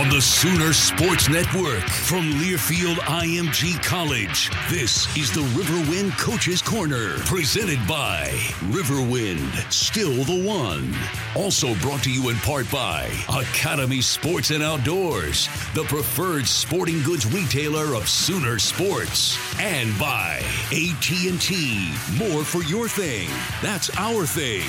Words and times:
On 0.00 0.08
the 0.08 0.20
Sooner 0.22 0.72
Sports 0.72 1.28
Network 1.28 1.86
from 1.90 2.22
Learfield 2.40 2.96
IMG 3.00 3.82
College. 3.82 4.48
This 4.70 5.14
is 5.14 5.30
the 5.30 5.42
Riverwind 5.52 6.16
Coaches 6.16 6.62
Corner, 6.62 7.18
presented 7.26 7.86
by 7.86 8.28
Riverwind, 8.70 9.70
still 9.70 10.24
the 10.24 10.42
one. 10.42 10.94
Also 11.36 11.74
brought 11.80 12.02
to 12.04 12.10
you 12.10 12.30
in 12.30 12.36
part 12.36 12.70
by 12.70 13.10
Academy 13.28 14.00
Sports 14.00 14.50
and 14.50 14.62
Outdoors, 14.62 15.48
the 15.74 15.84
preferred 15.84 16.46
sporting 16.46 17.02
goods 17.02 17.30
retailer 17.30 17.94
of 17.94 18.08
Sooner 18.08 18.58
Sports, 18.58 19.36
and 19.60 19.98
by 19.98 20.40
AT&T, 20.72 21.92
more 22.16 22.42
for 22.42 22.62
your 22.62 22.88
thing. 22.88 23.28
That's 23.60 23.90
our 23.98 24.24
thing. 24.24 24.64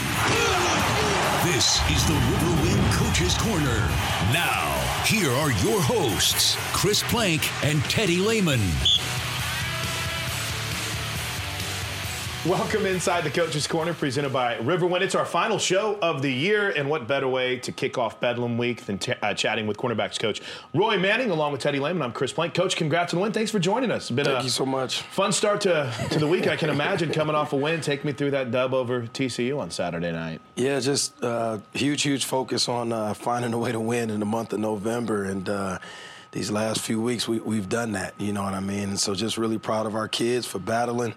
This 1.45 1.79
is 1.89 2.05
the 2.05 2.13
Riverwind 2.13 2.93
Coaches 2.93 3.37
Corner. 3.37 3.87
Now, 4.33 4.80
here 5.05 5.31
are 5.31 5.51
your 5.51 5.81
hosts, 5.81 6.55
Chris 6.73 7.01
Plank 7.03 7.41
and 7.63 7.83
Teddy 7.85 8.17
Lehman. 8.17 8.61
Welcome 12.47 12.87
inside 12.87 13.23
the 13.23 13.29
Coach's 13.29 13.67
Corner, 13.67 13.93
presented 13.93 14.33
by 14.33 14.55
Riverwind. 14.57 15.01
It's 15.01 15.13
our 15.13 15.25
final 15.25 15.59
show 15.59 15.99
of 16.01 16.23
the 16.23 16.33
year, 16.33 16.71
and 16.71 16.89
what 16.89 17.07
better 17.07 17.27
way 17.27 17.59
to 17.59 17.71
kick 17.71 17.99
off 17.99 18.19
Bedlam 18.19 18.57
Week 18.57 18.83
than 18.83 18.97
t- 18.97 19.13
uh, 19.21 19.35
chatting 19.35 19.67
with 19.67 19.77
cornerbacks 19.77 20.17
coach 20.17 20.41
Roy 20.73 20.97
Manning, 20.97 21.29
along 21.29 21.51
with 21.51 21.61
Teddy 21.61 21.79
Lehman. 21.79 22.01
I'm 22.01 22.11
Chris 22.11 22.33
Plank. 22.33 22.55
Coach, 22.55 22.75
congrats 22.75 23.13
on 23.13 23.19
the 23.19 23.21
win. 23.21 23.31
Thanks 23.31 23.51
for 23.51 23.59
joining 23.59 23.91
us. 23.91 24.09
Been 24.09 24.25
Thank 24.25 24.43
you 24.43 24.49
so 24.49 24.65
much. 24.65 25.03
Fun 25.03 25.31
start 25.31 25.61
to, 25.61 25.93
to 26.09 26.17
the 26.17 26.25
week, 26.25 26.47
I 26.47 26.55
can 26.55 26.71
imagine, 26.71 27.11
coming 27.11 27.35
off 27.35 27.53
a 27.53 27.57
win. 27.57 27.79
Take 27.79 28.03
me 28.03 28.11
through 28.11 28.31
that 28.31 28.49
dub 28.49 28.73
over 28.73 29.03
TCU 29.03 29.59
on 29.59 29.69
Saturday 29.69 30.11
night. 30.11 30.41
Yeah, 30.55 30.79
just 30.79 31.23
uh, 31.23 31.59
huge, 31.73 32.01
huge 32.01 32.25
focus 32.25 32.67
on 32.67 32.91
uh, 32.91 33.13
finding 33.13 33.53
a 33.53 33.59
way 33.59 33.71
to 33.71 33.79
win 33.79 34.09
in 34.09 34.19
the 34.19 34.25
month 34.25 34.51
of 34.51 34.59
November, 34.59 35.25
and 35.25 35.47
uh, 35.47 35.77
these 36.31 36.49
last 36.49 36.81
few 36.81 36.99
weeks 36.99 37.27
we, 37.27 37.39
we've 37.39 37.69
done 37.69 37.91
that. 37.91 38.15
You 38.17 38.33
know 38.33 38.41
what 38.41 38.55
I 38.55 38.61
mean? 38.61 38.89
And 38.89 38.99
so 38.99 39.13
just 39.13 39.37
really 39.37 39.59
proud 39.59 39.85
of 39.85 39.93
our 39.93 40.07
kids 40.07 40.47
for 40.47 40.57
battling 40.57 41.13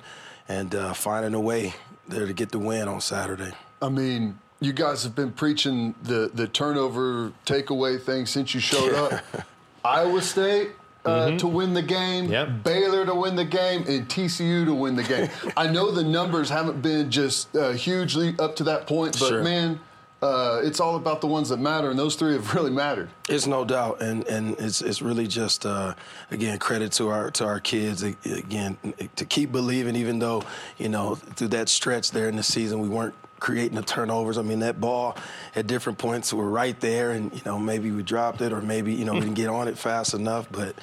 and 0.49 0.75
uh, 0.75 0.93
finding 0.93 1.34
a 1.34 1.41
way 1.41 1.75
there 2.09 2.27
to 2.27 2.32
get 2.32 2.50
the 2.50 2.59
win 2.59 2.88
on 2.88 3.00
Saturday. 3.00 3.53
I 3.81 3.88
mean, 3.88 4.38
you 4.60 4.72
guys 4.72 5.03
have 5.05 5.15
been 5.15 5.32
preaching 5.32 5.94
the 6.03 6.31
the 6.32 6.47
turnover 6.47 7.32
takeaway 7.47 8.00
thing 8.00 8.27
since 8.27 8.54
you 8.54 8.60
showed 8.60 8.94
up. 8.94 9.25
Iowa 9.84 10.22
State 10.22 10.71
uh, 11.04 11.27
mm-hmm. 11.27 11.37
to 11.37 11.47
win 11.47 11.75
the 11.75 11.83
game, 11.83 12.31
yep. 12.31 12.62
Baylor 12.62 13.04
to 13.04 13.15
win 13.15 13.37
the 13.37 13.44
game, 13.44 13.84
and 13.87 14.09
TCU 14.09 14.65
to 14.65 14.75
win 14.75 14.97
the 14.97 15.03
game. 15.03 15.28
I 15.56 15.66
know 15.66 15.91
the 15.91 16.04
numbers 16.04 16.49
haven't 16.49 16.81
been 16.81 17.10
just 17.10 17.54
uh, 17.54 17.72
hugely 17.72 18.34
up 18.38 18.56
to 18.56 18.65
that 18.65 18.87
point, 18.87 19.19
but 19.19 19.28
sure. 19.28 19.43
man, 19.43 19.81
uh, 20.25 20.61
it's 20.65 20.81
all 20.81 20.97
about 20.97 21.21
the 21.21 21.27
ones 21.27 21.51
that 21.51 21.59
matter, 21.59 21.91
and 21.91 21.99
those 21.99 22.17
three 22.17 22.33
have 22.33 22.55
really 22.55 22.71
mattered. 22.71 23.11
It's 23.29 23.47
no 23.47 23.65
doubt, 23.65 24.01
and 24.01 24.27
and 24.27 24.57
it's 24.59 24.81
it's 24.81 25.03
really 25.03 25.27
just 25.27 25.67
uh, 25.67 25.95
again 26.31 26.59
credit 26.59 26.93
to 26.93 27.09
our 27.11 27.31
to 27.33 27.45
our 27.45 27.61
kids 27.61 28.03
again 28.03 28.79
to 29.17 29.25
keep 29.27 29.53
believing, 29.53 29.97
even 29.97 30.19
though 30.19 30.43
you 30.79 30.89
know 30.89 31.15
through 31.15 31.49
that 31.49 31.69
stretch 31.69 32.11
there 32.11 32.29
in 32.31 32.37
the 32.37 32.43
season 32.43 32.81
we 32.81 32.89
weren't 32.89 33.15
creating 33.39 33.77
the 33.77 33.83
turnovers. 33.83 34.39
I 34.39 34.43
mean 34.43 34.61
that 34.61 34.81
ball 34.81 35.19
at 35.55 35.67
different 35.67 35.99
points 35.99 36.33
were 36.33 36.49
right 36.49 36.79
there, 36.81 37.11
and 37.11 37.31
you 37.34 37.43
know 37.45 37.59
maybe 37.59 37.91
we 37.91 38.03
dropped 38.03 38.41
it 38.41 38.51
or 38.51 38.63
maybe 38.63 38.95
you 38.95 39.05
know 39.05 39.13
we 39.13 39.21
didn't 39.21 39.34
get 39.34 39.51
on 39.51 39.69
it 39.69 39.77
fast 39.77 40.15
enough, 40.15 40.49
but 40.51 40.75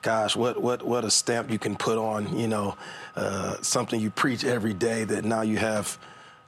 gosh, 0.00 0.34
what 0.34 0.62
what 0.62 0.82
what 0.82 1.04
a 1.04 1.10
stamp 1.10 1.50
you 1.50 1.58
can 1.58 1.76
put 1.76 1.98
on, 1.98 2.34
you 2.38 2.48
know, 2.48 2.76
uh, 3.14 3.56
something 3.60 4.00
you 4.00 4.08
preach 4.08 4.42
every 4.42 4.72
day 4.72 5.04
that 5.04 5.22
now 5.22 5.42
you 5.42 5.58
have 5.58 5.98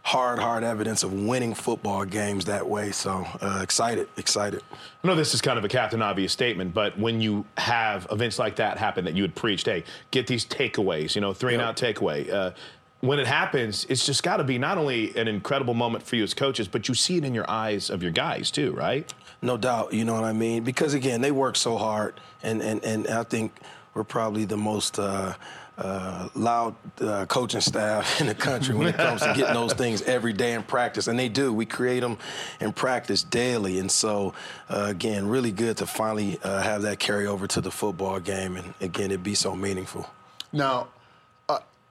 hard, 0.03 0.39
hard 0.39 0.65
evidence 0.65 1.03
of 1.03 1.13
winning 1.13 1.53
football 1.55 2.05
games 2.05 2.47
that 2.47 2.67
way. 2.67 2.93
So 2.93 3.27
uh, 3.41 3.61
excited, 3.63 4.09
excited. 4.17 4.63
I 4.73 5.07
know 5.07 5.15
this 5.15 5.35
is 5.35 5.43
kind 5.43 5.59
of 5.59 5.65
a 5.65 5.69
captain 5.69 6.01
obvious 6.01 6.33
statement, 6.33 6.73
but 6.73 6.99
when 6.99 7.21
you 7.21 7.45
have 7.59 8.07
events 8.11 8.39
like 8.39 8.57
that 8.57 8.79
happen 8.79 9.05
that 9.05 9.15
you 9.15 9.23
had 9.23 9.35
preached, 9.35 9.67
hey, 9.67 9.85
get 10.11 10.27
these 10.27 10.47
takeaways, 10.47 11.15
you 11.15 11.21
know, 11.21 11.35
three 11.35 11.53
and 11.53 11.63
out 11.63 11.77
takeaway. 11.77 12.33
Uh, 12.33 12.53
when 13.01 13.21
it 13.21 13.27
happens, 13.27 13.87
it's 13.89 14.05
just 14.05 14.23
got 14.23 14.39
to 14.39 14.45
be 14.45 14.59
not 14.59 14.77
only 14.77 15.17
an 15.17 15.29
incredible 15.29 15.75
moment 15.75 16.05
for 16.05 16.17
you 16.17 16.25
as 16.25 16.35
coaches, 16.35 16.67
but 16.67 16.89
you 16.89 16.95
see 16.95 17.19
it 17.19 17.25
in 17.25 17.35
your 17.35 17.49
eyes 17.49 17.91
of 17.91 18.03
your 18.03 18.11
guys 18.11 18.51
too, 18.51 18.73
right? 18.73 19.13
No 19.41 19.57
doubt. 19.57 19.93
You 19.93 20.05
know 20.05 20.15
what 20.15 20.25
I 20.25 20.33
mean? 20.33 20.65
Because 20.65 20.95
again, 20.95 21.21
they 21.21 21.31
work 21.31 21.55
so 21.55 21.77
hard, 21.77 22.21
and 22.43 22.61
and 22.61 22.83
and 22.83 23.07
I 23.07 23.23
think 23.23 23.53
we're 23.95 24.05
probably 24.05 24.45
the 24.45 24.57
most. 24.57 24.99
Uh, 24.99 25.35
uh, 25.79 26.29
loud 26.35 26.75
uh, 27.01 27.25
coaching 27.27 27.61
staff 27.61 28.21
in 28.21 28.27
the 28.27 28.35
country 28.35 28.75
when 28.75 28.89
it 28.89 28.97
comes 28.97 29.23
to 29.23 29.33
getting 29.35 29.55
those 29.55 29.73
things 29.73 30.03
every 30.03 30.33
day 30.33 30.53
in 30.53 30.63
practice, 30.63 31.07
and 31.07 31.19
they 31.19 31.29
do. 31.29 31.53
We 31.53 31.67
create 31.67 32.01
them 32.01 32.19
in 32.61 32.73
practice 32.73 33.23
daily, 33.23 33.79
and 33.79 33.91
so 33.91 34.35
uh, 34.69 34.87
again, 34.89 35.29
really 35.29 35.53
good 35.53 35.77
to 35.79 35.87
finally 35.87 36.39
uh, 36.43 36.61
have 36.61 36.83
that 36.83 36.99
carry 36.99 37.27
over 37.27 37.47
to 37.47 37.61
the 37.61 37.71
football 37.71 38.21
game, 38.21 38.57
and 38.57 38.75
again, 38.81 39.11
it 39.11 39.23
be 39.23 39.35
so 39.35 39.55
meaningful. 39.55 40.09
Now, 40.53 40.89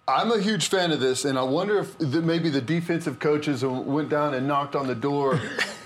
I'm 0.09 0.31
a 0.31 0.39
huge 0.39 0.69
fan 0.69 0.93
of 0.93 1.01
this, 1.01 1.25
and 1.25 1.37
I 1.37 1.43
wonder 1.43 1.79
if 1.79 1.97
the, 1.97 2.21
maybe 2.21 2.49
the 2.49 2.61
defensive 2.61 3.19
coaches 3.19 3.65
went 3.65 4.07
down 4.07 4.33
and 4.35 4.47
knocked 4.47 4.73
on 4.73 4.87
the 4.87 4.95
door 4.95 5.37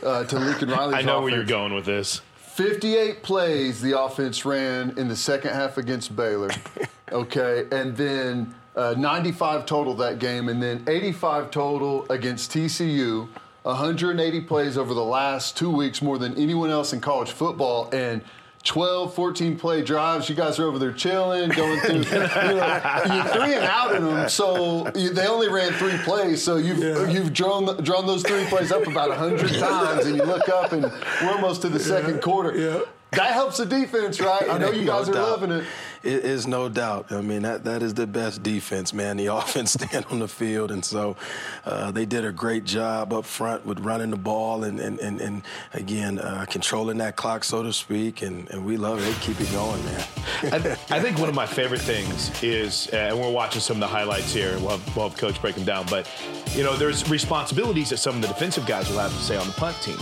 uh, 0.04 0.25
to 0.25 0.39
Lincoln 0.39 0.69
Riley's 0.69 0.95
I 0.97 1.01
know 1.01 1.18
offense. 1.18 1.24
where 1.24 1.33
you're 1.33 1.44
going 1.44 1.74
with 1.74 1.86
this. 1.86 2.21
58 2.51 3.24
plays 3.24 3.81
the 3.81 3.98
offense 3.98 4.44
ran 4.45 4.98
in 4.98 5.07
the 5.07 5.15
second 5.15 5.53
half 5.53 5.77
against 5.77 6.15
Baylor. 6.15 6.51
Okay, 7.13 7.65
and 7.74 7.98
then 7.98 8.56
uh, 8.74 8.95
95 8.98 9.65
total 9.65 9.94
that 9.95 10.19
game, 10.19 10.48
and 10.48 10.63
then 10.63 10.81
85 10.88 11.51
total 11.51 12.06
against 12.09 12.53
TCU. 12.53 13.27
180 13.63 14.42
plays 14.42 14.77
over 14.77 14.94
the 14.94 15.03
last 15.03 15.57
two 15.57 15.69
weeks, 15.69 16.01
more 16.01 16.18
than 16.18 16.33
anyone 16.38 16.69
else 16.69 16.94
in 16.94 17.01
college 17.01 17.31
football, 17.31 17.89
and 17.92 18.21
12, 18.63 19.13
14 19.13 19.58
play 19.58 19.81
drives. 19.81 20.30
You 20.30 20.36
guys 20.36 20.60
are 20.60 20.66
over 20.66 20.78
there 20.78 20.92
chilling, 20.92 21.50
going 21.50 21.80
through. 21.80 21.96
you 22.00 22.04
know, 22.04 23.04
you're 23.06 23.24
three 23.25 23.54
and 23.56 23.66
out 23.66 23.96
in 23.96 24.04
them, 24.04 24.30
so 24.30 24.90
you, 24.96 25.13
they 25.13 25.28
only 25.28 25.50
ran 25.50 25.74
three 25.74 25.98
plays. 26.00 26.44
So 26.44 26.58
you've 26.58 26.80
yeah. 26.80 27.10
you've 27.10 27.34
drawn 27.34 27.84
drawn 27.84 28.06
those 28.06 28.24
three 28.24 28.46
plays 28.46 28.72
up 28.72 28.86
about 28.88 29.16
hundred 29.18 29.54
times, 29.60 30.06
and 30.06 30.16
you 30.16 30.24
look 30.24 30.48
up 30.50 30.72
and 30.74 30.84
we're 30.84 31.31
almost 31.31 31.62
to 31.63 31.69
the 31.69 31.80
second 31.80 32.22
quarter. 32.22 32.58
Yeah. 32.58 32.81
That 33.12 33.34
helps 33.34 33.58
the 33.58 33.66
defense, 33.66 34.22
right? 34.22 34.50
I 34.50 34.58
know 34.58 34.72
you 34.72 34.86
guys 34.86 35.10
are 35.10 35.14
loving 35.14 35.52
it. 35.52 35.66
It 36.03 36.25
is 36.25 36.48
no 36.48 36.68
doubt. 36.68 37.12
I 37.12 37.21
mean, 37.21 37.44
that, 37.44 37.63
that 37.65 37.83
is 37.83 37.94
the 37.94 38.07
best 38.07 38.42
defense, 38.42 38.92
man. 38.94 39.18
The 39.18 39.27
offense 39.36 39.74
stand 39.74 40.06
on 40.09 40.19
the 40.19 40.27
field. 40.27 40.71
And 40.71 40.83
so 40.83 41.15
uh, 41.65 41.92
they 41.92 42.06
did 42.06 42.25
a 42.25 42.31
great 42.31 42.65
job 42.65 43.13
up 43.13 43.25
front 43.25 43.65
with 43.65 43.80
running 43.80 44.09
the 44.09 44.18
ball 44.18 44.63
and, 44.63 44.80
and, 44.80 45.00
and, 45.00 45.21
and 45.21 45.44
again, 45.74 46.18
uh, 46.19 46.45
controlling 46.50 46.98
that 46.98 47.15
clock, 47.15 47.44
so 47.44 47.62
to 47.62 47.71
speak. 47.71 48.24
And, 48.24 48.50
and 48.50 48.65
we 48.65 48.77
love 48.77 49.00
it. 49.00 49.03
They 49.03 49.19
keep 49.21 49.39
it 49.39 49.51
going, 49.51 49.83
man. 49.86 50.07
I, 50.44 50.77
I, 50.95 51.00
think 51.00 51.19
one 51.19 51.30
of 51.30 51.36
my 51.36 51.45
favorite 51.45 51.81
things 51.81 52.31
is, 52.44 52.89
uh, 52.92 52.97
and 52.97 53.19
we're 53.19 53.31
watching 53.31 53.62
some 53.62 53.77
of 53.77 53.81
the 53.81 53.88
highlights 53.88 54.33
here, 54.33 54.57
we'll 54.59 54.77
have, 54.77 54.95
we'll 54.95 55.09
have 55.09 55.18
Coach 55.18 55.39
break 55.42 55.56
them 55.56 55.65
down, 55.65 55.86
but, 55.89 56.09
you 56.56 56.63
know, 56.63 56.75
there's 56.75 57.07
responsibilities 57.09 57.89
that 57.89 57.97
some 57.97 58.15
of 58.15 58.21
the 58.21 58.27
defensive 58.27 58.65
guys 58.65 58.89
will 58.89 59.00
have 59.00 59.12
to 59.12 59.18
say 59.18 59.38
on 59.38 59.45
the 59.45 59.54
punt 59.54 59.77
team. 59.81 59.97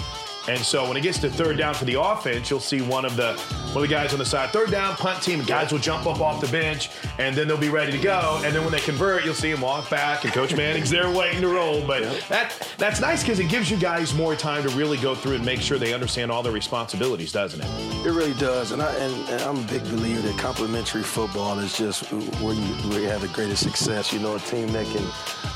And 0.49 0.57
so 0.57 0.87
when 0.87 0.97
it 0.97 1.01
gets 1.01 1.19
to 1.19 1.29
third 1.29 1.59
down 1.59 1.75
for 1.75 1.85
the 1.85 2.01
offense, 2.01 2.49
you'll 2.49 2.59
see 2.59 2.81
one 2.81 3.05
of 3.05 3.15
the 3.15 3.33
one 3.67 3.83
of 3.83 3.87
the 3.87 3.87
guys 3.87 4.13
on 4.13 4.19
the 4.19 4.25
side, 4.25 4.49
third 4.49 4.71
down, 4.71 4.95
punt 4.95 5.21
team, 5.21 5.43
guys 5.43 5.71
will 5.71 5.77
jump 5.77 6.07
up 6.07 6.19
off 6.21 6.41
the 6.41 6.47
bench, 6.47 6.89
and 7.19 7.35
then 7.35 7.47
they'll 7.47 7.55
be 7.55 7.69
ready 7.69 7.91
to 7.91 7.99
go. 7.99 8.41
And 8.43 8.55
then 8.55 8.63
when 8.63 8.71
they 8.71 8.79
convert, 8.79 9.23
you'll 9.23 9.35
see 9.35 9.51
them 9.51 9.61
walk 9.61 9.91
back, 9.91 10.23
and 10.23 10.33
Coach 10.33 10.55
Manning's 10.55 10.89
there 10.89 11.07
waiting 11.11 11.41
to 11.41 11.49
roll. 11.49 11.85
But 11.85 12.01
that 12.29 12.67
that's 12.79 12.99
nice 12.99 13.21
because 13.21 13.39
it 13.39 13.47
gives 13.47 13.69
you 13.69 13.77
guys 13.77 14.15
more 14.15 14.35
time 14.35 14.63
to 14.63 14.69
really 14.69 14.97
go 14.97 15.13
through 15.13 15.35
and 15.35 15.45
make 15.45 15.61
sure 15.61 15.77
they 15.77 15.93
understand 15.93 16.31
all 16.31 16.41
their 16.41 16.51
responsibilities, 16.51 17.31
doesn't 17.31 17.61
it? 17.61 18.07
It 18.07 18.11
really 18.11 18.33
does. 18.33 18.71
And, 18.71 18.81
I, 18.81 18.91
and, 18.95 19.29
and 19.29 19.41
I'm 19.43 19.57
a 19.57 19.67
big 19.67 19.83
believer 19.83 20.21
that 20.21 20.39
complementary 20.39 21.03
football 21.03 21.59
is 21.59 21.77
just 21.77 22.11
where 22.41 22.55
you, 22.55 22.73
where 22.89 23.01
you 23.01 23.07
have 23.07 23.21
the 23.21 23.27
greatest 23.27 23.61
success. 23.61 24.11
You 24.11 24.19
know, 24.19 24.35
a 24.35 24.39
team 24.39 24.71
that 24.73 24.87
can 24.87 25.05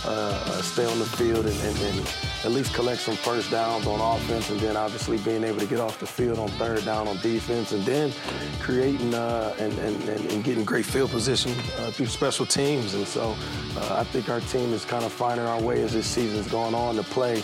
uh, 0.05 0.61
stay 0.61 0.85
on 0.85 0.99
the 0.99 1.05
field 1.05 1.47
and, 1.47 1.59
and, 1.61 1.79
and 1.79 2.07
at 2.43 2.51
least 2.51 2.73
collect 2.73 3.01
some 3.01 3.15
first 3.15 3.51
downs 3.51 3.87
on 3.87 3.99
offense, 3.99 4.49
and 4.49 4.59
then 4.59 4.75
obviously 4.75 5.17
being 5.19 5.43
able 5.43 5.59
to 5.59 5.65
get 5.65 5.79
off 5.79 5.99
the 5.99 6.05
field 6.05 6.39
on 6.39 6.49
third 6.49 6.83
down 6.83 7.07
on 7.07 7.17
defense, 7.17 7.71
and 7.71 7.83
then 7.83 8.11
creating 8.59 9.13
uh, 9.13 9.55
and, 9.59 9.77
and, 9.79 10.09
and, 10.09 10.43
getting 10.43 10.65
great 10.65 10.85
field 10.85 11.09
position 11.09 11.51
uh, 11.79 11.91
through 11.91 12.07
special 12.07 12.45
teams. 12.45 12.95
And 12.95 13.07
so 13.07 13.35
uh, 13.77 13.95
I 13.99 14.03
think 14.03 14.29
our 14.29 14.41
team 14.41 14.73
is 14.73 14.83
kind 14.83 15.05
of 15.05 15.11
finding 15.11 15.45
our 15.45 15.61
way 15.61 15.81
as 15.83 15.93
this 15.93 16.05
season's 16.05 16.47
going 16.49 16.75
on 16.75 16.95
to 16.95 17.03
play 17.03 17.41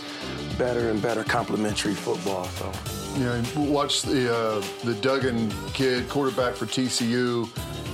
better 0.57 0.89
and 0.89 1.01
better 1.01 1.23
complementary 1.23 1.93
football. 1.93 2.45
So. 2.45 2.71
Yeah, 3.17 3.41
watch 3.55 4.03
the 4.03 4.33
uh, 4.33 4.63
the 4.83 4.95
Duggan 4.95 5.51
kid, 5.73 6.09
quarterback 6.09 6.55
for 6.55 6.65
TCU. 6.65 7.49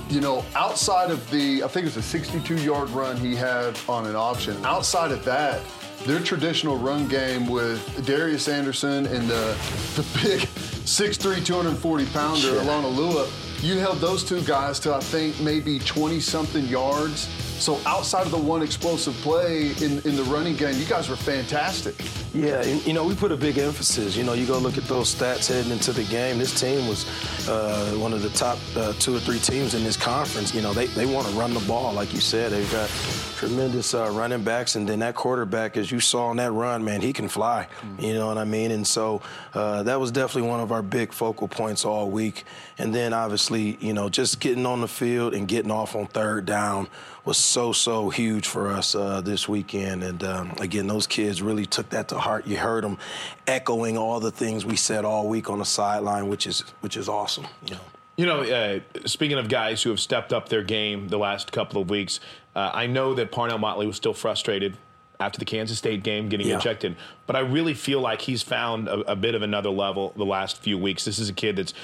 You 0.08 0.20
know, 0.20 0.44
outside 0.54 1.10
of 1.10 1.28
the, 1.30 1.64
I 1.64 1.68
think 1.68 1.84
it 1.84 1.94
was 1.94 1.96
a 1.96 2.02
62 2.02 2.62
yard 2.62 2.90
run 2.90 3.16
he 3.16 3.34
had 3.34 3.76
on 3.88 4.06
an 4.06 4.14
option. 4.14 4.56
Outside 4.64 5.10
of 5.10 5.24
that, 5.24 5.60
their 6.04 6.20
traditional 6.20 6.76
run 6.76 7.08
game 7.08 7.46
with 7.46 8.06
Darius 8.06 8.48
Anderson 8.48 9.06
and 9.06 9.28
the, 9.28 9.56
the 9.96 10.02
big 10.22 10.40
6'3", 10.86 11.44
240 11.44 12.06
pounder 12.06 12.54
yeah. 12.54 12.62
Alua, 12.62 13.28
you 13.62 13.78
held 13.78 13.98
those 13.98 14.24
two 14.24 14.42
guys 14.42 14.78
to 14.80 14.94
I 14.94 15.00
think 15.00 15.40
maybe 15.40 15.78
20 15.78 16.20
something 16.20 16.64
yards. 16.66 17.28
So 17.58 17.80
outside 17.86 18.26
of 18.26 18.30
the 18.30 18.38
one 18.38 18.62
explosive 18.62 19.14
play 19.16 19.72
in, 19.80 20.00
in 20.00 20.14
the 20.16 20.24
running 20.28 20.56
game, 20.56 20.78
you 20.78 20.84
guys 20.84 21.08
were 21.08 21.16
fantastic. 21.16 21.94
Yeah, 22.34 22.62
you 22.62 22.92
know, 22.92 23.04
we 23.04 23.14
put 23.14 23.32
a 23.32 23.36
big 23.36 23.56
emphasis. 23.56 24.14
You 24.14 24.24
know, 24.24 24.34
you 24.34 24.46
go 24.46 24.58
look 24.58 24.76
at 24.76 24.84
those 24.84 25.14
stats 25.14 25.48
heading 25.48 25.72
into 25.72 25.92
the 25.92 26.04
game. 26.04 26.38
This 26.38 26.58
team 26.58 26.86
was 26.86 27.06
uh, 27.48 27.92
one 27.96 28.12
of 28.12 28.22
the 28.22 28.28
top 28.30 28.58
uh, 28.76 28.92
two 28.94 29.16
or 29.16 29.20
three 29.20 29.38
teams 29.38 29.74
in 29.74 29.82
this 29.82 29.96
conference. 29.96 30.54
You 30.54 30.60
know, 30.60 30.74
they, 30.74 30.86
they 30.86 31.06
want 31.06 31.26
to 31.28 31.32
run 31.34 31.54
the 31.54 31.60
ball, 31.60 31.94
like 31.94 32.12
you 32.12 32.20
said. 32.20 32.52
They've 32.52 32.70
got 32.70 32.90
tremendous 33.36 33.94
uh, 33.94 34.10
running 34.12 34.42
backs, 34.42 34.76
and 34.76 34.86
then 34.86 34.98
that 34.98 35.14
quarterback, 35.14 35.76
as 35.78 35.90
you 35.90 35.98
saw 35.98 36.26
on 36.26 36.36
that 36.36 36.52
run, 36.52 36.84
man, 36.84 37.00
he 37.00 37.12
can 37.12 37.28
fly. 37.28 37.68
Mm-hmm. 37.80 38.02
You 38.02 38.14
know 38.14 38.26
what 38.26 38.38
I 38.38 38.44
mean? 38.44 38.70
And 38.70 38.86
so 38.86 39.22
uh, 39.54 39.82
that 39.84 39.98
was 39.98 40.12
definitely 40.12 40.50
one 40.50 40.60
of 40.60 40.72
our 40.72 40.82
big 40.82 41.12
focal 41.12 41.48
points 41.48 41.86
all 41.86 42.10
week. 42.10 42.44
And 42.78 42.94
then 42.94 43.14
obviously, 43.14 43.78
you 43.80 43.94
know, 43.94 44.10
just 44.10 44.40
getting 44.40 44.66
on 44.66 44.82
the 44.82 44.88
field 44.88 45.32
and 45.32 45.48
getting 45.48 45.70
off 45.70 45.96
on 45.96 46.06
third 46.06 46.44
down 46.44 46.88
was 47.26 47.36
so 47.36 47.72
so 47.72 48.08
huge 48.08 48.46
for 48.46 48.68
us 48.68 48.94
uh, 48.94 49.20
this 49.20 49.48
weekend. 49.48 50.02
And 50.02 50.22
um, 50.24 50.52
again, 50.60 50.86
those 50.86 51.06
kids 51.06 51.42
really 51.42 51.66
took 51.66 51.90
that 51.90 52.08
to 52.08 52.18
heart. 52.18 52.46
You 52.46 52.56
heard 52.56 52.84
them 52.84 52.98
echoing 53.46 53.98
all 53.98 54.20
the 54.20 54.30
things 54.30 54.64
we 54.64 54.76
said 54.76 55.04
all 55.04 55.28
week 55.28 55.50
on 55.50 55.58
the 55.58 55.64
sideline, 55.64 56.28
which 56.28 56.46
is 56.46 56.60
which 56.80 56.96
is 56.96 57.08
awesome. 57.08 57.46
You 57.66 57.74
know. 57.74 57.80
You 58.16 58.24
know, 58.24 58.40
uh, 58.40 58.80
speaking 59.04 59.36
of 59.36 59.50
guys 59.50 59.82
who 59.82 59.90
have 59.90 60.00
stepped 60.00 60.32
up 60.32 60.48
their 60.48 60.62
game 60.62 61.08
the 61.08 61.18
last 61.18 61.52
couple 61.52 61.82
of 61.82 61.90
weeks, 61.90 62.18
uh, 62.54 62.70
I 62.72 62.86
know 62.86 63.12
that 63.12 63.30
Parnell 63.30 63.58
Motley 63.58 63.86
was 63.86 63.96
still 63.96 64.14
frustrated 64.14 64.78
after 65.20 65.38
the 65.38 65.44
Kansas 65.44 65.76
State 65.76 66.02
game 66.02 66.30
getting 66.30 66.46
yeah. 66.46 66.56
ejected, 66.56 66.96
but 67.26 67.36
I 67.36 67.40
really 67.40 67.74
feel 67.74 68.00
like 68.00 68.22
he's 68.22 68.42
found 68.42 68.88
a, 68.88 69.12
a 69.12 69.16
bit 69.16 69.34
of 69.34 69.42
another 69.42 69.68
level 69.68 70.14
the 70.16 70.24
last 70.24 70.62
few 70.62 70.78
weeks. 70.78 71.04
This 71.04 71.18
is 71.18 71.28
a 71.28 71.34
kid 71.34 71.56
that's 71.56 71.74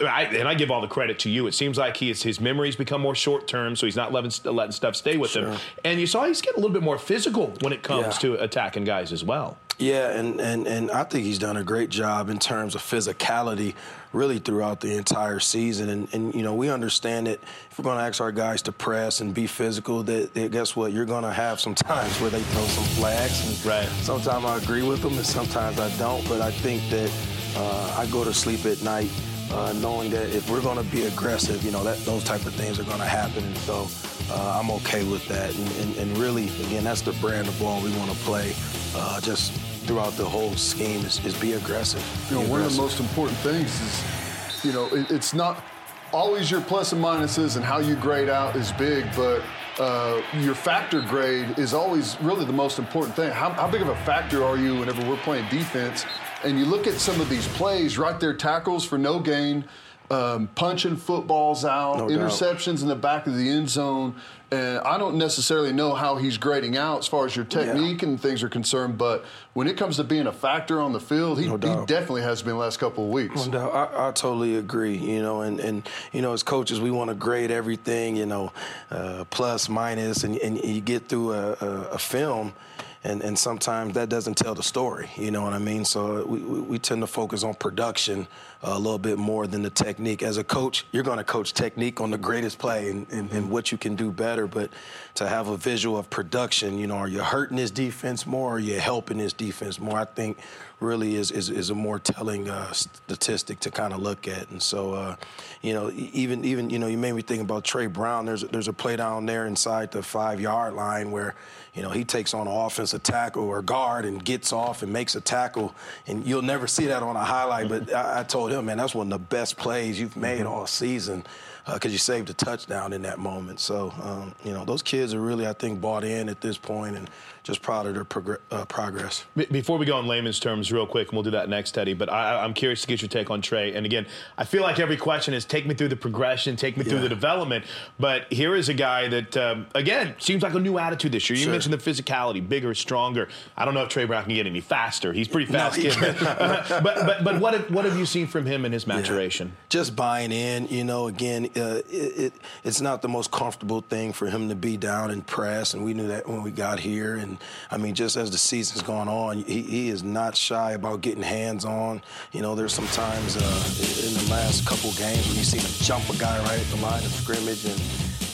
I, 0.00 0.22
and 0.24 0.48
I 0.48 0.54
give 0.54 0.70
all 0.70 0.80
the 0.80 0.88
credit 0.88 1.18
to 1.20 1.30
you. 1.30 1.46
It 1.46 1.52
seems 1.52 1.76
like 1.76 1.98
he 1.98 2.10
is, 2.10 2.22
his 2.22 2.40
memories 2.40 2.76
become 2.76 3.02
more 3.02 3.14
short 3.14 3.46
term, 3.46 3.76
so 3.76 3.86
he's 3.86 3.96
not 3.96 4.10
letting, 4.10 4.32
letting 4.44 4.72
stuff 4.72 4.96
stay 4.96 5.18
with 5.18 5.32
sure. 5.32 5.50
him. 5.50 5.60
And 5.84 6.00
you 6.00 6.06
saw 6.06 6.24
he's 6.24 6.40
getting 6.40 6.58
a 6.58 6.62
little 6.62 6.72
bit 6.72 6.82
more 6.82 6.98
physical 6.98 7.52
when 7.60 7.72
it 7.74 7.82
comes 7.82 8.06
yeah. 8.06 8.12
to 8.12 8.42
attacking 8.42 8.84
guys 8.84 9.12
as 9.12 9.22
well. 9.22 9.58
Yeah, 9.78 10.18
and, 10.18 10.40
and, 10.40 10.66
and 10.66 10.90
I 10.90 11.04
think 11.04 11.26
he's 11.26 11.38
done 11.38 11.58
a 11.58 11.62
great 11.62 11.90
job 11.90 12.30
in 12.30 12.38
terms 12.38 12.74
of 12.74 12.80
physicality 12.80 13.74
really 14.14 14.38
throughout 14.38 14.80
the 14.80 14.96
entire 14.96 15.38
season. 15.40 15.90
And, 15.90 16.14
and 16.14 16.34
you 16.34 16.42
know, 16.42 16.54
we 16.54 16.70
understand 16.70 17.26
that 17.26 17.40
if 17.70 17.78
we're 17.78 17.82
going 17.82 17.98
to 17.98 18.04
ask 18.04 18.22
our 18.22 18.32
guys 18.32 18.62
to 18.62 18.72
press 18.72 19.20
and 19.20 19.34
be 19.34 19.46
physical, 19.46 20.02
that, 20.04 20.32
that 20.32 20.52
guess 20.52 20.74
what? 20.74 20.94
You're 20.94 21.04
going 21.04 21.24
to 21.24 21.32
have 21.32 21.60
some 21.60 21.74
times 21.74 22.18
where 22.18 22.30
they 22.30 22.40
throw 22.40 22.64
some 22.64 22.84
flags. 22.84 23.46
And 23.46 23.66
right. 23.66 23.88
Sometimes 24.00 24.46
I 24.46 24.56
agree 24.56 24.82
with 24.82 25.02
them 25.02 25.12
and 25.18 25.26
sometimes 25.26 25.78
I 25.78 25.94
don't. 25.98 26.26
But 26.26 26.40
I 26.40 26.50
think 26.50 26.88
that 26.88 27.12
uh, 27.56 27.96
I 27.98 28.06
go 28.06 28.24
to 28.24 28.32
sleep 28.32 28.64
at 28.64 28.82
night– 28.82 29.10
uh, 29.52 29.72
knowing 29.80 30.10
that 30.10 30.34
if 30.34 30.50
we're 30.50 30.60
going 30.60 30.76
to 30.76 30.90
be 30.90 31.06
aggressive, 31.06 31.62
you 31.64 31.70
know, 31.70 31.84
that 31.84 31.98
those 31.98 32.24
type 32.24 32.44
of 32.46 32.54
things 32.54 32.78
are 32.78 32.84
going 32.84 32.98
to 32.98 33.04
happen. 33.04 33.44
And 33.44 33.56
so 33.58 33.86
uh, 34.30 34.60
I'm 34.60 34.70
okay 34.72 35.04
with 35.04 35.26
that. 35.28 35.54
And, 35.54 35.70
and, 35.76 35.96
and, 35.96 36.18
really, 36.18 36.48
again, 36.66 36.84
that's 36.84 37.02
the 37.02 37.12
brand 37.14 37.48
of 37.48 37.58
ball 37.58 37.82
we 37.82 37.90
want 37.96 38.10
to 38.10 38.16
play. 38.18 38.52
Uh, 38.94 39.20
just 39.20 39.52
throughout 39.86 40.12
the 40.14 40.24
whole 40.24 40.54
scheme 40.54 41.04
is, 41.04 41.24
is 41.24 41.38
be 41.40 41.52
aggressive. 41.52 42.02
You 42.28 42.36
know, 42.36 42.42
aggressive. 42.42 42.50
one 42.50 42.62
of 42.62 42.72
the 42.72 42.80
most 42.80 43.00
important 43.00 43.38
things 43.38 43.80
is, 43.80 44.64
you 44.64 44.72
know, 44.72 44.86
it, 44.86 45.10
it's 45.10 45.32
not 45.32 45.62
always 46.12 46.50
your 46.50 46.60
plus 46.60 46.92
and 46.92 47.02
minuses 47.02 47.56
and 47.56 47.64
how 47.64 47.78
you 47.78 47.94
grade 47.96 48.28
out 48.28 48.56
is 48.56 48.72
big, 48.72 49.06
but 49.14 49.42
uh, 49.78 50.22
your 50.38 50.54
factor 50.54 51.02
grade 51.02 51.58
is 51.58 51.74
always 51.74 52.20
really 52.20 52.44
the 52.44 52.52
most 52.52 52.78
important 52.78 53.14
thing. 53.14 53.30
How, 53.30 53.50
how, 53.50 53.70
big 53.70 53.82
of 53.82 53.88
a 53.88 53.96
factor 53.96 54.42
are 54.42 54.56
you 54.56 54.78
whenever 54.78 55.06
we're 55.08 55.18
playing 55.18 55.48
defense 55.50 56.06
and 56.46 56.58
you 56.58 56.64
look 56.64 56.86
at 56.86 56.94
some 56.94 57.20
of 57.20 57.28
these 57.28 57.46
plays, 57.48 57.98
right 57.98 58.18
there, 58.20 58.32
tackles 58.32 58.84
for 58.84 58.98
no 58.98 59.18
gain, 59.18 59.64
um, 60.10 60.46
punching 60.54 60.96
footballs 60.96 61.64
out, 61.64 61.98
no 61.98 62.06
interceptions 62.06 62.82
in 62.82 62.88
the 62.88 62.94
back 62.94 63.26
of 63.26 63.36
the 63.36 63.48
end 63.48 63.68
zone. 63.68 64.14
And 64.52 64.78
I 64.78 64.96
don't 64.96 65.16
necessarily 65.16 65.72
know 65.72 65.92
how 65.92 66.14
he's 66.16 66.38
grading 66.38 66.76
out 66.76 67.00
as 67.00 67.08
far 67.08 67.26
as 67.26 67.34
your 67.34 67.44
technique 67.44 68.02
yeah. 68.02 68.10
and 68.10 68.20
things 68.20 68.44
are 68.44 68.48
concerned, 68.48 68.96
but 68.96 69.24
when 69.54 69.66
it 69.66 69.76
comes 69.76 69.96
to 69.96 70.04
being 70.04 70.28
a 70.28 70.32
factor 70.32 70.80
on 70.80 70.92
the 70.92 71.00
field, 71.00 71.40
he, 71.40 71.48
no 71.48 71.54
he 71.54 71.86
definitely 71.86 72.22
has 72.22 72.42
been 72.42 72.52
the 72.52 72.60
last 72.60 72.78
couple 72.78 73.06
of 73.06 73.10
weeks. 73.10 73.48
No. 73.48 73.68
I, 73.70 74.08
I, 74.08 74.12
totally 74.12 74.54
agree. 74.54 74.96
You 74.96 75.20
know, 75.20 75.40
and, 75.40 75.58
and 75.58 75.88
you 76.12 76.22
know, 76.22 76.32
as 76.32 76.44
coaches, 76.44 76.80
we 76.80 76.92
want 76.92 77.08
to 77.08 77.16
grade 77.16 77.50
everything, 77.50 78.14
you 78.14 78.26
know, 78.26 78.52
uh, 78.92 79.24
plus, 79.30 79.68
minus, 79.68 80.22
and, 80.22 80.36
and 80.36 80.62
you 80.64 80.80
get 80.80 81.08
through 81.08 81.32
a, 81.32 81.52
a, 81.54 81.66
a 81.94 81.98
film– 81.98 82.54
and, 83.06 83.22
and 83.22 83.38
sometimes 83.38 83.94
that 83.94 84.08
doesn't 84.08 84.36
tell 84.36 84.54
the 84.54 84.62
story. 84.62 85.08
You 85.16 85.30
know 85.30 85.42
what 85.42 85.52
I 85.52 85.58
mean? 85.58 85.84
So 85.84 86.26
we, 86.26 86.40
we 86.40 86.78
tend 86.78 87.02
to 87.02 87.06
focus 87.06 87.44
on 87.44 87.54
production 87.54 88.26
a 88.66 88.78
little 88.78 88.98
bit 88.98 89.16
more 89.16 89.46
than 89.46 89.62
the 89.62 89.70
technique. 89.70 90.22
As 90.22 90.38
a 90.38 90.44
coach, 90.44 90.84
you're 90.90 91.04
going 91.04 91.18
to 91.18 91.24
coach 91.24 91.54
technique 91.54 92.00
on 92.00 92.10
the 92.10 92.18
greatest 92.18 92.58
play 92.58 92.90
and, 92.90 93.06
and, 93.10 93.30
and, 93.30 93.50
what 93.50 93.70
you 93.70 93.78
can 93.78 93.94
do 93.94 94.10
better. 94.10 94.48
But 94.48 94.70
to 95.14 95.28
have 95.28 95.48
a 95.48 95.56
visual 95.56 95.96
of 95.96 96.10
production, 96.10 96.76
you 96.76 96.88
know, 96.88 96.96
are 96.96 97.08
you 97.08 97.20
hurting 97.20 97.56
this 97.56 97.70
defense 97.70 98.26
more 98.26 98.50
or 98.50 98.56
are 98.56 98.58
you 98.58 98.78
helping 98.80 99.18
this 99.18 99.32
defense 99.32 99.78
more? 99.78 99.98
I 99.98 100.04
think 100.04 100.38
really 100.80 101.14
is, 101.14 101.30
is, 101.30 101.48
is 101.48 101.70
a 101.70 101.74
more 101.74 101.98
telling 101.98 102.50
uh, 102.50 102.70
statistic 102.72 103.60
to 103.60 103.70
kind 103.70 103.94
of 103.94 104.00
look 104.00 104.28
at. 104.28 104.50
And 104.50 104.62
so, 104.62 104.92
uh, 104.92 105.16
you 105.62 105.72
know, 105.72 105.90
even, 105.94 106.44
even, 106.44 106.68
you 106.68 106.78
know, 106.78 106.86
you 106.86 106.98
made 106.98 107.12
me 107.12 107.22
think 107.22 107.40
about 107.40 107.64
Tre 107.64 107.86
Brown. 107.86 108.26
There's, 108.26 108.42
there's 108.42 108.68
a 108.68 108.72
play 108.72 108.96
down 108.96 109.26
there 109.26 109.46
inside 109.46 109.90
the 109.90 110.02
five 110.02 110.40
yard 110.40 110.74
line 110.74 111.10
where, 111.10 111.34
you 111.74 111.82
know, 111.82 111.90
he 111.90 112.04
takes 112.04 112.32
on 112.32 112.46
an 112.46 112.52
offensive 112.52 113.02
tackle 113.02 113.44
or 113.44 113.60
guard 113.62 114.06
and 114.06 114.22
gets 114.24 114.52
off 114.52 114.82
and 114.82 114.90
makes 114.90 115.14
a 115.14 115.20
tackle, 115.20 115.74
and 116.06 116.26
you'll 116.26 116.40
never 116.40 116.66
see 116.66 116.86
that 116.86 117.02
on 117.02 117.16
a 117.16 117.24
highlight. 117.24 117.68
But 117.68 117.94
I, 117.94 118.20
I 118.20 118.22
told 118.22 118.50
him, 118.50 118.55
man, 118.62 118.78
that's 118.78 118.94
one 118.94 119.12
of 119.12 119.18
the 119.18 119.24
best 119.36 119.56
plays 119.56 119.98
you've 119.98 120.16
made 120.16 120.40
mm-hmm. 120.40 120.48
all 120.48 120.66
season 120.66 121.24
because 121.74 121.90
uh, 121.90 121.92
you 121.92 121.98
saved 121.98 122.30
a 122.30 122.34
touchdown 122.34 122.92
in 122.92 123.02
that 123.02 123.18
moment. 123.18 123.58
So, 123.58 123.92
um, 124.02 124.34
you 124.44 124.52
know, 124.52 124.64
those 124.64 124.82
kids 124.82 125.12
are 125.14 125.20
really, 125.20 125.46
I 125.46 125.52
think, 125.52 125.80
bought 125.80 126.04
in 126.04 126.28
at 126.28 126.40
this 126.40 126.56
point 126.56 126.96
and 126.96 127.10
just 127.42 127.62
proud 127.62 127.86
of 127.86 127.94
their 127.94 128.04
prog- 128.04 128.40
uh, 128.50 128.64
progress. 128.66 129.24
Before 129.34 129.78
we 129.78 129.86
go 129.86 129.98
in 130.00 130.06
layman's 130.06 130.40
terms, 130.40 130.72
real 130.72 130.86
quick, 130.86 131.08
and 131.08 131.16
we'll 131.16 131.22
do 131.22 131.30
that 131.30 131.48
next, 131.48 131.72
Teddy, 131.72 131.94
but 131.94 132.08
I, 132.08 132.44
am 132.44 132.54
curious 132.54 132.80
to 132.82 132.86
get 132.86 133.02
your 133.02 133.08
take 133.08 133.30
on 133.30 133.40
Tre. 133.40 133.72
And 133.74 133.86
again, 133.86 134.06
I 134.38 134.44
feel 134.44 134.62
like 134.62 134.80
every 134.80 134.96
question 134.96 135.34
is 135.34 135.44
take 135.44 135.64
me 135.64 135.74
through 135.74 135.88
the 135.88 135.96
progression, 135.96 136.56
take 136.56 136.76
me 136.76 136.84
yeah. 136.84 136.90
through 136.90 137.00
the 137.00 137.08
development. 137.08 137.64
But 137.98 138.32
here 138.32 138.54
is 138.54 138.68
a 138.68 138.74
guy 138.74 139.08
that, 139.08 139.36
um, 139.36 139.66
again, 139.74 140.14
seems 140.18 140.42
like 140.42 140.54
a 140.54 140.60
new 140.60 140.78
attitude 140.78 141.12
this 141.12 141.30
year. 141.30 141.36
You 141.36 141.44
sure. 141.44 141.52
mentioned 141.52 141.72
the 141.72 141.78
physicality, 141.78 142.46
bigger, 142.46 142.74
stronger. 142.74 143.28
I 143.56 143.64
don't 143.64 143.74
know 143.74 143.82
if 143.82 143.90
Tre 143.90 144.04
Brown 144.04 144.24
can 144.24 144.34
get 144.34 144.46
any 144.46 144.60
faster. 144.60 145.12
He's 145.12 145.28
pretty 145.28 145.50
fast 145.52 145.78
no, 145.78 145.90
kid. 145.90 146.16
but, 146.20 146.82
but, 146.82 147.24
but 147.24 147.40
what, 147.40 147.54
have, 147.54 147.70
what 147.70 147.84
have 147.84 147.96
you 147.96 148.06
seen 148.06 148.26
from 148.26 148.44
him 148.46 148.64
in 148.64 148.72
his 148.72 148.86
maturation? 148.88 149.48
Yeah. 149.48 149.54
Just 149.68 149.94
buying 149.94 150.32
in, 150.32 150.66
you 150.66 150.84
know, 150.84 151.06
again, 151.06 151.48
uh, 151.56 151.82
it, 151.90 152.18
it, 152.18 152.32
it's 152.64 152.80
not 152.80 153.02
the 153.02 153.08
most 153.08 153.30
comfortable 153.30 153.80
thing 153.80 154.12
for 154.12 154.26
him 154.26 154.48
to 154.48 154.54
be 154.54 154.76
down 154.76 155.10
and 155.10 155.26
press, 155.26 155.74
and 155.74 155.84
we 155.84 155.94
knew 155.94 156.08
that 156.08 156.28
when 156.28 156.42
we 156.42 156.50
got 156.50 156.78
here. 156.78 157.16
And 157.16 157.38
I 157.70 157.76
mean, 157.76 157.94
just 157.94 158.16
as 158.16 158.30
the 158.30 158.38
season's 158.38 158.82
gone 158.82 159.08
on, 159.08 159.38
he, 159.38 159.62
he 159.62 159.88
is 159.88 160.02
not 160.02 160.36
shy 160.36 160.72
about 160.72 161.00
getting 161.00 161.22
hands 161.22 161.64
on. 161.64 162.02
You 162.32 162.42
know, 162.42 162.54
there's 162.54 162.74
some 162.74 162.88
times 162.88 163.36
uh, 163.36 163.40
in 163.40 164.14
the 164.14 164.28
last 164.30 164.66
couple 164.66 164.92
games 164.92 165.26
when 165.28 165.36
you 165.36 165.44
see 165.44 165.58
him 165.58 165.70
jump 165.80 166.08
a 166.10 166.16
guy 166.18 166.38
right 166.44 166.60
at 166.60 166.66
the 166.66 166.76
line 166.76 167.04
of 167.04 167.10
scrimmage, 167.10 167.64
and 167.64 167.82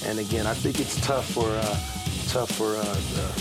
and 0.05 0.19
again, 0.19 0.47
I 0.47 0.55
think 0.55 0.81
it's 0.81 1.00
tough 1.00 1.31
for. 1.31 1.49
Uh, 1.49 1.79
tough 2.29 2.52
for 2.52 2.76
uh, 2.76 2.85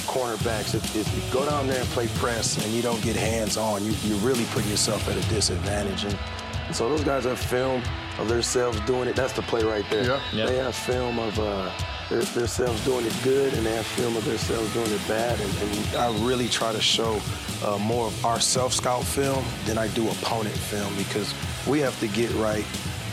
cornerbacks. 0.03 0.75
If, 0.75 0.95
if, 0.97 1.07
you 1.15 1.21
go 1.31 1.45
down 1.45 1.65
there 1.65 1.79
and 1.79 1.87
play 1.89 2.07
press 2.15 2.61
and 2.65 2.73
you 2.73 2.81
don't 2.81 3.01
get 3.01 3.15
hands 3.15 3.55
on, 3.55 3.85
you, 3.85 3.93
you 4.03 4.15
really 4.15 4.43
put 4.45 4.65
yourself 4.65 5.07
at 5.07 5.15
a 5.15 5.29
disadvantage. 5.29 6.03
And, 6.03 6.17
and 6.67 6.75
so 6.75 6.89
those 6.89 7.03
guys 7.03 7.23
have 7.23 7.39
film 7.39 7.83
of 8.19 8.27
themselves 8.27 8.79
doing 8.81 9.07
it. 9.07 9.15
That's 9.15 9.33
the 9.33 9.41
play 9.41 9.63
right 9.63 9.85
there. 9.89 10.05
Yeah. 10.05 10.21
yeah. 10.33 10.45
They 10.45 10.57
have 10.57 10.75
film 10.75 11.19
of 11.19 11.37
uh, 11.39 11.71
their, 12.09 12.21
themselves 12.21 12.83
doing 12.85 13.05
it 13.05 13.15
good 13.23 13.53
and 13.53 13.65
they 13.65 13.75
have 13.75 13.85
film 13.85 14.15
of 14.17 14.25
themselves 14.25 14.73
doing 14.73 14.91
it 14.91 15.07
bad. 15.07 15.39
And, 15.39 15.57
and 15.61 15.95
I 15.95 16.25
really 16.25 16.47
try 16.47 16.71
to 16.71 16.81
show 16.81 17.19
uh, 17.65 17.77
more 17.77 18.07
of 18.07 18.25
our 18.25 18.39
self-scout 18.39 19.03
film 19.03 19.43
than 19.65 19.77
I 19.77 19.87
do 19.89 20.09
opponent 20.09 20.55
film 20.55 20.93
because 20.97 21.33
we 21.67 21.79
have 21.79 21.99
to 21.99 22.07
get 22.07 22.31
right 22.35 22.65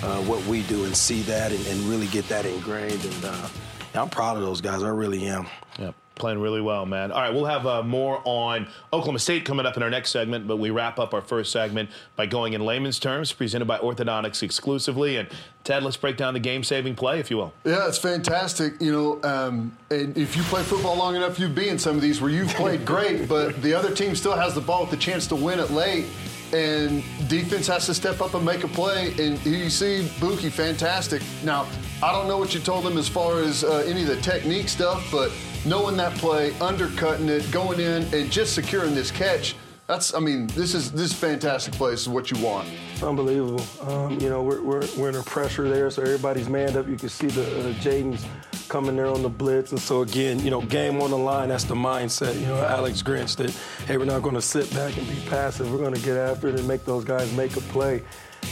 uh, 0.02 0.22
what 0.22 0.44
we 0.46 0.62
do 0.62 0.84
and 0.84 0.96
see 0.96 1.22
that 1.22 1.52
and, 1.52 1.66
and 1.66 1.80
really 1.82 2.06
get 2.08 2.28
that 2.28 2.46
ingrained. 2.46 3.04
And 3.04 3.24
uh, 3.24 3.48
I'm 3.94 4.08
proud 4.08 4.36
of 4.36 4.42
those 4.42 4.60
guys. 4.60 4.82
I 4.82 4.90
really 4.90 5.26
am. 5.26 5.46
Yep 5.78 5.94
playing 6.18 6.40
really 6.40 6.60
well, 6.60 6.86
man. 6.86 7.12
All 7.12 7.20
right, 7.20 7.32
we'll 7.32 7.44
have 7.44 7.66
uh, 7.66 7.82
more 7.82 8.20
on 8.24 8.66
Oklahoma 8.92 9.18
State 9.18 9.44
coming 9.44 9.66
up 9.66 9.76
in 9.76 9.82
our 9.82 9.90
next 9.90 10.10
segment, 10.10 10.46
but 10.46 10.56
we 10.56 10.70
wrap 10.70 10.98
up 10.98 11.14
our 11.14 11.20
first 11.22 11.52
segment 11.52 11.90
by 12.16 12.26
going 12.26 12.52
in 12.52 12.60
layman's 12.60 12.98
terms, 12.98 13.32
presented 13.32 13.66
by 13.66 13.78
Orthodontics 13.78 14.42
exclusively. 14.42 15.16
And 15.16 15.28
Ted, 15.64 15.82
let's 15.82 15.96
break 15.96 16.16
down 16.16 16.34
the 16.34 16.40
game-saving 16.40 16.94
play, 16.94 17.20
if 17.20 17.30
you 17.30 17.36
will. 17.36 17.52
Yeah, 17.64 17.88
it's 17.88 17.98
fantastic. 17.98 18.80
You 18.80 18.92
know, 18.92 19.22
um, 19.22 19.76
and 19.90 20.16
if 20.16 20.36
you 20.36 20.42
play 20.44 20.62
football 20.62 20.96
long 20.96 21.16
enough, 21.16 21.38
you've 21.38 21.54
been 21.54 21.70
in 21.70 21.78
some 21.78 21.96
of 21.96 22.02
these 22.02 22.20
where 22.20 22.30
you've 22.30 22.48
played 22.54 22.84
great, 22.84 23.28
but 23.28 23.60
the 23.62 23.74
other 23.74 23.94
team 23.94 24.14
still 24.14 24.36
has 24.36 24.54
the 24.54 24.60
ball 24.60 24.82
with 24.82 24.90
the 24.90 24.96
chance 24.96 25.26
to 25.28 25.36
win 25.36 25.58
it 25.58 25.70
late 25.70 26.06
and 26.52 27.04
defense 27.28 27.66
has 27.66 27.86
to 27.86 27.94
step 27.94 28.20
up 28.20 28.34
and 28.34 28.44
make 28.44 28.64
a 28.64 28.68
play. 28.68 29.12
And 29.18 29.44
you 29.44 29.68
see 29.70 30.08
Bookie, 30.20 30.50
fantastic. 30.50 31.22
Now, 31.44 31.66
I 32.02 32.12
don't 32.12 32.28
know 32.28 32.38
what 32.38 32.54
you 32.54 32.60
told 32.60 32.86
him 32.86 32.96
as 32.96 33.08
far 33.08 33.40
as 33.40 33.64
uh, 33.64 33.84
any 33.86 34.02
of 34.02 34.08
the 34.08 34.20
technique 34.20 34.68
stuff, 34.68 35.06
but 35.10 35.32
knowing 35.64 35.96
that 35.96 36.12
play, 36.14 36.52
undercutting 36.60 37.28
it, 37.28 37.50
going 37.50 37.80
in, 37.80 38.02
and 38.14 38.30
just 38.30 38.54
securing 38.54 38.94
this 38.94 39.10
catch. 39.10 39.54
That's, 39.86 40.12
I 40.12 40.20
mean, 40.20 40.48
this 40.48 40.74
is 40.74 40.92
this 40.92 41.12
is 41.12 41.12
fantastic 41.14 41.72
play. 41.72 41.92
This 41.92 42.02
is 42.02 42.10
what 42.10 42.30
you 42.30 42.38
want. 42.44 42.68
Unbelievable. 43.02 43.64
Um, 43.80 44.20
you 44.20 44.28
know, 44.28 44.42
we're, 44.42 44.60
we're, 44.60 44.86
we're 44.98 45.08
under 45.08 45.22
pressure 45.22 45.66
there, 45.66 45.90
so 45.90 46.02
everybody's 46.02 46.46
manned 46.46 46.76
up. 46.76 46.86
You 46.86 46.96
can 46.96 47.08
see 47.08 47.28
the 47.28 47.42
uh, 47.42 47.72
Jaden's 47.74 48.26
coming 48.68 48.96
there 48.96 49.06
on 49.06 49.22
the 49.22 49.30
blitz, 49.30 49.72
and 49.72 49.80
so 49.80 50.02
again, 50.02 50.40
you 50.40 50.50
know, 50.50 50.60
game 50.60 51.00
on 51.00 51.10
the 51.10 51.16
line. 51.16 51.48
That's 51.48 51.64
the 51.64 51.74
mindset. 51.74 52.38
You 52.38 52.48
know, 52.48 52.62
Alex 52.64 53.02
Grinch 53.02 53.36
that 53.36 53.50
hey, 53.86 53.96
we're 53.96 54.04
not 54.04 54.20
going 54.20 54.34
to 54.34 54.42
sit 54.42 54.70
back 54.74 54.94
and 54.98 55.08
be 55.08 55.16
passive. 55.30 55.72
We're 55.72 55.78
going 55.78 55.94
to 55.94 56.02
get 56.02 56.18
after 56.18 56.48
it 56.48 56.58
and 56.58 56.68
make 56.68 56.84
those 56.84 57.04
guys 57.04 57.32
make 57.32 57.56
a 57.56 57.60
play. 57.60 58.02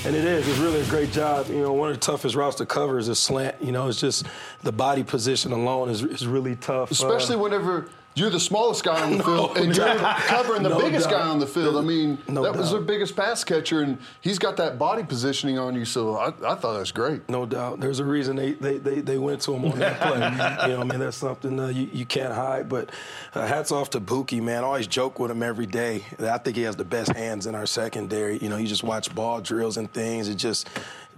And 0.05 0.15
it 0.15 0.25
is. 0.25 0.47
It's 0.47 0.59
really 0.59 0.81
a 0.81 0.87
great 0.87 1.11
job. 1.11 1.49
You 1.49 1.62
know, 1.62 1.73
one 1.73 1.91
of 1.91 1.97
the 1.97 2.00
toughest 2.00 2.35
routes 2.35 2.57
to 2.57 2.67
cover 2.67 2.99
is 2.99 3.09
a 3.09 3.15
slant. 3.15 3.57
You 3.61 3.73
know, 3.73 3.88
it's 3.88 4.00
just 4.00 4.26
the 4.62 4.73
body 4.73 5.03
position 5.03 5.53
alone 5.53 5.88
is, 5.88 6.03
is 6.03 6.26
really 6.26 6.57
tough. 6.57 6.91
Especially 6.91 7.37
uh, 7.37 7.41
whenever 7.41 7.88
you're 8.17 8.31
the 8.31 8.41
smallest 8.41 8.83
guy 8.83 9.03
on 9.03 9.11
the 9.13 9.19
no 9.19 9.25
field, 9.25 9.59
and 9.59 9.77
you're 9.77 9.87
covering 10.27 10.63
the 10.63 10.71
no 10.71 10.81
biggest 10.81 11.11
doubt. 11.11 11.21
guy 11.21 11.29
on 11.29 11.39
the 11.39 11.47
field. 11.47 11.77
I 11.77 11.83
mean, 11.83 12.19
no 12.27 12.43
that 12.43 12.55
doubt. 12.55 12.61
was 12.61 12.71
their 12.71 12.81
biggest 12.81 13.15
pass 13.15 13.45
catcher, 13.45 13.83
and 13.83 13.99
he's 14.23 14.39
got 14.39 14.57
that 14.57 14.79
body 14.79 15.05
positioning 15.05 15.59
on 15.59 15.75
you. 15.75 15.85
So 15.85 16.17
I, 16.17 16.29
I 16.29 16.55
thought 16.55 16.73
that 16.73 16.79
was 16.81 16.93
great. 16.93 17.29
No 17.29 17.45
doubt. 17.45 17.79
There's 17.79 18.01
a 18.01 18.05
reason 18.05 18.35
they, 18.35 18.53
they, 18.53 18.79
they, 18.79 19.01
they 19.03 19.19
went 19.19 19.43
to 19.43 19.55
him 19.55 19.67
on 19.67 19.79
that 19.79 20.01
play. 20.01 20.15
you 20.71 20.75
know, 20.77 20.81
I 20.81 20.85
mean, 20.85 20.99
that's 20.99 21.19
something 21.19 21.61
uh, 21.61 21.67
you, 21.67 21.91
you 21.93 22.07
can't 22.07 22.33
hide. 22.33 22.71
But 22.71 22.91
uh, 23.35 23.47
hats 23.47 23.71
off 23.71 23.91
to 23.91 24.01
Bookie, 24.01 24.41
man. 24.41 24.65
I 24.65 24.67
always 24.67 24.87
joke 24.87 25.19
with 25.19 25.31
him 25.31 25.43
every 25.43 25.67
day. 25.67 26.03
I 26.19 26.39
think 26.39 26.57
he 26.57 26.63
has 26.63 26.77
the 26.77 26.85
best 26.85 27.13
hands 27.13 27.47
in 27.47 27.55
our 27.55 27.67
secondary. 27.67 28.39
You 28.39 28.49
know, 28.49 28.57
you 28.57 28.67
just 28.67 28.83
watch 28.83 29.15
ball 29.15 29.43
drills 29.43 29.77
and 29.77 29.93
things. 29.93 30.29
It 30.29 30.37
just 30.37 30.69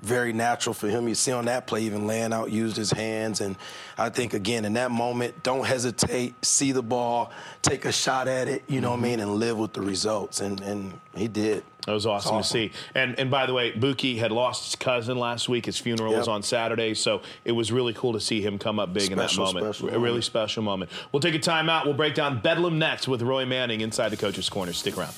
very 0.03 0.33
natural 0.33 0.75
for 0.75 0.89
him. 0.89 1.09
You 1.09 1.15
see 1.15 1.33
on 1.33 1.47
that 1.47 1.67
play, 1.67 1.83
even 1.83 2.07
laying 2.07 2.33
out, 2.33 2.51
used 2.51 2.77
his 2.77 2.91
hands. 2.91 3.41
And 3.41 3.57
I 3.97 4.09
think, 4.09 4.35
again, 4.35 4.65
in 4.65 4.75
that 4.75 4.91
moment, 4.91 5.43
don't 5.43 5.67
hesitate, 5.67 6.35
see 6.45 6.73
the 6.73 6.83
ball, 6.83 7.31
take 7.63 7.85
a 7.85 7.93
shot 7.93 8.29
at 8.29 8.49
it, 8.49 8.63
you 8.69 8.81
know 8.81 8.93
mm-hmm. 8.93 9.03
what 9.03 9.07
I 9.07 9.11
mean, 9.11 9.21
and 9.21 9.35
live 9.35 9.59
with 9.59 9.73
the 9.73 9.83
results. 9.83 10.41
And, 10.41 10.61
and 10.61 11.01
he 11.15 11.29
did. 11.29 11.65
That 11.87 11.95
was 11.95 12.05
awesome, 12.05 12.37
awesome, 12.37 12.43
to 12.43 12.71
see. 12.71 12.79
And 12.95 13.19
and 13.19 13.31
by 13.31 13.47
the 13.47 13.55
way, 13.55 13.71
Bookie 13.71 14.19
had 14.19 14.31
lost 14.31 14.65
his 14.67 14.77
cousin 14.77 15.19
last 15.19 15.49
week. 15.49 15.65
His 15.65 15.79
funeral 15.79 16.11
yep. 16.11 16.19
was 16.19 16.29
on 16.29 16.43
Saturday, 16.43 16.93
so 16.93 17.23
it 17.47 17.53
was 17.53 17.73
really 17.73 17.95
cool 17.95 18.13
to 18.13 18.21
see 18.21 18.43
him 18.43 18.59
come 18.59 18.79
up 18.79 18.93
big 18.93 19.05
special, 19.05 19.49
in 19.49 19.55
that 19.55 19.63
moment. 19.63 19.95
A 19.95 19.99
really 19.99 20.21
special 20.21 20.63
moment. 20.63 20.91
We'll 21.13 21.21
take 21.21 21.35
a 21.35 21.39
timeout. 21.39 21.87
We'll 21.87 21.95
break 21.95 22.15
down 22.15 22.41
Bedlam 22.41 22.79
next 22.79 23.09
with 23.09 23.23
Roy 23.23 23.47
Manning 23.47 23.81
inside 23.81 24.11
the 24.11 24.19
coach's 24.19 24.51
corner. 24.51 24.75
Stick 24.75 24.99
around. 24.99 25.15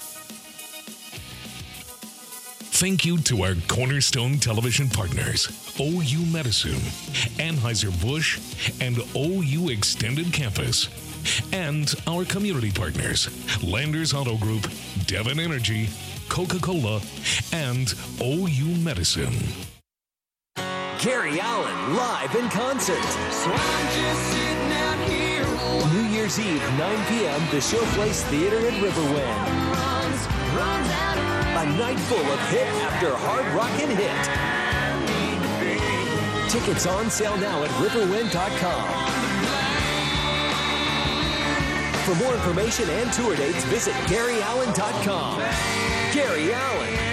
Thank 2.81 3.05
you 3.05 3.19
to 3.19 3.43
our 3.43 3.57
cornerstone 3.69 4.39
television 4.39 4.89
partners, 4.89 5.77
OU 5.79 6.25
Medicine, 6.33 6.81
Anheuser-Busch, 7.37 8.41
and 8.81 8.97
OU 9.15 9.69
Extended 9.69 10.33
Campus. 10.33 10.89
And 11.53 11.95
our 12.07 12.25
community 12.25 12.71
partners, 12.71 13.29
Landers 13.63 14.15
Auto 14.15 14.39
Group, 14.39 14.67
Devon 15.05 15.39
Energy, 15.39 15.91
Coca-Cola, 16.31 17.03
and 17.53 17.93
OU 18.23 18.75
Medicine. 18.77 19.37
Gary 20.57 21.39
Allan 21.39 21.97
live 21.97 22.35
in 22.35 22.49
concert. 22.49 23.05
So 23.31 23.51
New 25.93 26.09
Year's 26.09 26.41
Eve, 26.41 26.63
9 26.79 27.07
p.m., 27.09 27.41
the 27.51 27.59
Showplace 27.59 28.23
Theater 28.31 28.57
at 28.57 28.73
Riverwind. 28.83 29.70
A 31.61 31.67
night 31.76 32.00
full 32.00 32.17
of 32.17 32.40
hit 32.49 32.67
after 32.88 33.11
hard 33.14 33.45
rockin' 33.55 33.90
hit. 33.90 34.25
Tickets 36.50 36.87
on 36.87 37.11
sale 37.11 37.37
now 37.37 37.62
at 37.62 37.69
riverwind.com. 37.73 38.88
For 42.07 42.14
more 42.14 42.33
information 42.33 42.88
and 42.88 43.12
tour 43.12 43.37
dates, 43.37 43.62
visit 43.64 43.93
GaryAllan.com. 44.09 45.40
Gary 46.14 46.55
Allan. 46.55 47.10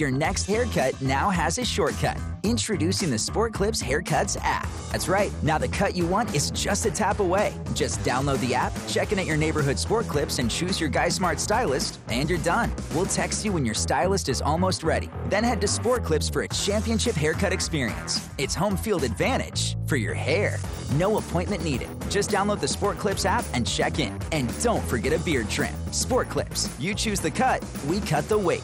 Your 0.00 0.10
next 0.10 0.46
haircut 0.46 0.98
now 1.02 1.28
has 1.28 1.58
a 1.58 1.64
shortcut. 1.64 2.18
Introducing 2.42 3.10
the 3.10 3.18
Sport 3.18 3.52
Clips 3.52 3.82
Haircuts 3.82 4.38
app. 4.42 4.66
That's 4.92 5.08
right, 5.08 5.30
now 5.42 5.58
the 5.58 5.68
cut 5.68 5.94
you 5.94 6.06
want 6.06 6.34
is 6.34 6.50
just 6.52 6.86
a 6.86 6.90
tap 6.90 7.20
away. 7.20 7.52
Just 7.74 8.00
download 8.00 8.40
the 8.40 8.54
app, 8.54 8.72
check 8.88 9.12
in 9.12 9.18
at 9.18 9.26
your 9.26 9.36
neighborhood 9.36 9.78
Sport 9.78 10.08
Clips, 10.08 10.38
and 10.38 10.50
choose 10.50 10.80
your 10.80 10.88
Guy 10.88 11.10
Smart 11.10 11.38
stylist, 11.38 12.00
and 12.08 12.30
you're 12.30 12.38
done. 12.38 12.72
We'll 12.94 13.04
text 13.04 13.44
you 13.44 13.52
when 13.52 13.66
your 13.66 13.74
stylist 13.74 14.30
is 14.30 14.40
almost 14.40 14.82
ready. 14.82 15.10
Then 15.28 15.44
head 15.44 15.60
to 15.60 15.68
Sport 15.68 16.02
Clips 16.02 16.30
for 16.30 16.42
a 16.42 16.48
championship 16.48 17.14
haircut 17.14 17.52
experience. 17.52 18.26
It's 18.38 18.54
home 18.54 18.78
field 18.78 19.04
advantage 19.04 19.76
for 19.84 19.96
your 19.96 20.14
hair. 20.14 20.58
No 20.94 21.18
appointment 21.18 21.62
needed. 21.62 21.90
Just 22.08 22.30
download 22.30 22.60
the 22.60 22.68
Sport 22.68 22.96
Clips 22.96 23.26
app 23.26 23.44
and 23.52 23.66
check 23.66 23.98
in. 23.98 24.18
And 24.32 24.48
don't 24.62 24.82
forget 24.84 25.12
a 25.12 25.22
beard 25.24 25.50
trim. 25.50 25.74
Sport 25.92 26.30
Clips. 26.30 26.70
You 26.80 26.94
choose 26.94 27.20
the 27.20 27.30
cut, 27.30 27.62
we 27.86 28.00
cut 28.00 28.26
the 28.30 28.38
wait. 28.38 28.62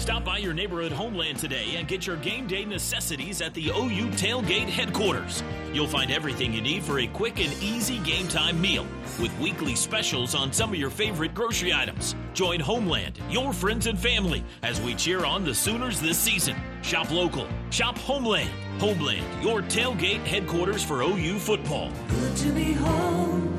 Stop 0.00 0.24
by 0.24 0.38
your 0.38 0.54
neighborhood 0.54 0.92
homeland 0.92 1.38
today 1.38 1.74
and 1.76 1.86
get 1.86 2.06
your 2.06 2.16
game 2.16 2.46
day 2.46 2.64
necessities 2.64 3.42
at 3.42 3.52
the 3.52 3.68
OU 3.68 4.10
Tailgate 4.12 4.68
headquarters. 4.68 5.42
You'll 5.72 5.86
find 5.86 6.10
everything 6.10 6.54
you 6.54 6.60
need 6.60 6.82
for 6.82 7.00
a 7.00 7.06
quick 7.06 7.38
and 7.38 7.52
easy 7.62 7.98
game 7.98 8.26
time 8.28 8.60
meal 8.60 8.86
with 9.20 9.36
weekly 9.38 9.74
specials 9.74 10.34
on 10.34 10.52
some 10.52 10.70
of 10.70 10.76
your 10.76 10.88
favorite 10.88 11.34
grocery 11.34 11.74
items. 11.74 12.14
Join 12.32 12.60
Homeland, 12.60 13.18
your 13.28 13.52
friends 13.52 13.86
and 13.86 13.98
family, 13.98 14.42
as 14.62 14.80
we 14.80 14.94
cheer 14.94 15.24
on 15.24 15.44
the 15.44 15.54
Sooners 15.54 16.00
this 16.00 16.18
season. 16.18 16.56
Shop 16.82 17.10
local, 17.10 17.46
shop 17.70 17.98
Homeland. 17.98 18.50
Homeland, 18.78 19.26
your 19.42 19.60
tailgate 19.60 20.24
headquarters 20.24 20.82
for 20.82 21.02
OU 21.02 21.38
football. 21.38 21.92
Good 22.08 22.36
to 22.36 22.52
be 22.52 22.72
home, 22.72 23.49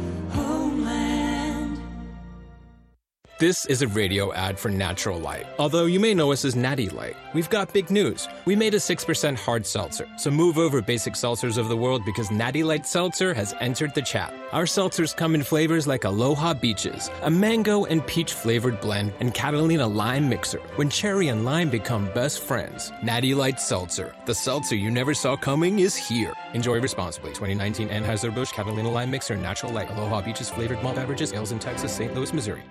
This 3.41 3.65
is 3.65 3.81
a 3.81 3.87
radio 3.87 4.31
ad 4.33 4.59
for 4.59 4.69
Natural 4.69 5.17
Light. 5.17 5.47
Although 5.57 5.85
you 5.85 5.99
may 5.99 6.13
know 6.13 6.31
us 6.31 6.45
as 6.45 6.55
Natty 6.55 6.89
Light, 6.89 7.17
we've 7.33 7.49
got 7.49 7.73
big 7.73 7.89
news. 7.89 8.27
We 8.45 8.55
made 8.55 8.75
a 8.75 8.77
6% 8.77 9.35
hard 9.35 9.65
seltzer. 9.65 10.07
So 10.15 10.29
move 10.29 10.59
over 10.59 10.79
basic 10.79 11.15
seltzers 11.15 11.57
of 11.57 11.67
the 11.67 11.75
world 11.75 12.05
because 12.05 12.29
Natty 12.29 12.63
Light 12.63 12.85
Seltzer 12.85 13.33
has 13.33 13.55
entered 13.59 13.95
the 13.95 14.01
chat. 14.03 14.31
Our 14.51 14.65
seltzers 14.65 15.17
come 15.17 15.33
in 15.33 15.41
flavors 15.41 15.87
like 15.87 16.03
Aloha 16.03 16.53
Beaches, 16.53 17.09
a 17.23 17.31
mango 17.31 17.85
and 17.85 18.05
peach 18.05 18.33
flavored 18.33 18.79
blend, 18.79 19.11
and 19.19 19.33
Catalina 19.33 19.87
Lime 19.87 20.29
Mixer. 20.29 20.59
When 20.75 20.91
cherry 20.91 21.29
and 21.29 21.43
lime 21.43 21.71
become 21.71 22.13
best 22.13 22.41
friends, 22.41 22.91
Natty 23.01 23.33
Light 23.33 23.59
Seltzer, 23.59 24.13
the 24.27 24.35
seltzer 24.35 24.75
you 24.75 24.91
never 24.91 25.15
saw 25.15 25.35
coming, 25.35 25.79
is 25.79 25.95
here. 25.95 26.35
Enjoy 26.53 26.79
responsibly. 26.79 27.31
2019 27.31 27.89
Anheuser-Busch 27.89 28.51
Catalina 28.51 28.91
Lime 28.91 29.09
Mixer, 29.09 29.35
Natural 29.35 29.73
Light, 29.73 29.89
Aloha 29.89 30.21
Beaches 30.21 30.51
flavored 30.51 30.83
malt 30.83 30.97
beverages, 30.97 31.33
ales 31.33 31.51
in 31.51 31.57
Texas, 31.57 31.91
St. 31.91 32.13
Louis, 32.13 32.31
Missouri. 32.33 32.61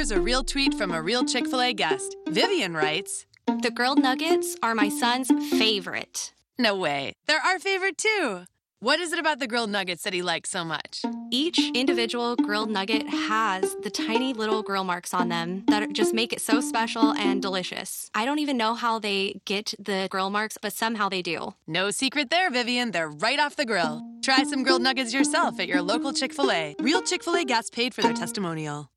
Here's 0.00 0.12
a 0.12 0.18
real 0.18 0.42
tweet 0.42 0.72
from 0.72 0.92
a 0.92 1.02
real 1.02 1.26
Chick 1.26 1.46
fil 1.46 1.60
A 1.60 1.74
guest. 1.74 2.16
Vivian 2.26 2.72
writes 2.72 3.26
The 3.60 3.70
grilled 3.70 3.98
nuggets 3.98 4.56
are 4.62 4.74
my 4.74 4.88
son's 4.88 5.28
favorite. 5.58 6.32
No 6.58 6.74
way. 6.74 7.12
They're 7.26 7.44
our 7.44 7.58
favorite 7.58 7.98
too. 7.98 8.44
What 8.78 8.98
is 8.98 9.12
it 9.12 9.18
about 9.18 9.40
the 9.40 9.46
grilled 9.46 9.68
nuggets 9.68 10.04
that 10.04 10.14
he 10.14 10.22
likes 10.22 10.48
so 10.48 10.64
much? 10.64 11.02
Each 11.30 11.60
individual 11.74 12.34
grilled 12.34 12.70
nugget 12.70 13.06
has 13.08 13.76
the 13.82 13.90
tiny 13.90 14.32
little 14.32 14.62
grill 14.62 14.84
marks 14.84 15.12
on 15.12 15.28
them 15.28 15.64
that 15.66 15.92
just 15.92 16.14
make 16.14 16.32
it 16.32 16.40
so 16.40 16.62
special 16.62 17.12
and 17.12 17.42
delicious. 17.42 18.10
I 18.14 18.24
don't 18.24 18.38
even 18.38 18.56
know 18.56 18.72
how 18.72 19.00
they 19.00 19.42
get 19.44 19.74
the 19.78 20.08
grill 20.10 20.30
marks, 20.30 20.56
but 20.56 20.72
somehow 20.72 21.10
they 21.10 21.20
do. 21.20 21.56
No 21.66 21.90
secret 21.90 22.30
there, 22.30 22.48
Vivian. 22.50 22.92
They're 22.92 23.10
right 23.10 23.38
off 23.38 23.54
the 23.54 23.66
grill. 23.66 24.00
Try 24.22 24.44
some 24.44 24.62
grilled 24.62 24.80
nuggets 24.80 25.12
yourself 25.12 25.60
at 25.60 25.68
your 25.68 25.82
local 25.82 26.14
Chick 26.14 26.32
fil 26.32 26.50
A. 26.50 26.74
Real 26.80 27.02
Chick 27.02 27.22
fil 27.22 27.36
A 27.36 27.44
guests 27.44 27.68
paid 27.68 27.92
for 27.92 28.00
their 28.00 28.14
testimonial. 28.14 28.89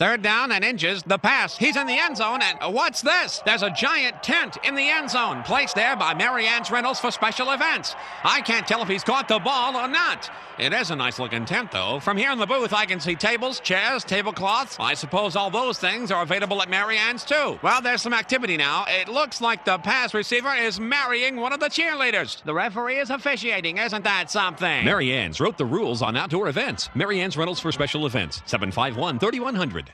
Third 0.00 0.22
down 0.22 0.50
and 0.50 0.64
inches, 0.64 1.02
the 1.02 1.18
pass. 1.18 1.58
He's 1.58 1.76
in 1.76 1.86
the 1.86 1.98
end 1.98 2.16
zone, 2.16 2.40
and 2.40 2.72
what's 2.72 3.02
this? 3.02 3.42
There's 3.44 3.62
a 3.62 3.68
giant 3.68 4.22
tent 4.22 4.56
in 4.64 4.74
the 4.74 4.88
end 4.88 5.10
zone, 5.10 5.42
placed 5.42 5.74
there 5.74 5.94
by 5.94 6.14
Marianne's 6.14 6.70
Rentals 6.70 6.98
for 6.98 7.10
special 7.10 7.50
events. 7.50 7.94
I 8.24 8.40
can't 8.40 8.66
tell 8.66 8.80
if 8.80 8.88
he's 8.88 9.04
caught 9.04 9.28
the 9.28 9.38
ball 9.38 9.76
or 9.76 9.88
not. 9.88 10.30
It 10.58 10.72
is 10.72 10.90
a 10.90 10.96
nice 10.96 11.18
looking 11.18 11.44
tent, 11.44 11.70
though. 11.70 12.00
From 12.00 12.16
here 12.16 12.30
in 12.30 12.38
the 12.38 12.46
booth, 12.46 12.72
I 12.72 12.86
can 12.86 12.98
see 12.98 13.14
tables, 13.14 13.60
chairs, 13.60 14.02
tablecloths. 14.02 14.78
I 14.80 14.94
suppose 14.94 15.36
all 15.36 15.50
those 15.50 15.78
things 15.78 16.10
are 16.10 16.22
available 16.22 16.62
at 16.62 16.70
Marianne's, 16.70 17.24
too. 17.24 17.58
Well, 17.62 17.82
there's 17.82 18.00
some 18.00 18.14
activity 18.14 18.56
now. 18.56 18.86
It 18.88 19.08
looks 19.08 19.42
like 19.42 19.66
the 19.66 19.78
pass 19.78 20.14
receiver 20.14 20.54
is 20.54 20.80
marrying 20.80 21.36
one 21.36 21.52
of 21.52 21.60
the 21.60 21.68
cheerleaders. 21.68 22.42
The 22.44 22.54
referee 22.54 23.00
is 23.00 23.10
officiating. 23.10 23.76
Isn't 23.76 24.04
that 24.04 24.30
something? 24.30 24.84
Marianne's 24.84 25.40
wrote 25.40 25.58
the 25.58 25.66
rules 25.66 26.00
on 26.00 26.16
outdoor 26.16 26.48
events. 26.48 26.88
Marianne's 26.94 27.36
Rentals 27.36 27.60
for 27.60 27.70
special 27.70 28.06
events. 28.06 28.42
751 28.46 29.18
3100. 29.18 29.89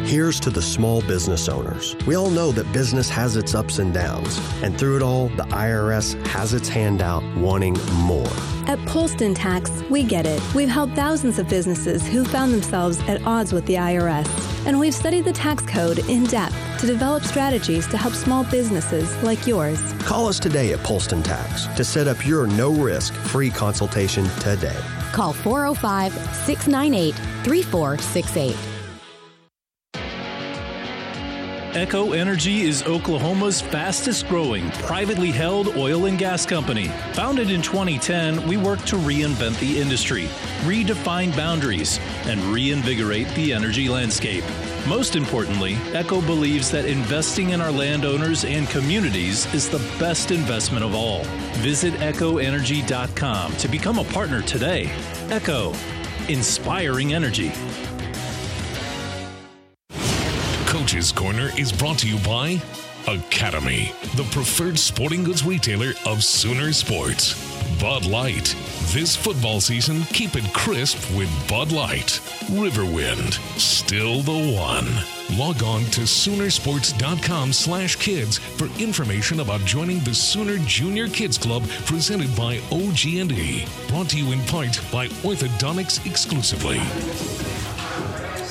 Here's 0.00 0.38
to 0.40 0.50
the 0.50 0.60
small 0.60 1.00
business 1.02 1.48
owners. 1.48 1.96
We 2.06 2.16
all 2.16 2.28
know 2.28 2.52
that 2.52 2.70
business 2.70 3.08
has 3.08 3.34
its 3.34 3.54
ups 3.54 3.78
and 3.78 3.94
downs, 3.94 4.38
and 4.62 4.78
through 4.78 4.96
it 4.96 5.02
all, 5.02 5.28
the 5.28 5.44
IRS 5.44 6.14
has 6.26 6.52
its 6.52 6.68
hand 6.68 7.00
out 7.00 7.24
wanting 7.36 7.72
more. 8.02 8.28
At 8.66 8.78
Polston 8.80 9.34
Tax, 9.34 9.70
we 9.88 10.02
get 10.04 10.26
it. 10.26 10.42
We've 10.54 10.68
helped 10.68 10.94
thousands 10.94 11.38
of 11.38 11.48
businesses 11.48 12.06
who 12.06 12.26
found 12.26 12.52
themselves 12.52 13.00
at 13.08 13.24
odds 13.26 13.54
with 13.54 13.64
the 13.64 13.76
IRS, 13.76 14.28
and 14.66 14.78
we've 14.78 14.94
studied 14.94 15.24
the 15.24 15.32
tax 15.32 15.64
code 15.64 16.00
in 16.10 16.24
depth 16.24 16.54
to 16.80 16.86
develop 16.86 17.22
strategies 17.22 17.86
to 17.88 17.96
help 17.96 18.12
small 18.12 18.44
businesses 18.44 19.16
like 19.22 19.46
yours. 19.46 19.80
Call 20.00 20.28
us 20.28 20.38
today 20.38 20.74
at 20.74 20.80
Polston 20.80 21.24
Tax 21.24 21.66
to 21.68 21.84
set 21.84 22.06
up 22.06 22.24
your 22.26 22.46
no 22.46 22.70
risk 22.70 23.14
free 23.14 23.50
consultation 23.50 24.26
today. 24.40 24.78
Call 25.12 25.32
405 25.32 26.12
698 26.44 27.14
3468. 27.44 28.75
Echo 31.76 32.12
Energy 32.12 32.62
is 32.62 32.82
Oklahoma's 32.84 33.60
fastest 33.60 34.26
growing 34.28 34.70
privately 34.70 35.30
held 35.30 35.76
oil 35.76 36.06
and 36.06 36.18
gas 36.18 36.46
company. 36.46 36.88
Founded 37.12 37.50
in 37.50 37.60
2010, 37.60 38.48
we 38.48 38.56
work 38.56 38.82
to 38.86 38.96
reinvent 38.96 39.60
the 39.60 39.78
industry, 39.78 40.22
redefine 40.64 41.36
boundaries, 41.36 42.00
and 42.24 42.40
reinvigorate 42.44 43.28
the 43.34 43.52
energy 43.52 43.90
landscape. 43.90 44.42
Most 44.88 45.16
importantly, 45.16 45.74
Echo 45.92 46.22
believes 46.22 46.70
that 46.70 46.86
investing 46.86 47.50
in 47.50 47.60
our 47.60 47.70
landowners 47.70 48.46
and 48.46 48.66
communities 48.70 49.44
is 49.52 49.68
the 49.68 49.86
best 49.98 50.30
investment 50.30 50.82
of 50.82 50.94
all. 50.94 51.24
Visit 51.56 51.92
echoenergy.com 52.00 53.52
to 53.54 53.68
become 53.68 53.98
a 53.98 54.04
partner 54.04 54.40
today. 54.40 54.90
Echo, 55.28 55.74
inspiring 56.30 57.12
energy. 57.12 57.52
Coach's 60.86 61.10
Corner 61.10 61.50
is 61.58 61.72
brought 61.72 61.98
to 61.98 62.08
you 62.08 62.16
by 62.20 62.62
Academy, 63.08 63.90
the 64.14 64.22
preferred 64.30 64.78
sporting 64.78 65.24
goods 65.24 65.44
retailer 65.44 65.94
of 66.04 66.22
Sooner 66.22 66.72
Sports. 66.72 67.34
Bud 67.80 68.06
Light. 68.06 68.54
This 68.92 69.16
football 69.16 69.60
season, 69.60 70.02
keep 70.04 70.36
it 70.36 70.44
crisp 70.54 70.98
with 71.16 71.28
Bud 71.48 71.72
Light. 71.72 72.20
Riverwind. 72.52 73.32
Still 73.58 74.22
the 74.22 74.54
one. 74.54 74.86
Log 75.36 75.60
on 75.64 75.80
to 75.86 76.02
Soonersports.com 76.02 77.52
slash 77.52 77.96
kids 77.96 78.38
for 78.38 78.68
information 78.80 79.40
about 79.40 79.62
joining 79.62 79.98
the 80.04 80.14
Sooner 80.14 80.58
Junior 80.66 81.08
Kids 81.08 81.36
Club 81.36 81.64
presented 81.86 82.34
by 82.36 82.60
OG&E. 82.70 83.66
Brought 83.88 84.10
to 84.10 84.18
you 84.18 84.30
in 84.30 84.40
part 84.42 84.80
by 84.92 85.08
Orthodontics 85.08 86.06
exclusively. 86.06 86.78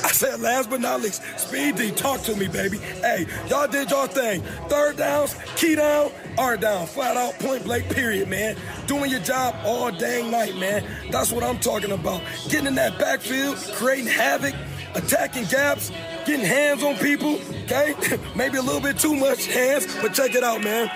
I 0.06 0.10
said, 0.10 0.40
last 0.40 0.70
but 0.70 0.82
not 0.82 1.02
least, 1.02 1.24
Speed 1.36 1.78
D, 1.78 1.90
talk 1.90 2.22
to 2.22 2.36
me, 2.36 2.48
baby. 2.48 2.78
Hey, 2.78 3.26
y'all 3.50 3.68
did 3.68 3.90
your 3.90 4.06
thing. 4.06 4.44
Third 4.70 4.98
downs, 4.98 5.36
key 5.56 5.74
down, 5.74 6.12
R 6.38 6.58
down, 6.58 6.86
flat 6.86 7.18
out, 7.18 7.34
point 7.40 7.64
blank, 7.64 7.90
period, 7.90 8.30
man. 8.30 8.56
Doing 8.86 9.10
your 9.10 9.22
job 9.22 9.56
all 9.66 9.92
dang 9.92 10.30
night, 10.30 10.56
man. 10.58 10.86
That's 11.10 11.32
what 11.32 11.44
I'm 11.44 11.58
talking 11.58 11.92
about. 11.92 12.22
Getting 12.50 12.68
in 12.68 12.76
that 12.76 13.00
backfield, 13.00 13.58
creating 13.74 14.06
havoc, 14.06 14.54
attacking 14.94 15.46
gaps, 15.46 15.90
getting 16.28 16.46
hands 16.46 16.84
on 16.84 16.98
people, 16.98 17.40
okay? 17.64 17.96
Maybe 18.36 18.60
a 18.60 18.62
little 18.62 18.82
bit 18.82 19.00
too 19.00 19.16
much 19.16 19.48
hands, 19.48 19.88
but 20.04 20.14
check 20.14 20.36
it 20.36 20.44
out, 20.44 20.64
man. 20.64 20.88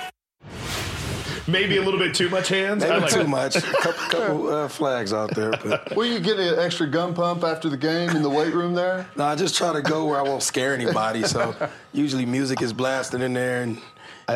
Maybe 1.49 1.77
a 1.77 1.81
little 1.81 1.99
bit 1.99 2.13
too 2.15 2.29
much 2.29 2.49
hands. 2.49 2.83
Maybe 2.83 2.93
I 2.93 2.97
like 2.97 3.11
too 3.11 3.21
it. 3.21 3.27
much. 3.29 3.55
A 3.55 3.61
couple, 3.61 3.93
couple 4.09 4.47
uh, 4.53 4.67
flags 4.67 5.13
out 5.13 5.33
there, 5.35 5.51
but 5.51 5.95
Will 5.95 6.05
you 6.05 6.19
get 6.19 6.39
an 6.39 6.59
extra 6.59 6.87
gun 6.87 7.13
pump 7.13 7.43
after 7.43 7.69
the 7.69 7.77
game 7.77 8.09
in 8.11 8.21
the 8.21 8.29
weight 8.29 8.53
room 8.53 8.73
there? 8.73 9.07
no, 9.15 9.25
I 9.25 9.35
just 9.35 9.55
try 9.55 9.73
to 9.73 9.81
go 9.81 10.05
where 10.05 10.19
I 10.19 10.23
won't 10.23 10.43
scare 10.43 10.73
anybody. 10.73 11.23
So 11.23 11.55
usually 11.93 12.25
music 12.25 12.61
is 12.61 12.73
blasting 12.73 13.21
in 13.21 13.33
there, 13.33 13.63
and 13.63 13.81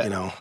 you 0.04 0.10
know. 0.10 0.34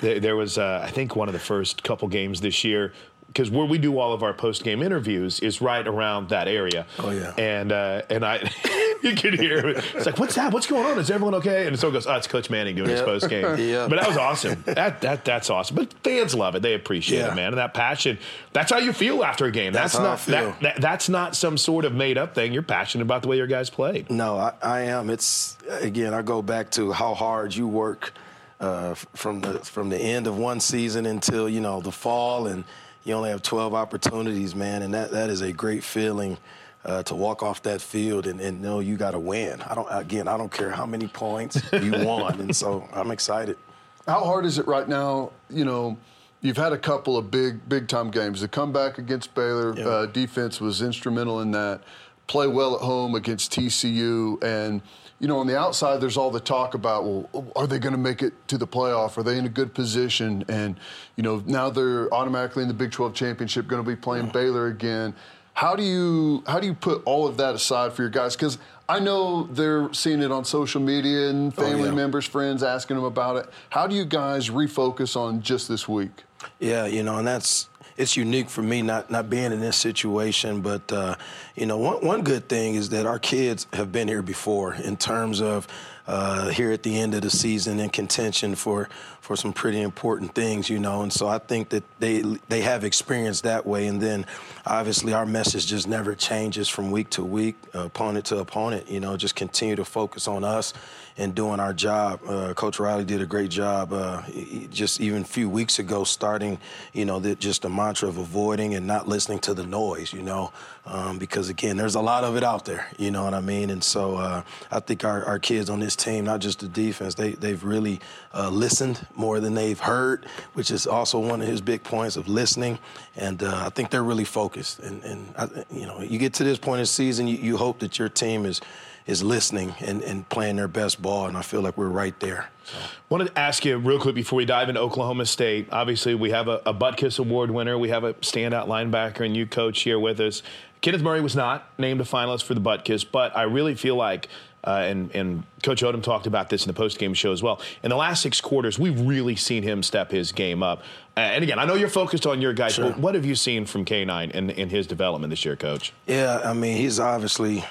there, 0.00 0.20
there 0.20 0.36
was, 0.36 0.58
uh, 0.58 0.82
I 0.84 0.90
think, 0.90 1.16
one 1.16 1.28
of 1.28 1.32
the 1.34 1.40
first 1.40 1.82
couple 1.82 2.08
games 2.08 2.40
this 2.40 2.64
year 2.64 2.92
because 3.32 3.48
where 3.50 3.64
we 3.64 3.78
do 3.78 3.98
all 3.98 4.12
of 4.12 4.22
our 4.24 4.34
post 4.34 4.64
game 4.64 4.82
interviews 4.82 5.38
is 5.40 5.60
right 5.60 5.86
around 5.86 6.30
that 6.30 6.48
area. 6.48 6.84
Oh 6.98 7.10
yeah. 7.10 7.32
And 7.38 7.70
uh, 7.70 8.02
and 8.10 8.24
I, 8.24 8.38
you 9.02 9.14
could 9.14 9.34
hear 9.38 9.68
it. 9.68 9.84
it's 9.94 10.04
like, 10.04 10.18
what's 10.18 10.34
that? 10.34 10.52
What's 10.52 10.66
going 10.66 10.84
on? 10.84 10.98
Is 10.98 11.10
everyone 11.12 11.34
okay? 11.36 11.66
And 11.68 11.78
so 11.78 11.88
it 11.88 11.92
goes, 11.92 12.06
oh, 12.08 12.14
it's 12.16 12.26
Coach 12.26 12.50
Manning 12.50 12.74
doing 12.74 12.88
his 12.90 13.02
post 13.02 13.28
game. 13.28 13.44
Yep. 13.60 13.90
But 13.90 14.00
that 14.00 14.08
was 14.08 14.16
awesome. 14.16 14.62
That 14.66 15.00
that 15.02 15.24
that's 15.24 15.48
awesome. 15.48 15.76
But 15.76 15.92
fans 16.02 16.34
love 16.34 16.54
it. 16.56 16.62
They 16.62 16.74
appreciate 16.74 17.18
Yeah. 17.20 17.32
it, 17.32 17.36
man. 17.36 17.48
And 17.48 17.58
that 17.58 17.72
passion. 17.74 18.18
That's 18.52 18.72
how 18.72 18.78
you 18.78 18.92
feel 18.92 19.22
after 19.22 19.44
a 19.46 19.52
game. 19.52 19.72
That's 19.72 19.92
That's, 19.92 19.98
how 19.98 20.04
I 20.04 20.10
not 20.10 20.20
feel. 20.20 20.34
That, 20.34 20.60
that, 20.62 20.80
that's 20.80 21.08
not 21.08 21.36
some 21.36 21.56
sort 21.56 21.84
of 21.84 21.94
made 21.94 22.18
up 22.18 22.34
thing. 22.34 22.52
You're 22.52 22.62
passionate 22.62 23.02
about 23.04 23.22
the 23.22 23.28
way 23.28 23.36
your 23.36 23.46
guys 23.46 23.70
played. 23.70 24.10
No, 24.10 24.36
I, 24.38 24.52
I 24.62 24.80
am. 24.82 25.08
It's 25.08 25.56
again. 25.68 26.14
I 26.14 26.22
go 26.22 26.42
back 26.42 26.70
to 26.72 26.90
how 26.90 27.14
hard 27.14 27.54
you 27.54 27.68
work 27.68 28.12
uh, 28.60 28.94
from 29.14 29.40
the 29.40 29.60
from 29.60 29.88
the 29.88 29.98
end 29.98 30.26
of 30.26 30.36
one 30.36 30.58
season 30.58 31.06
until 31.06 31.48
you 31.48 31.60
know 31.60 31.80
the 31.80 31.92
fall, 31.92 32.46
and 32.48 32.64
you 33.04 33.14
only 33.14 33.30
have 33.30 33.42
12 33.42 33.74
opportunities, 33.74 34.54
man. 34.54 34.82
And 34.82 34.94
that, 34.94 35.10
that 35.12 35.30
is 35.30 35.40
a 35.40 35.52
great 35.52 35.82
feeling 35.84 36.36
uh, 36.84 37.02
to 37.04 37.14
walk 37.14 37.42
off 37.42 37.62
that 37.62 37.80
field 37.80 38.26
and, 38.26 38.40
and 38.40 38.60
know 38.60 38.80
you 38.80 38.96
got 38.96 39.12
to 39.12 39.18
win. 39.18 39.60
I 39.62 39.74
don't. 39.74 39.88
Again, 39.90 40.28
I 40.28 40.36
don't 40.36 40.52
care 40.52 40.70
how 40.70 40.86
many 40.86 41.08
points 41.08 41.60
you 41.72 41.92
won, 42.06 42.40
and 42.40 42.54
so 42.54 42.88
I'm 42.92 43.10
excited. 43.10 43.58
How 44.06 44.24
hard 44.24 44.46
is 44.46 44.58
it 44.58 44.66
right 44.66 44.88
now? 44.88 45.32
You 45.50 45.64
know, 45.64 45.98
you've 46.40 46.56
had 46.56 46.72
a 46.72 46.78
couple 46.78 47.16
of 47.16 47.30
big, 47.30 47.68
big 47.68 47.86
time 47.86 48.10
games. 48.10 48.40
The 48.40 48.48
comeback 48.48 48.98
against 48.98 49.34
Baylor, 49.34 49.78
uh, 49.78 50.06
defense 50.06 50.60
was 50.60 50.82
instrumental 50.82 51.40
in 51.40 51.50
that. 51.52 51.82
Play 52.30 52.46
well 52.46 52.76
at 52.76 52.80
home 52.80 53.16
against 53.16 53.52
TCU 53.52 54.42
and 54.42 54.80
you 55.18 55.28
know, 55.28 55.38
on 55.38 55.46
the 55.46 55.58
outside, 55.58 56.00
there's 56.00 56.16
all 56.16 56.30
the 56.30 56.40
talk 56.40 56.72
about, 56.72 57.04
well, 57.04 57.52
are 57.54 57.66
they 57.66 57.78
going 57.78 57.92
to 57.92 57.98
make 57.98 58.22
it 58.22 58.32
to 58.48 58.56
the 58.56 58.66
playoff? 58.66 59.18
Are 59.18 59.22
they 59.22 59.36
in 59.36 59.44
a 59.44 59.50
good 59.50 59.74
position? 59.74 60.46
And, 60.48 60.80
you 61.16 61.22
know, 61.22 61.42
now 61.44 61.68
they're 61.68 62.12
automatically 62.12 62.62
in 62.62 62.68
the 62.68 62.74
Big 62.74 62.90
12 62.90 63.12
championship, 63.12 63.68
going 63.68 63.84
to 63.84 63.88
be 63.88 63.96
playing 63.96 64.26
yeah. 64.26 64.32
Baylor 64.32 64.68
again. 64.68 65.12
How 65.52 65.76
do 65.76 65.82
you 65.82 66.42
how 66.46 66.58
do 66.58 66.66
you 66.66 66.72
put 66.72 67.02
all 67.04 67.26
of 67.26 67.36
that 67.36 67.54
aside 67.54 67.92
for 67.92 68.00
your 68.00 68.10
guys? 68.10 68.34
Because 68.34 68.56
I 68.88 68.98
know 68.98 69.42
they're 69.42 69.92
seeing 69.92 70.22
it 70.22 70.32
on 70.32 70.46
social 70.46 70.80
media 70.80 71.28
and 71.28 71.52
oh, 71.52 71.62
family 71.62 71.88
oh, 71.88 71.90
yeah. 71.90 71.96
members, 71.96 72.24
friends 72.24 72.62
asking 72.62 72.96
them 72.96 73.04
about 73.04 73.36
it. 73.36 73.46
How 73.68 73.86
do 73.86 73.94
you 73.94 74.06
guys 74.06 74.48
refocus 74.48 75.16
on 75.16 75.42
just 75.42 75.68
this 75.68 75.86
week? 75.86 76.24
Yeah, 76.60 76.86
you 76.86 77.02
know, 77.02 77.18
and 77.18 77.26
that's 77.26 77.68
it's 78.00 78.16
unique 78.16 78.48
for 78.48 78.62
me 78.62 78.80
not 78.82 79.10
not 79.10 79.28
being 79.28 79.52
in 79.52 79.60
this 79.60 79.76
situation. 79.76 80.62
But 80.62 80.90
uh, 80.90 81.16
you 81.54 81.66
know, 81.66 81.76
one 81.76 82.04
one 82.04 82.22
good 82.22 82.48
thing 82.48 82.74
is 82.74 82.88
that 82.90 83.06
our 83.06 83.18
kids 83.18 83.66
have 83.74 83.92
been 83.92 84.08
here 84.08 84.22
before 84.22 84.74
in 84.74 84.96
terms 84.96 85.40
of 85.40 85.68
uh, 86.06 86.48
here 86.48 86.72
at 86.72 86.82
the 86.82 86.98
end 86.98 87.14
of 87.14 87.22
the 87.22 87.30
season 87.30 87.78
in 87.78 87.90
contention 87.90 88.54
for 88.54 88.88
for 89.30 89.36
some 89.36 89.52
pretty 89.52 89.80
important 89.80 90.34
things, 90.34 90.68
you 90.68 90.80
know. 90.80 91.02
And 91.02 91.12
so 91.12 91.28
I 91.28 91.38
think 91.38 91.68
that 91.68 91.84
they 92.00 92.22
they 92.48 92.62
have 92.62 92.82
experience 92.82 93.42
that 93.42 93.64
way. 93.64 93.86
And 93.86 94.02
then 94.02 94.26
obviously 94.66 95.12
our 95.12 95.24
message 95.24 95.68
just 95.68 95.86
never 95.86 96.16
changes 96.16 96.68
from 96.68 96.90
week 96.90 97.10
to 97.10 97.22
week, 97.22 97.54
uh, 97.72 97.84
opponent 97.84 98.24
to 98.26 98.38
opponent. 98.38 98.90
You 98.90 98.98
know, 98.98 99.16
just 99.16 99.36
continue 99.36 99.76
to 99.76 99.84
focus 99.84 100.26
on 100.26 100.42
us 100.42 100.74
and 101.20 101.34
doing 101.34 101.60
our 101.60 101.74
job. 101.74 102.20
Uh, 102.26 102.54
Coach 102.54 102.80
Riley 102.80 103.04
did 103.04 103.20
a 103.20 103.26
great 103.26 103.50
job 103.50 103.92
uh, 103.92 104.22
just 104.70 105.00
even 105.00 105.22
a 105.22 105.24
few 105.24 105.50
weeks 105.50 105.78
ago, 105.78 106.02
starting, 106.02 106.58
you 106.94 107.04
know, 107.04 107.20
the, 107.20 107.34
just 107.34 107.62
the 107.62 107.68
mantra 107.68 108.08
of 108.08 108.16
avoiding 108.16 108.74
and 108.74 108.86
not 108.86 109.06
listening 109.06 109.38
to 109.40 109.52
the 109.52 109.66
noise, 109.66 110.14
you 110.14 110.22
know, 110.22 110.50
um, 110.86 111.18
because 111.18 111.50
again, 111.50 111.76
there's 111.76 111.94
a 111.94 112.00
lot 112.00 112.24
of 112.24 112.36
it 112.36 112.42
out 112.42 112.64
there, 112.64 112.88
you 112.96 113.10
know 113.10 113.24
what 113.24 113.34
I 113.34 113.40
mean? 113.40 113.68
And 113.68 113.84
so 113.84 114.16
uh, 114.16 114.42
I 114.70 114.80
think 114.80 115.04
our, 115.04 115.22
our 115.24 115.38
kids 115.38 115.68
on 115.68 115.78
this 115.78 115.94
team, 115.94 116.24
not 116.24 116.40
just 116.40 116.60
the 116.60 116.68
defense, 116.68 117.14
they, 117.14 117.32
they've 117.32 117.62
really 117.62 118.00
uh, 118.32 118.48
listened 118.48 119.06
more 119.20 119.38
than 119.38 119.54
they've 119.54 119.78
heard, 119.78 120.26
which 120.54 120.70
is 120.70 120.86
also 120.86 121.18
one 121.18 121.40
of 121.40 121.46
his 121.46 121.60
big 121.60 121.82
points 121.84 122.16
of 122.16 122.26
listening. 122.26 122.78
And 123.16 123.42
uh, 123.42 123.66
I 123.66 123.68
think 123.70 123.90
they're 123.90 124.02
really 124.02 124.24
focused. 124.24 124.80
And, 124.80 125.04
and 125.04 125.34
I, 125.36 125.48
you 125.70 125.86
know, 125.86 126.00
you 126.00 126.18
get 126.18 126.34
to 126.34 126.44
this 126.44 126.58
point 126.58 126.78
in 126.78 126.82
the 126.82 126.86
season, 126.86 127.28
you, 127.28 127.36
you 127.36 127.56
hope 127.56 127.78
that 127.80 127.98
your 127.98 128.08
team 128.08 128.46
is– 128.46 128.60
is 129.06 129.22
listening 129.22 129.74
and, 129.80 130.02
and 130.02 130.28
playing 130.28 130.56
their 130.56 130.68
best 130.68 131.02
ball, 131.02 131.26
and 131.26 131.36
I 131.36 131.42
feel 131.42 131.60
like 131.60 131.76
we're 131.76 131.88
right 131.88 132.18
there. 132.20 132.48
So. 132.64 132.76
wanted 133.08 133.26
to 133.26 133.38
ask 133.38 133.64
you 133.64 133.76
real 133.76 133.98
quick 133.98 134.14
before 134.14 134.36
we 134.36 134.44
dive 134.44 134.68
into 134.68 134.80
Oklahoma 134.80 135.26
State. 135.26 135.68
Obviously, 135.72 136.14
we 136.14 136.30
have 136.30 136.48
a, 136.48 136.62
a 136.66 136.72
Butkus 136.72 137.18
Award 137.18 137.50
winner. 137.50 137.76
We 137.76 137.88
have 137.88 138.04
a 138.04 138.14
standout 138.14 138.68
linebacker, 138.68 139.24
and 139.24 139.36
you 139.36 139.46
coach 139.46 139.80
here 139.82 139.98
with 139.98 140.20
us. 140.20 140.42
Kenneth 140.80 141.02
Murray 141.02 141.20
was 141.20 141.34
not 141.36 141.68
named 141.78 142.00
a 142.00 142.04
finalist 142.04 142.44
for 142.44 142.54
the 142.54 142.60
Butkus, 142.60 143.04
but 143.10 143.36
I 143.36 143.42
really 143.42 143.74
feel 143.74 143.96
like 143.96 144.28
uh, 144.64 144.84
and, 144.84 145.14
and, 145.14 145.42
Coach 145.62 145.82
Odom 145.82 146.02
talked 146.02 146.26
about 146.26 146.48
this 146.48 146.64
in 146.64 146.68
the 146.68 146.74
post-game 146.74 147.12
show 147.12 147.32
as 147.32 147.42
well. 147.42 147.60
In 147.82 147.90
the 147.90 147.96
last 147.96 148.22
six 148.22 148.40
quarters, 148.40 148.78
we've 148.78 148.98
really 149.00 149.36
seen 149.36 149.62
him 149.62 149.82
step 149.82 150.10
his 150.10 150.32
game 150.32 150.62
up. 150.62 150.80
Uh, 151.16 151.20
and 151.20 151.44
again, 151.44 151.58
I 151.58 151.66
know 151.66 151.74
you're 151.74 151.90
focused 151.90 152.26
on 152.26 152.40
your 152.40 152.54
guys, 152.54 152.74
sure. 152.74 152.90
but 152.90 152.98
what 152.98 153.14
have 153.14 153.26
you 153.26 153.34
seen 153.34 153.66
from 153.66 153.84
K9 153.84 154.30
in, 154.30 154.48
in 154.48 154.70
his 154.70 154.86
development 154.86 155.30
this 155.30 155.44
year, 155.44 155.56
Coach? 155.56 155.92
Yeah, 156.06 156.40
I 156.44 156.54
mean, 156.54 156.78
he's 156.78 156.98
obviously 156.98 157.62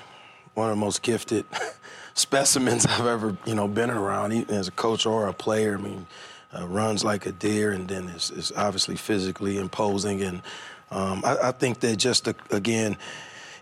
one 0.54 0.70
of 0.70 0.76
the 0.76 0.80
most 0.80 1.02
gifted 1.02 1.46
specimens 2.14 2.86
I've 2.86 3.08
ever, 3.08 3.38
you 3.46 3.56
know, 3.56 3.68
been 3.68 3.90
around. 3.90 4.32
He, 4.32 4.46
as 4.50 4.68
a 4.68 4.72
coach 4.72 5.06
or 5.06 5.28
a 5.28 5.34
player, 5.34 5.78
I 5.80 5.82
mean, 5.82 6.08
uh, 6.58 6.68
runs 6.68 7.04
like 7.04 7.26
a 7.26 7.32
deer, 7.32 7.72
and 7.72 7.88
then 7.88 8.10
is, 8.10 8.32
is 8.32 8.52
obviously 8.56 8.96
physically 8.96 9.58
imposing. 9.58 10.22
And 10.22 10.42
um, 10.92 11.24
I, 11.24 11.38
I, 11.50 11.52
think 11.52 11.80
that 11.82 11.98
just 11.98 12.28
uh, 12.28 12.34
again, 12.52 12.98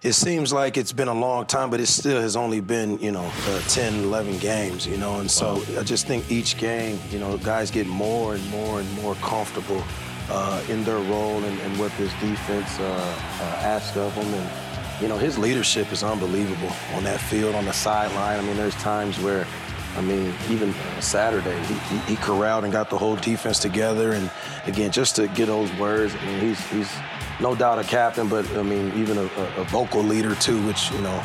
it 0.02 0.14
seems 0.14 0.54
like 0.54 0.78
it's 0.78 0.92
been 0.94 1.08
a 1.08 1.14
long 1.14 1.46
time, 1.46 1.70
but 1.70 1.80
it 1.80 1.88
still 1.88 2.22
has 2.22 2.36
only 2.36 2.60
been, 2.60 3.00
you 3.00 3.12
know, 3.12 3.32
uh, 3.48 3.60
10, 3.68 4.04
11 4.04 4.38
games, 4.38 4.86
you 4.86 4.98
know. 4.98 5.20
And 5.20 5.30
so 5.30 5.56
wow. 5.56 5.80
I 5.80 5.84
just 5.84 6.06
think 6.06 6.30
each 6.32 6.58
game, 6.58 7.00
you 7.10 7.20
know, 7.20 7.38
guys 7.38 7.72
get 7.72 7.88
more 7.88 8.36
and 8.36 8.50
more 8.50 8.80
and 8.80 8.94
more 9.02 9.16
comfortable 9.16 9.84
uh, 10.30 10.64
in 10.70 10.84
their 10.84 11.00
role 11.00 11.44
and, 11.44 11.60
and 11.62 11.80
what 11.80 11.92
this 11.98 12.12
defense 12.20 12.80
uh, 12.80 12.84
uh, 12.84 13.44
asks 13.64 13.98
of 13.98 14.14
them. 14.16 14.26
And, 14.26 15.02
you 15.02 15.08
know, 15.08 15.18
his 15.18 15.38
leadership 15.38 15.92
is 15.92 16.04
unbelievable 16.04 16.72
on 16.94 17.04
that 17.04 17.20
field, 17.20 17.56
on 17.56 17.66
the 17.66 17.74
sideline. 17.74 18.40
I 18.40 18.42
mean, 18.44 18.58
there's 18.58 18.76
times 18.76 19.20
where, 19.20 19.48
I 19.96 20.02
mean, 20.02 20.34
even 20.50 20.76
Saturday, 21.00 21.58
he, 21.66 21.74
he, 21.74 21.98
he, 22.00 22.16
corralled 22.18 22.64
and 22.64 22.74
got 22.74 22.90
the 22.90 22.98
whole 22.98 23.16
defense 23.16 23.58
together. 23.58 24.12
And 24.12 24.30
again, 24.66 24.92
just 24.92 25.16
to 25.16 25.28
get 25.30 25.48
those 25.48 25.74
words, 25.74 26.16
I 26.16 26.26
mean, 26.26 26.40
he's, 26.40 26.68
he's 26.70 26.92
no 27.40 27.56
doubt 27.56 27.80
a 27.80 27.84
captain, 27.84 28.28
but 28.28 28.50
I 28.58 28.64
mean, 28.64 28.92
even 28.96 29.18
a, 29.18 29.24
a 29.58 29.64
vocal 29.66 30.02
leader 30.02 30.36
too, 30.36 30.66
which, 30.66 30.92
you 30.92 31.02
know, 31.02 31.24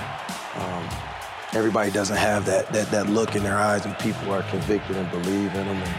um, 0.57 0.89
everybody 1.55 1.91
doesn't 1.91 2.17
have 2.17 2.45
that, 2.47 2.73
that, 2.73 2.91
that 2.91 3.09
look 3.09 3.35
in 3.35 3.43
their 3.43 3.57
eyes 3.57 3.87
and 3.87 3.99
people 3.99 4.33
are 4.33 4.43
convicted 4.45 4.97
and 4.97 5.11
believe 5.11 5.55
in 5.55 5.65
him. 5.65 5.77
And, 5.77 5.95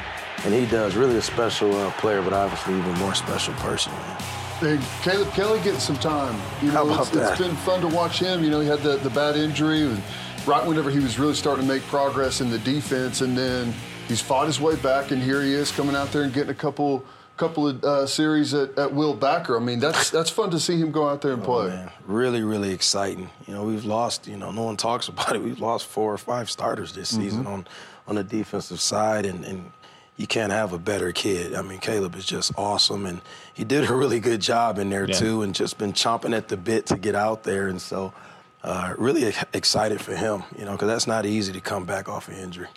and 0.46 0.54
he 0.54 0.66
does. 0.66 0.96
Really 0.96 1.18
a 1.18 1.22
special 1.22 1.76
uh, 1.76 1.92
player, 1.94 2.22
but 2.22 2.34
obviously 2.34 2.78
even 2.78 2.94
more 2.96 3.16
special 3.16 3.54
person, 3.56 3.92
man. 3.94 4.22
Hey, 4.60 4.80
Caleb 5.02 5.32
Kelly 5.34 5.60
getting 5.60 5.80
some 5.80 5.98
time. 5.98 6.40
You 6.62 6.72
know, 6.72 6.86
How 6.86 6.94
about 6.94 7.00
it's, 7.02 7.10
that? 7.12 7.32
it's 7.32 7.42
been 7.42 7.56
fun 7.58 7.82
to 7.82 7.88
watch 7.88 8.20
him. 8.20 8.44
You 8.44 8.50
know, 8.50 8.60
he 8.60 8.68
had 8.68 8.80
the, 8.80 8.98
the 8.98 9.10
bad 9.10 9.36
injury, 9.36 9.82
and 9.82 10.02
right 10.46 10.66
whenever 10.66 10.90
he 10.90 11.00
was 11.00 11.18
really 11.20 11.34
starting 11.34 11.66
to 11.66 11.74
make 11.74 11.84
progress 11.84 12.40
in 12.40 12.50
the 12.50 12.60
defense, 12.60 13.22
and 13.22 13.38
then 13.38 13.74
he's 14.08 14.22
fought 14.22 14.48
his 14.48 14.62
way 14.62 14.76
back, 14.78 15.12
and 15.12 15.22
here 15.22 15.42
he 15.42 15.54
is 15.54 15.72
coming 15.72 15.96
out 15.96 16.12
there 16.12 16.24
and 16.24 16.34
getting 16.34 16.52
a 16.52 16.56
couple 16.56 17.04
couple 17.38 17.68
of 17.68 17.84
uh, 17.84 18.06
series 18.06 18.54
at, 18.54 18.78
at, 18.78 18.94
Will 18.94 19.14
Backer. 19.14 19.58
I 19.58 19.60
mean, 19.60 19.80
that's 19.80 20.10
that's 20.10 20.30
fun 20.30 20.52
to 20.52 20.60
see 20.60 20.78
him 20.78 20.92
go 20.92 21.10
out 21.10 21.22
there 21.22 21.34
and 21.34 21.42
oh, 21.44 21.46
play. 21.46 21.68
Man. 21.70 21.92
Really, 22.06 22.44
really 22.44 22.72
exciting. 22.72 23.30
You 23.48 23.54
know, 23.54 23.64
we've 23.64 23.86
lost. 23.86 24.28
You 24.28 24.38
know, 24.38 24.52
no 24.52 24.64
one 24.64 24.78
talks 24.78 25.08
about 25.10 25.36
it. 25.36 25.42
We've 25.42 25.60
lost 25.60 25.88
four 25.88 26.14
or 26.14 26.18
five 26.18 26.50
starters 26.50 26.94
this 26.94 27.12
mm-hmm. 27.12 27.22
season 27.22 27.48
on 27.48 27.68
on 28.08 28.16
the 28.16 28.24
defensive 28.24 28.82
side, 28.82 29.26
and, 29.26 29.46
and 29.46 29.72
you 30.18 30.28
can't 30.28 30.52
have 30.52 30.74
a 30.74 30.80
better 30.80 31.12
kid. 31.12 31.56
I 31.56 31.62
mean, 31.62 31.80
Caleb 31.80 32.16
is 32.16 32.26
just 32.26 32.52
awesome, 32.58 33.06
and 33.06 33.22
he 33.54 33.64
did 33.64 33.90
a 33.90 33.94
really 33.94 34.20
good 34.20 34.42
job 34.42 34.78
in 34.78 34.90
there 34.90 35.08
yeah. 35.08 35.16
too, 35.16 35.42
and 35.42 35.56
just 35.56 35.78
been 35.78 35.94
chomping 35.94 36.36
at 36.36 36.50
the 36.50 36.58
bit 36.58 36.86
to 36.88 36.98
get 36.98 37.16
out 37.16 37.44
there. 37.44 37.68
And 37.68 37.82
so, 37.82 38.14
uh, 38.64 38.94
really 38.98 39.34
excited 39.54 40.00
for 40.00 40.16
him, 40.16 40.44
you 40.58 40.64
know, 40.64 40.72
because 40.72 40.88
that's 40.88 41.06
not 41.06 41.26
easy 41.26 41.52
to 41.52 41.60
come 41.60 41.84
back 41.86 42.08
off 42.08 42.30
an 42.30 42.36
injury. 42.36 42.68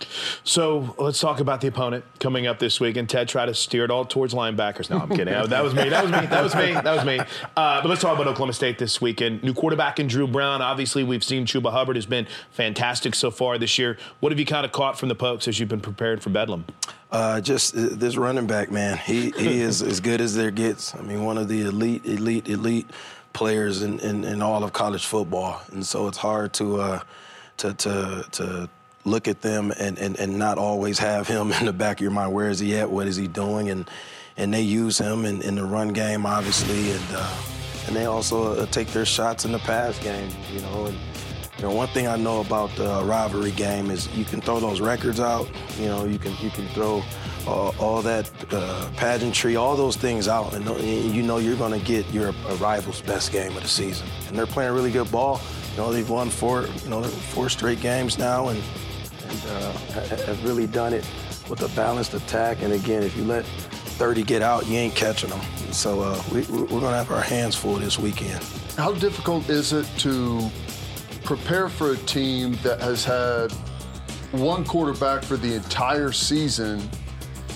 So 0.43 0.97
let's 0.99 1.21
talk 1.21 1.39
about 1.39 1.61
the 1.61 1.69
opponent 1.69 2.05
coming 2.19 2.49
up 2.49 2.59
this 2.59 2.81
week. 2.81 2.97
And 2.97 3.09
Ted 3.09 3.29
tried 3.29 3.47
to 3.47 3.55
steer 3.55 3.85
it 3.85 3.91
all 3.91 4.05
towards 4.05 4.35
linebackers. 4.35 4.91
No, 4.91 4.99
I'm 4.99 5.09
kidding. 5.09 5.27
that 5.27 5.63
was 5.63 5.75
me. 5.75 5.89
That 5.89 6.03
was 6.03 6.11
me. 6.11 6.27
That 6.27 6.43
was 6.43 6.55
me. 6.57 6.73
That 6.73 6.85
was 6.97 7.05
me. 7.05 7.21
Uh, 7.57 7.81
but 7.81 7.87
let's 7.89 8.01
talk 8.01 8.15
about 8.15 8.27
Oklahoma 8.27 8.53
State 8.53 8.79
this 8.79 9.01
weekend. 9.01 9.45
New 9.45 9.55
quarterback 9.55 10.01
in 10.01 10.09
Dru 10.09 10.27
Brown. 10.27 10.61
Obviously, 10.61 11.05
we've 11.05 11.23
seen 11.23 11.47
Chuba 11.47 11.71
Hubbard 11.71 11.95
has 11.95 12.07
been 12.07 12.27
fantastic 12.51 13.15
so 13.15 13.31
far 13.31 13.57
this 13.57 13.79
year. 13.79 13.97
What 14.19 14.33
have 14.33 14.41
you 14.41 14.47
kind 14.47 14.67
of 14.67 14.73
caught 14.73 14.99
from 14.99 15.09
the 15.09 15.15
Pokes 15.15 15.47
as 15.47 15.61
you've 15.61 15.69
been 15.69 15.81
prepared 15.81 16.21
for 16.21 16.31
Bedlam? 16.31 16.65
Uh, 17.13 17.41
just 17.41 17.77
uh, 17.77 17.91
this 17.93 18.17
running 18.17 18.49
back, 18.49 18.73
man. 18.73 18.97
He 18.99 19.31
he 19.31 19.61
is 19.61 19.83
as 19.83 20.01
good 20.01 20.21
as 20.21 20.35
there 20.35 20.51
gets. 20.51 20.97
I 20.97 21.03
mean, 21.03 21.25
one 21.25 21.39
of 21.39 21.47
the 21.47 21.61
elite, 21.61 22.05
elite, 22.05 22.49
elite 22.49 22.91
players 23.37 23.83
in, 23.83 24.01
in, 24.01 24.25
in 24.25 24.41
all 24.41 24.65
of 24.65 24.73
college 24.73 25.05
football, 25.05 25.61
and 25.71 25.85
so 25.85 26.09
it's 26.09 26.17
hard 26.17 26.55
to 26.55 26.81
uh, 26.81 27.01
to 27.59 27.75
to 27.75 28.25
to 28.33 28.69
look 29.05 29.29
at 29.29 29.43
them 29.43 29.73
and, 29.79 29.99
and, 29.99 30.19
and 30.19 30.37
not 30.37 30.57
always 30.59 30.99
have 30.99 31.29
him 31.29 31.53
in 31.61 31.67
the 31.67 31.73
back 31.73 31.99
of 31.99 32.01
your 32.01 32.11
mind. 32.11 32.33
Where 32.33 32.49
is 32.49 32.59
he 32.59 32.77
at? 32.77 32.91
What 32.91 33.07
is 33.07 33.17
he 33.17 33.29
doing? 33.29 33.69
And 33.69 33.89
and 34.39 34.53
they 34.53 34.63
use 34.63 34.99
him 34.99 35.25
in, 35.27 35.43
in 35.43 35.55
the 35.55 35.65
run 35.65 35.93
game, 35.93 36.25
obviously, 36.25 36.93
and 36.93 37.05
uh, 37.13 37.37
and 37.87 37.95
they 37.95 38.07
also 38.07 38.55
uh, 38.55 38.67
take 38.67 38.89
their 38.89 39.07
shots 39.07 39.45
in 39.45 39.53
the 39.53 39.59
pass 39.61 39.99
game. 39.99 40.31
You 40.51 40.63
know, 40.63 40.87
and 40.87 40.97
you 41.59 41.63
know 41.63 41.73
one 41.73 41.89
thing 41.89 42.09
I 42.09 42.17
know 42.17 42.41
about 42.41 42.75
the 42.77 43.05
rivalry 43.05 43.53
game 43.53 43.91
is 43.91 44.09
you 44.17 44.25
can 44.25 44.41
throw 44.41 44.61
those 44.61 44.81
records 44.81 45.21
out. 45.21 45.47
You 45.79 45.89
know, 45.89 46.07
you 46.07 46.19
can 46.19 46.33
you 46.41 46.49
can 46.49 46.67
throw 46.69 47.03
all, 47.47 47.75
all 47.79 48.03
that 48.03 48.31
uh, 48.53 48.89
pageantry, 48.97 49.57
all 49.57 49.77
those 49.77 49.97
things 49.97 50.29
out, 50.29 50.55
and 50.55 50.65
you 51.15 51.23
know 51.23 51.39
you're 51.39 51.57
going 51.57 51.79
to 51.79 51.85
get 51.85 52.09
your 52.13 52.33
rival's 52.59 53.01
best 53.03 53.33
game 53.33 53.57
of 53.57 53.63
the 53.63 53.69
season. 53.69 54.07
And 54.29 54.37
they're 54.37 54.47
playing 54.47 54.73
really 54.73 54.91
good 54.91 55.11
ball. 55.11 55.41
You 55.73 55.79
know 55.79 55.93
they've 55.93 56.09
won 56.09 56.31
four, 56.31 56.67
you 56.83 56.91
know, 56.91 57.03
four 57.03 57.49
straight 57.49 57.81
games 57.81 58.19
now, 58.19 58.49
and 58.49 58.63
and 59.29 59.43
uh, 59.49 59.73
have 60.27 60.45
really 60.45 60.67
done 60.67 60.93
it 60.93 61.09
with 61.49 61.63
a 61.63 61.69
balanced 61.77 62.15
attack. 62.15 62.63
And 62.63 62.73
again, 62.73 63.03
if 63.03 63.17
you 63.17 63.25
let 63.25 63.45
30 63.45 64.23
get 64.23 64.43
out, 64.43 64.67
you 64.67 64.77
ain't 64.77 64.95
catching 64.95 65.31
them. 65.31 65.41
So 65.73 66.01
uh, 66.01 66.23
we, 66.33 66.43
we're 66.43 66.67
going 66.67 66.83
to 66.83 66.99
have 66.99 67.11
our 67.11 67.21
hands 67.21 67.55
full 67.55 67.75
this 67.75 67.99
weekend. 67.99 68.45
How 68.77 68.93
difficult 68.93 69.49
is 69.49 69.73
it 69.73 69.87
to 69.99 70.51
prepare 71.25 71.69
for 71.69 71.93
a 71.93 71.97
team 71.97 72.57
that 72.63 72.81
has 72.81 73.05
had 73.05 73.51
one 74.33 74.65
quarterback 74.65 75.23
for 75.23 75.37
the 75.37 75.55
entire 75.55 76.13
season 76.13 76.89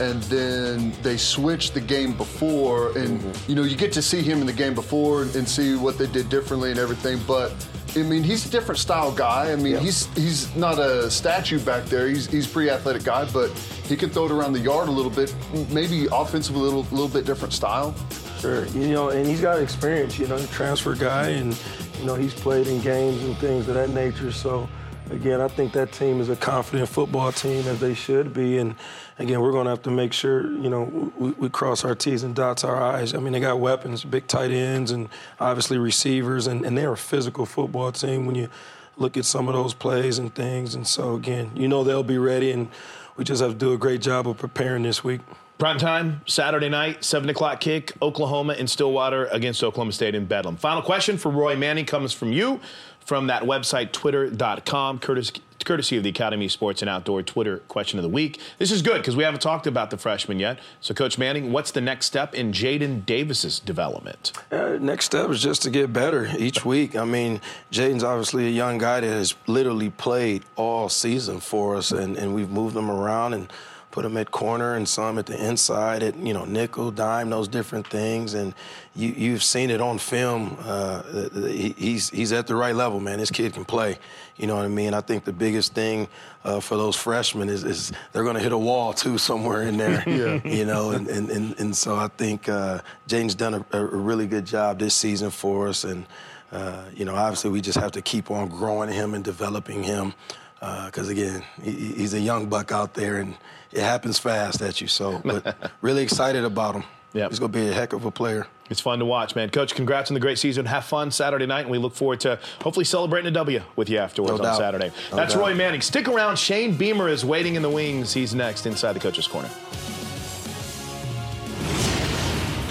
and 0.01 0.23
then 0.25 0.93
they 1.03 1.17
switched 1.17 1.75
the 1.75 1.81
game 1.81 2.17
before, 2.17 2.97
and 2.99 3.21
mm-hmm. 3.21 3.51
you 3.51 3.57
know 3.57 3.63
you 3.63 3.77
get 3.77 3.93
to 3.93 4.03
see 4.03 4.23
him 4.23 4.41
in 4.41 4.47
the 4.47 4.53
game 4.53 4.75
before 4.75 5.23
and, 5.23 5.37
and, 5.37 5.49
see 5.49 5.77
what 5.77 5.99
they 5.99 6.07
did 6.07 6.29
differently 6.29 6.71
and 6.71 6.79
everything. 6.79 7.21
But 7.27 7.53
I 7.97 8.03
mean, 8.03 8.23
he's 8.23 8.47
a 8.47 8.51
different 8.51 8.79
style 8.79 9.13
guy. 9.13 9.53
I 9.53 9.57
mean, 9.57 9.75
yep. 9.75 9.83
he's 9.83 10.07
he's 10.15 10.55
not 10.57 10.79
a 10.79 11.11
statue 11.11 11.59
back 11.61 11.85
there. 11.85 12.09
He's 12.09 12.27
he's 12.27 12.47
a 12.47 12.51
pretty 12.51 12.71
athletic 12.71 13.05
guy, 13.05 13.31
but 13.31 13.51
he 13.85 13.97
can 13.97 14.11
throw 14.11 14.27
it 14.27 14.33
around 14.33 14.55
the 14.55 14.61
yard 14.61 14.89
a 14.89 14.93
little 14.93 15.11
bit. 15.11 15.35
Maybe 15.71 16.07
offensively 16.13 16.63
a 16.63 16.65
little 16.65 16.87
little 16.91 17.09
bit 17.09 17.27
different 17.27 17.53
style. 17.53 17.95
Sure, 18.39 18.65
you 18.69 18.89
know, 18.89 19.11
and 19.11 19.27
he's 19.27 19.43
got 19.43 19.61
experience. 19.61 20.19
You 20.19 20.29
know, 20.29 20.39
transfer 20.47 20.95
guy, 20.95 21.29
and 21.29 21.57
You 22.01 22.07
know, 22.07 22.15
he's 22.15 22.33
played 22.33 22.67
in 22.67 22.81
games 22.81 23.23
and 23.23 23.37
things 23.37 23.69
of 23.69 23.75
that 23.75 23.91
nature. 23.91 24.33
So, 24.33 24.67
again, 25.11 25.43
I 25.43 25.49
think 25.49 25.73
that 25.75 25.93
team 25.93 26.19
is 26.19 26.31
a 26.31 26.37
confident 26.37 26.89
football 26.89 27.31
team 27.31 27.67
as 27.67 27.79
they 27.79 27.93
should 27.93 28.33
be. 28.33 28.57
And 28.57 28.75
again, 29.21 29.41
we're 29.41 29.53
going 29.53 29.65
to 29.65 29.71
have 29.71 29.83
to 29.83 29.91
make 29.91 30.13
sure, 30.13 30.51
you 30.51 30.71
know, 30.71 31.13
we, 31.19 31.31
we, 31.33 31.49
cross 31.49 31.85
our 31.85 31.95
T's 31.95 32.23
and 32.23 32.35
dots 32.35 32.65
our 32.65 32.83
I's. 32.83 33.15
I 33.15 33.19
mean, 33.19 33.33
they 33.33 33.41
got 33.41 33.61
weapons, 33.61 34.03
big 34.05 34.27
tight 34.27 34.51
ends, 34.51 34.91
and 34.91 35.09
obviously 35.39 35.79
receivers, 35.79 36.47
and, 36.47 36.65
and 36.65 36.77
they're 36.77 36.93
a 36.93 36.97
physical 36.97 37.47
football 37.47 37.93
team 37.93 38.27
when 38.27 38.35
you 38.35 38.49
look 38.97 39.17
at 39.17 39.25
some 39.25 39.49
of 39.49 39.55
those 39.55 39.75
plays 39.75 40.19
and 40.19 40.35
things. 40.35 40.75
And 40.75 40.87
so, 40.87 41.15
again, 41.15 41.51
you 41.55 41.69
know 41.69 41.85
they'll 41.85 42.03
be 42.03 42.19
ready, 42.19 42.51
and 42.51 42.69
we 43.17 43.25
just 43.25 43.43
have 43.43 43.53
to 43.53 43.59
do 43.59 43.73
a 43.73 43.79
great 43.79 44.01
job 44.01 44.27
of 44.27 44.39
preparing 44.39 44.83
this 44.83 45.05
week. 45.05 45.21
Prime 45.59 45.77
time, 45.77 46.23
Saturday 46.27 46.71
night, 46.71 47.05
7 47.05 47.29
o'clock 47.29 47.61
kick, 47.61 47.93
Oklahoma 48.01 48.55
in 48.55 48.67
Stillwater 48.67 49.27
against 49.27 49.63
Oklahoma 49.63 49.93
State 49.93 50.15
in 50.15 50.25
Bedlam. 50.25 50.57
Final 50.57 50.81
question 50.81 51.19
for 51.19 51.31
Roy 51.31 51.55
Manning 51.55 51.85
comes 51.85 52.15
from 52.15 52.33
you 52.33 52.61
from 53.01 53.27
that 53.27 53.43
website, 53.43 53.93
twitter.com, 53.93 55.01
courtesy, 55.01 55.43
courtesy 55.71 55.97
of 55.97 56.03
the 56.03 56.11
Academy 56.11 56.49
Sports 56.49 56.83
and 56.83 56.89
Outdoor 56.89 57.23
Twitter 57.23 57.59
question 57.69 57.97
of 58.01 58.03
the 58.03 58.09
week. 58.09 58.41
This 58.59 58.73
is 58.73 58.83
good 58.83 58.97
because 58.97 59.15
we 59.15 59.23
haven't 59.23 59.41
talked 59.41 59.69
about 59.69 59.91
the 59.91 59.97
freshman 59.97 60.41
yet. 60.41 60.59
So, 60.81 60.95
Coach 60.95 61.17
Manning, 61.17 61.53
what's 61.53 61.71
the 61.71 61.81
next 61.81 62.07
step 62.07 62.35
in 62.35 62.51
Jaden 62.51 63.07
Davis's 63.07 63.61
development? 63.61 64.33
Uh, 64.51 64.79
next 64.81 65.05
step 65.05 65.31
is 65.31 65.41
just 65.41 65.63
to 65.63 65.71
get 65.71 65.93
better 65.93 66.29
each 66.37 66.65
week. 66.65 66.97
I 66.97 67.05
mean, 67.05 67.41
Jaden's 67.71 68.03
obviously 68.03 68.49
a 68.49 68.51
young 68.51 68.79
guy 68.79 68.99
that 68.99 69.07
has 69.07 69.37
literally 69.47 69.91
played 69.91 70.43
all 70.57 70.89
season 70.89 71.39
for 71.39 71.77
us, 71.77 71.93
and, 71.93 72.17
and 72.17 72.35
we've 72.35 72.51
moved 72.51 72.75
him 72.75 72.91
around 72.91 73.35
and– 73.35 73.53
put 73.91 74.05
him 74.05 74.17
at 74.17 74.31
corner 74.31 74.75
and 74.75 74.89
some 74.89 75.19
at 75.19 75.27
the 75.27 75.49
inside 75.49 76.03
at 76.03 76.17
you 76.17 76.33
know 76.33 76.45
nickel, 76.45 76.91
dime, 76.91 77.31
those 77.31 77.49
different 77.49 77.87
things. 77.87 78.35
And 78.35 78.55
you 78.95 79.09
you've 79.09 79.43
seen 79.43 79.71
it 79.71 79.81
on 79.81 79.99
film. 79.99 80.57
Uh, 80.61 81.03
he, 81.47 81.75
he's 81.77 82.11
he's 82.11 82.33
at 82.33 82.47
the 82.47 82.55
right 82.55 82.75
level, 82.75 83.01
man. 83.01 83.19
This 83.19 83.31
kid 83.31 83.55
can 83.55 83.65
play. 83.65 83.99
You 84.37 84.47
know 84.47 84.57
what 84.57 84.65
I 84.65 84.69
mean? 84.69 84.95
I 84.95 85.03
think 85.03 85.25
the 85.25 85.33
biggest 85.33 85.75
thing 85.75 86.09
uh, 86.45 86.61
for 86.61 86.77
those 86.77 86.97
freshmen 86.97 87.51
is, 87.51 87.63
is 87.63 87.93
they're 88.13 88.23
going 88.23 88.37
to 88.37 88.43
hit 88.43 88.53
a 88.53 88.59
wall 88.59 88.95
too 88.95 89.19
somewhere 89.19 89.63
in 89.63 89.77
there. 89.77 90.03
yeah. 90.09 90.41
You 90.45 90.65
know, 90.65 90.93
and, 90.93 91.07
and, 91.09 91.29
and, 91.29 91.61
and 91.61 91.77
so 91.77 91.97
I 91.97 92.09
think 92.09 92.49
uh, 92.49 92.81
Jaden's 93.07 93.35
done 93.35 93.55
a, 93.73 93.79
a 93.79 93.85
really 93.85 94.27
good 94.27 94.47
job 94.47 94.79
this 94.79 94.95
season 94.95 95.31
for 95.31 95.69
us 95.69 95.85
and. 95.85 96.07
Uh, 96.53 96.83
you 96.97 97.05
know, 97.05 97.15
obviously, 97.15 97.49
we 97.49 97.61
just 97.61 97.79
have 97.79 97.93
to 97.93 98.03
keep 98.03 98.29
on 98.29 98.49
growing 98.49 98.91
him 98.91 99.15
and 99.15 99.23
developing 99.23 99.85
him 99.85 100.13
because 100.61 101.09
uh, 101.09 101.13
again, 101.13 101.43
he, 101.63 101.71
he's 101.71 102.13
a 102.13 102.21
young 102.21 102.47
buck 102.47 102.71
out 102.71 102.93
there, 102.93 103.19
and 103.19 103.37
it 103.73 103.81
happens 103.81 104.19
fast 104.19 104.61
at 104.63 104.81
you. 104.81 104.87
So, 104.87 105.19
but 105.25 105.71
really 105.81 106.03
excited 106.03 106.45
about 106.45 106.75
him. 106.75 106.85
Yeah, 107.13 107.29
he's 107.29 107.41
going 107.41 107.51
to 107.51 107.59
be 107.59 107.69
a 107.69 107.73
heck 107.73 107.93
of 107.93 108.05
a 108.05 108.11
player. 108.11 108.47
It's 108.69 108.81
fun 108.81 109.01
to 109.01 109.05
watch, 109.05 109.35
man. 109.35 109.51
Coach, 109.51 109.75
congrats 109.75 110.13
on 110.13 110.15
the 110.15 110.21
great 110.21 110.39
season. 110.39 110.65
Have 110.67 110.85
fun 110.85 111.11
Saturday 111.11 111.45
night, 111.45 111.63
and 111.63 111.71
we 111.71 111.79
look 111.79 111.93
forward 111.93 112.21
to 112.21 112.39
hopefully 112.63 112.85
celebrating 112.85 113.27
a 113.27 113.33
W 113.33 113.61
with 113.75 113.91
you 113.91 113.99
afterwards 113.99 114.41
no 114.41 114.49
on 114.49 114.57
Saturday. 114.57 114.93
No 115.11 115.17
That's 115.17 115.35
doubt. 115.35 115.41
Roy 115.41 115.55
Manning. 115.55 115.81
Stick 115.81 116.07
around. 116.07 116.39
Shane 116.39 116.77
Beamer 116.77 117.09
is 117.09 117.25
waiting 117.25 117.57
in 117.57 117.63
the 117.63 117.71
wings. 117.71 118.13
He's 118.13 118.33
next 118.33 118.67
inside 118.67 118.93
the 118.93 119.01
Coach's 119.01 119.27
Corner. 119.27 119.51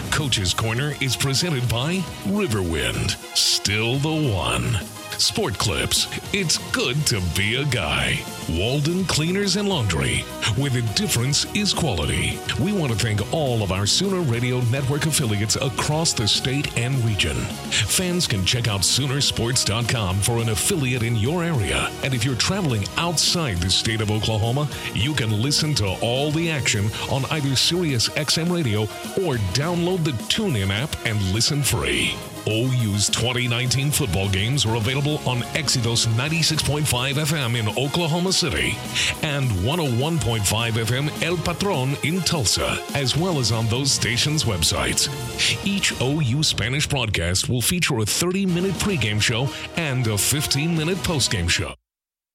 Coach's 0.09 0.53
Corner 0.53 0.93
is 1.01 1.17
presented 1.17 1.67
by 1.67 1.97
Riverwind. 2.25 3.12
Still 3.35 3.97
the 3.97 4.33
one. 4.33 4.73
Sport 5.17 5.57
Clips. 5.57 6.07
It's 6.33 6.57
good 6.71 6.95
to 7.07 7.21
be 7.35 7.55
a 7.55 7.65
guy. 7.65 8.23
Walden 8.57 9.05
Cleaners 9.05 9.57
and 9.57 9.69
Laundry, 9.69 10.19
where 10.55 10.69
the 10.69 10.81
difference 10.95 11.45
is 11.55 11.73
quality. 11.73 12.39
We 12.59 12.73
want 12.73 12.91
to 12.91 12.97
thank 12.97 13.33
all 13.33 13.62
of 13.62 13.71
our 13.71 13.85
Sooner 13.85 14.21
Radio 14.21 14.62
Network 14.71 15.05
affiliates 15.05 15.55
across 15.55 16.13
the 16.13 16.27
state 16.27 16.75
and 16.77 16.95
region. 17.05 17.35
Fans 17.35 18.27
can 18.27 18.45
check 18.45 18.67
out 18.67 18.81
Soonersports.com 18.81 20.21
for 20.21 20.38
an 20.38 20.49
affiliate 20.49 21.03
in 21.03 21.15
your 21.15 21.43
area. 21.43 21.91
And 22.03 22.13
if 22.13 22.25
you're 22.25 22.35
traveling 22.35 22.85
outside 22.97 23.57
the 23.57 23.69
state 23.69 24.01
of 24.01 24.09
Oklahoma, 24.09 24.67
you 24.93 25.13
can 25.13 25.41
listen 25.41 25.75
to 25.75 25.88
all 26.01 26.31
the 26.31 26.49
action 26.49 26.85
on 27.12 27.25
either 27.31 27.55
Sirius 27.55 28.09
XM 28.09 28.51
Radio 28.51 28.83
or 29.25 29.35
download 29.53 30.03
the 30.03 30.12
TuneIn 30.12 30.69
app 30.71 30.95
and 31.05 31.21
listen 31.33 31.62
free. 31.62 32.15
OU's 32.47 33.09
2019 33.09 33.91
football 33.91 34.29
games 34.29 34.65
are 34.65 34.75
available 34.75 35.19
on 35.27 35.43
Exodus 35.55 36.05
96.5 36.07 36.83
FM 37.13 37.59
in 37.59 37.67
Oklahoma 37.77 38.31
City 38.39 38.78
and 39.21 39.49
101.5 39.49 40.39
FM 40.71 41.21
El 41.21 41.36
Patron 41.38 41.97
in 42.04 42.21
Tulsa, 42.21 42.82
as 42.95 43.17
well 43.17 43.38
as 43.38 43.52
on 43.52 43.67
those 43.67 43.91
stations' 43.91 44.45
websites. 44.45 45.10
Each 45.65 45.91
OU 46.02 46.43
Spanish 46.43 46.88
broadcast 46.88 47.49
will 47.49 47.62
feature 47.62 47.99
a 47.99 48.06
30 48.06 48.45
minute 48.45 48.75
pregame 48.75 49.21
show 49.21 49.49
and 49.75 50.08
a 50.08 50.17
15 50.17 50.78
minute 50.78 50.97
postgame 50.99 51.49
show. 51.49 51.78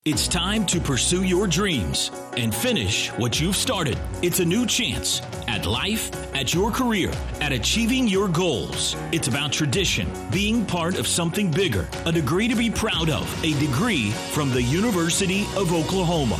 It's 0.06 0.28
time 0.28 0.66
to 0.66 0.80
pursue 0.80 1.22
your 1.22 1.46
dreams 1.46 2.10
and 2.36 2.54
finish 2.54 3.08
what 3.12 3.40
you've 3.40 3.56
started. 3.56 3.98
It's 4.20 4.38
a 4.38 4.44
new 4.44 4.66
chance 4.66 5.22
at 5.48 5.64
life, 5.64 6.10
at 6.34 6.52
your 6.52 6.70
career, 6.70 7.10
at 7.40 7.52
achieving 7.52 8.06
your 8.06 8.28
goals. 8.28 8.96
It's 9.12 9.28
about 9.28 9.50
tradition, 9.50 10.06
being 10.30 10.66
part 10.66 10.98
of 10.98 11.06
something 11.06 11.50
bigger, 11.50 11.88
a 12.04 12.12
degree 12.12 12.48
to 12.48 12.54
be 12.54 12.68
proud 12.70 13.08
of, 13.08 13.26
a 13.42 13.58
degree 13.58 14.10
from 14.10 14.50
the 14.50 14.60
University 14.62 15.46
of 15.56 15.72
Oklahoma. 15.72 16.38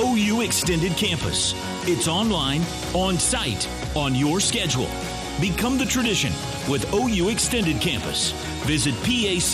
OU 0.00 0.42
Extended 0.42 0.92
Campus. 0.92 1.52
It's 1.88 2.06
online, 2.06 2.62
on 2.94 3.18
site, 3.18 3.68
on 3.96 4.14
your 4.14 4.38
schedule. 4.38 4.88
Become 5.40 5.78
the 5.78 5.84
tradition 5.84 6.32
with 6.70 6.94
OU 6.94 7.30
Extended 7.30 7.80
Campus. 7.80 8.30
Visit 8.66 8.94
pacs.ou.edu. 9.02 9.44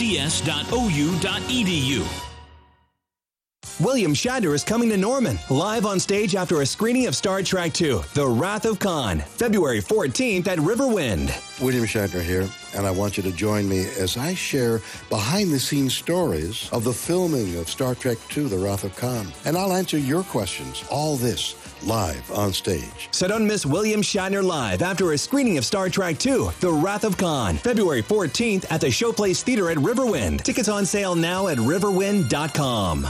William 3.81 4.13
Shatner 4.13 4.53
is 4.53 4.63
coming 4.63 4.89
to 4.89 4.97
Norman, 4.97 5.39
live 5.49 5.87
on 5.87 5.99
stage 5.99 6.35
after 6.35 6.61
a 6.61 6.65
screening 6.67 7.07
of 7.07 7.15
Star 7.15 7.41
Trek 7.41 7.81
II 7.81 8.01
The 8.13 8.27
Wrath 8.27 8.65
of 8.65 8.77
Khan, 8.77 9.21
February 9.21 9.81
14th 9.81 10.45
at 10.47 10.59
Riverwind. 10.59 11.59
William 11.59 11.85
Shatner 11.85 12.21
here, 12.21 12.47
and 12.75 12.85
I 12.85 12.91
want 12.91 13.17
you 13.17 13.23
to 13.23 13.31
join 13.31 13.67
me 13.67 13.79
as 13.97 14.17
I 14.17 14.35
share 14.35 14.81
behind 15.09 15.51
the 15.51 15.59
scenes 15.59 15.95
stories 15.95 16.69
of 16.71 16.83
the 16.83 16.93
filming 16.93 17.57
of 17.57 17.69
Star 17.69 17.95
Trek 17.95 18.19
II 18.37 18.49
The 18.49 18.57
Wrath 18.57 18.83
of 18.83 18.95
Khan. 18.95 19.25
And 19.45 19.57
I'll 19.57 19.73
answer 19.73 19.97
your 19.97 20.21
questions. 20.23 20.83
All 20.91 21.15
this 21.15 21.55
live 21.83 22.29
on 22.33 22.53
stage. 22.53 23.09
So 23.09 23.27
don't 23.27 23.47
miss 23.47 23.65
William 23.65 24.03
Shatner 24.03 24.43
live 24.43 24.83
after 24.83 25.13
a 25.13 25.17
screening 25.17 25.57
of 25.57 25.65
Star 25.65 25.89
Trek 25.89 26.23
II 26.23 26.49
The 26.59 26.71
Wrath 26.71 27.03
of 27.03 27.17
Khan, 27.17 27.57
February 27.57 28.03
14th 28.03 28.71
at 28.71 28.79
the 28.79 28.87
Showplace 28.87 29.41
Theater 29.41 29.71
at 29.71 29.77
Riverwind. 29.77 30.41
Tickets 30.43 30.69
on 30.69 30.85
sale 30.85 31.15
now 31.15 31.47
at 31.47 31.57
riverwind.com. 31.57 33.07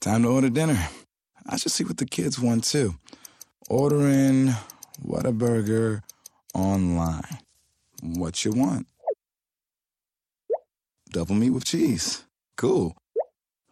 Time 0.00 0.22
to 0.22 0.28
order 0.30 0.48
dinner. 0.48 0.88
I 1.46 1.58
should 1.58 1.72
see 1.72 1.84
what 1.84 1.98
the 1.98 2.06
kids 2.06 2.40
want 2.40 2.64
too. 2.64 2.94
Ordering 3.68 4.54
Whataburger 5.06 6.00
online. 6.54 7.38
What 8.02 8.42
you 8.42 8.52
want? 8.52 8.86
Double 11.10 11.34
meat 11.34 11.50
with 11.50 11.66
cheese. 11.66 12.24
Cool. 12.56 12.96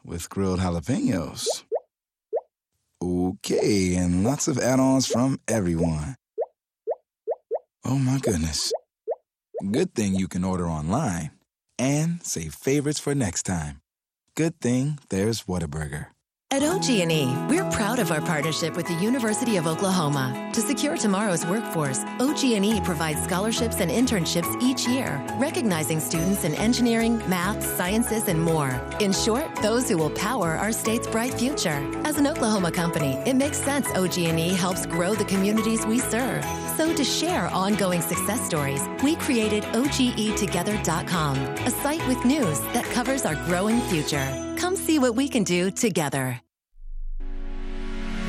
With 0.04 0.28
grilled 0.28 0.60
jalapenos. 0.60 1.46
Okay, 3.00 3.94
and 3.94 4.22
lots 4.22 4.48
of 4.48 4.58
add 4.58 4.80
ons 4.80 5.06
from 5.06 5.40
everyone. 5.48 6.16
Oh 7.86 7.98
my 7.98 8.18
goodness. 8.18 8.70
Good 9.70 9.94
thing 9.94 10.14
you 10.14 10.28
can 10.28 10.44
order 10.44 10.66
online 10.66 11.30
and 11.78 12.22
save 12.22 12.54
favorites 12.54 13.00
for 13.00 13.14
next 13.14 13.44
time. 13.44 13.80
Good 14.34 14.60
thing 14.60 14.98
there's 15.08 15.44
Whataburger. 15.44 16.08
At 16.50 16.62
OG&E, 16.62 17.26
we're 17.50 17.68
proud 17.70 17.98
of 17.98 18.10
our 18.10 18.22
partnership 18.22 18.74
with 18.74 18.86
the 18.86 18.94
University 18.94 19.58
of 19.58 19.66
Oklahoma. 19.66 20.50
To 20.54 20.62
secure 20.62 20.96
tomorrow's 20.96 21.44
workforce, 21.44 22.00
OG&E 22.20 22.80
provides 22.80 23.22
scholarships 23.22 23.80
and 23.80 23.90
internships 23.90 24.58
each 24.62 24.88
year, 24.88 25.22
recognizing 25.36 26.00
students 26.00 26.44
in 26.44 26.54
engineering, 26.54 27.18
math, 27.28 27.62
sciences, 27.76 28.28
and 28.28 28.42
more. 28.42 28.70
In 28.98 29.12
short, 29.12 29.54
those 29.56 29.90
who 29.90 29.98
will 29.98 30.08
power 30.08 30.52
our 30.52 30.72
state's 30.72 31.06
bright 31.06 31.34
future. 31.34 31.86
As 32.06 32.16
an 32.16 32.26
Oklahoma 32.26 32.72
company, 32.72 33.18
it 33.26 33.36
makes 33.36 33.58
sense 33.58 33.86
OG&E 33.94 34.54
helps 34.54 34.86
grow 34.86 35.14
the 35.14 35.26
communities 35.26 35.84
we 35.84 35.98
serve. 35.98 36.42
So 36.78 36.94
to 36.94 37.04
share 37.04 37.48
ongoing 37.48 38.00
success 38.00 38.40
stories, 38.40 38.88
we 39.02 39.16
created 39.16 39.64
OGEtogether.com, 39.64 41.36
a 41.36 41.70
site 41.70 42.06
with 42.08 42.24
news 42.24 42.60
that 42.72 42.86
covers 42.86 43.26
our 43.26 43.34
growing 43.44 43.82
future. 43.82 44.47
Come 44.58 44.74
see 44.74 44.98
what 44.98 45.14
we 45.14 45.28
can 45.28 45.44
do 45.44 45.70
together. 45.70 46.40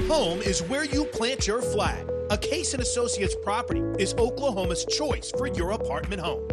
Home 0.08 0.42
is 0.42 0.62
where 0.62 0.86
you 0.86 1.06
plant 1.06 1.48
your 1.48 1.60
flag. 1.60 2.08
A 2.30 2.38
Case 2.38 2.74
and 2.76 2.84
Associates 2.84 3.36
property 3.44 3.82
is 3.98 4.14
Oklahoma's 4.14 4.86
choice 4.86 5.32
for 5.36 5.48
your 5.48 5.72
apartment 5.72 6.22
home. 6.22 6.48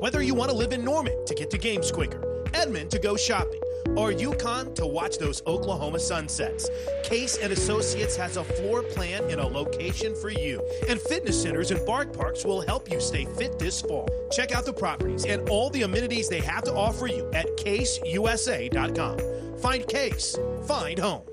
Whether 0.00 0.22
you 0.22 0.34
want 0.34 0.50
to 0.50 0.56
live 0.56 0.74
in 0.74 0.84
Norman 0.84 1.24
to 1.24 1.34
get 1.34 1.50
to 1.50 1.58
games 1.58 1.90
quicker, 1.90 2.44
Edmond 2.52 2.90
to 2.90 2.98
go 2.98 3.16
shopping, 3.16 3.60
or 3.96 4.12
Yukon 4.12 4.74
to 4.74 4.86
watch 4.86 5.18
those 5.18 5.42
Oklahoma 5.46 5.98
sunsets. 5.98 6.68
Case 7.02 7.36
and 7.38 7.52
Associates 7.52 8.16
has 8.16 8.36
a 8.36 8.44
floor 8.44 8.82
plan 8.82 9.24
and 9.30 9.40
a 9.40 9.46
location 9.46 10.14
for 10.14 10.30
you. 10.30 10.62
And 10.88 11.00
fitness 11.00 11.40
centers 11.40 11.70
and 11.70 11.84
bark 11.86 12.12
parks 12.12 12.44
will 12.44 12.60
help 12.60 12.90
you 12.90 13.00
stay 13.00 13.24
fit 13.36 13.58
this 13.58 13.80
fall. 13.80 14.08
Check 14.32 14.52
out 14.52 14.64
the 14.64 14.72
properties 14.72 15.24
and 15.24 15.48
all 15.48 15.70
the 15.70 15.82
amenities 15.82 16.28
they 16.28 16.40
have 16.40 16.64
to 16.64 16.74
offer 16.74 17.06
you 17.06 17.30
at 17.32 17.46
caseusa.com. 17.56 19.18
Find 19.58 19.86
Case, 19.86 20.38
find 20.66 20.98
home. 20.98 21.29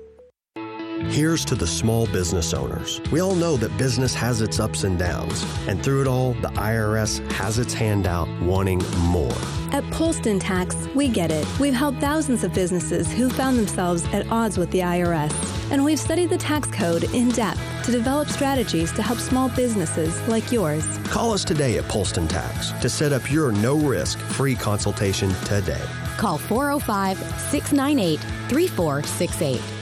Here's 1.10 1.42
to 1.46 1.54
the 1.54 1.66
small 1.66 2.06
business 2.08 2.52
owners. 2.52 3.00
We 3.10 3.20
all 3.20 3.34
know 3.34 3.56
that 3.56 3.74
business 3.78 4.12
has 4.14 4.42
its 4.42 4.60
ups 4.60 4.84
and 4.84 4.98
downs, 4.98 5.42
and 5.66 5.82
through 5.82 6.02
it 6.02 6.06
all, 6.06 6.34
the 6.34 6.48
IRS 6.48 7.26
has 7.32 7.58
its 7.58 7.72
hand 7.72 8.06
out 8.06 8.28
wanting 8.42 8.80
more. 8.98 9.32
At 9.72 9.84
Polston 9.84 10.38
Tax, 10.38 10.76
we 10.94 11.08
get 11.08 11.30
it. 11.30 11.46
We've 11.58 11.72
helped 11.72 11.98
thousands 11.98 12.44
of 12.44 12.52
businesses 12.52 13.10
who 13.10 13.30
found 13.30 13.58
themselves 13.58 14.04
at 14.12 14.30
odds 14.30 14.58
with 14.58 14.70
the 14.70 14.80
IRS, 14.80 15.32
and 15.72 15.82
we've 15.82 15.98
studied 15.98 16.28
the 16.28 16.36
tax 16.36 16.68
code 16.68 17.04
in 17.14 17.30
depth 17.30 17.60
to 17.84 17.90
develop 17.90 18.28
strategies 18.28 18.92
to 18.92 19.02
help 19.02 19.18
small 19.18 19.48
businesses 19.48 20.20
like 20.28 20.52
yours. 20.52 20.86
Call 21.04 21.32
us 21.32 21.42
today 21.42 21.78
at 21.78 21.84
Polston 21.84 22.28
Tax 22.28 22.72
to 22.82 22.90
set 22.90 23.14
up 23.14 23.32
your 23.32 23.50
no 23.50 23.76
risk 23.76 24.18
free 24.18 24.54
consultation 24.54 25.32
today. 25.46 25.82
Call 26.18 26.36
405 26.36 27.16
698 27.16 28.20
3468. 28.50 29.77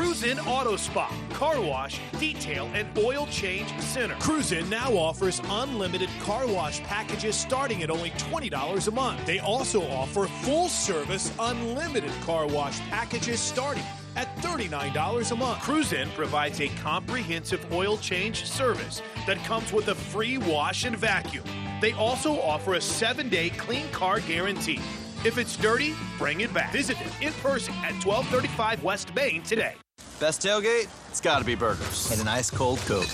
Cruisin 0.00 0.38
Auto 0.46 0.76
Spa, 0.76 1.12
car 1.34 1.60
wash, 1.60 2.00
detail, 2.18 2.70
and 2.72 2.88
oil 2.96 3.26
change 3.26 3.68
center. 3.80 4.14
Cruisin 4.14 4.66
now 4.70 4.90
offers 4.94 5.42
unlimited 5.50 6.08
car 6.22 6.46
wash 6.46 6.82
packages 6.84 7.36
starting 7.36 7.82
at 7.82 7.90
only 7.90 8.08
$20 8.12 8.88
a 8.88 8.90
month. 8.92 9.26
They 9.26 9.40
also 9.40 9.86
offer 9.90 10.26
full 10.26 10.70
service 10.70 11.30
unlimited 11.38 12.12
car 12.22 12.46
wash 12.46 12.80
packages 12.88 13.40
starting 13.40 13.84
at 14.16 14.34
$39 14.38 15.32
a 15.32 15.36
month. 15.36 15.60
Cruisin 15.60 16.08
provides 16.12 16.62
a 16.62 16.68
comprehensive 16.68 17.70
oil 17.70 17.98
change 17.98 18.46
service 18.46 19.02
that 19.26 19.36
comes 19.44 19.70
with 19.70 19.88
a 19.88 19.94
free 19.94 20.38
wash 20.38 20.84
and 20.86 20.96
vacuum. 20.96 21.44
They 21.82 21.92
also 21.92 22.40
offer 22.40 22.72
a 22.72 22.80
seven 22.80 23.28
day 23.28 23.50
clean 23.50 23.86
car 23.90 24.20
guarantee. 24.20 24.80
If 25.26 25.36
it's 25.36 25.58
dirty, 25.58 25.94
bring 26.16 26.40
it 26.40 26.54
back. 26.54 26.72
Visit 26.72 26.96
them 26.96 27.10
in 27.20 27.34
person 27.34 27.74
at 27.84 27.92
1235 28.02 28.82
West 28.82 29.14
Main 29.14 29.42
today. 29.42 29.74
Best 30.20 30.42
tailgate? 30.42 30.86
It's 31.08 31.20
gotta 31.20 31.46
be 31.46 31.54
burgers. 31.54 32.10
And 32.12 32.20
an 32.20 32.28
ice 32.28 32.50
cold 32.50 32.78
Coke. 32.80 33.08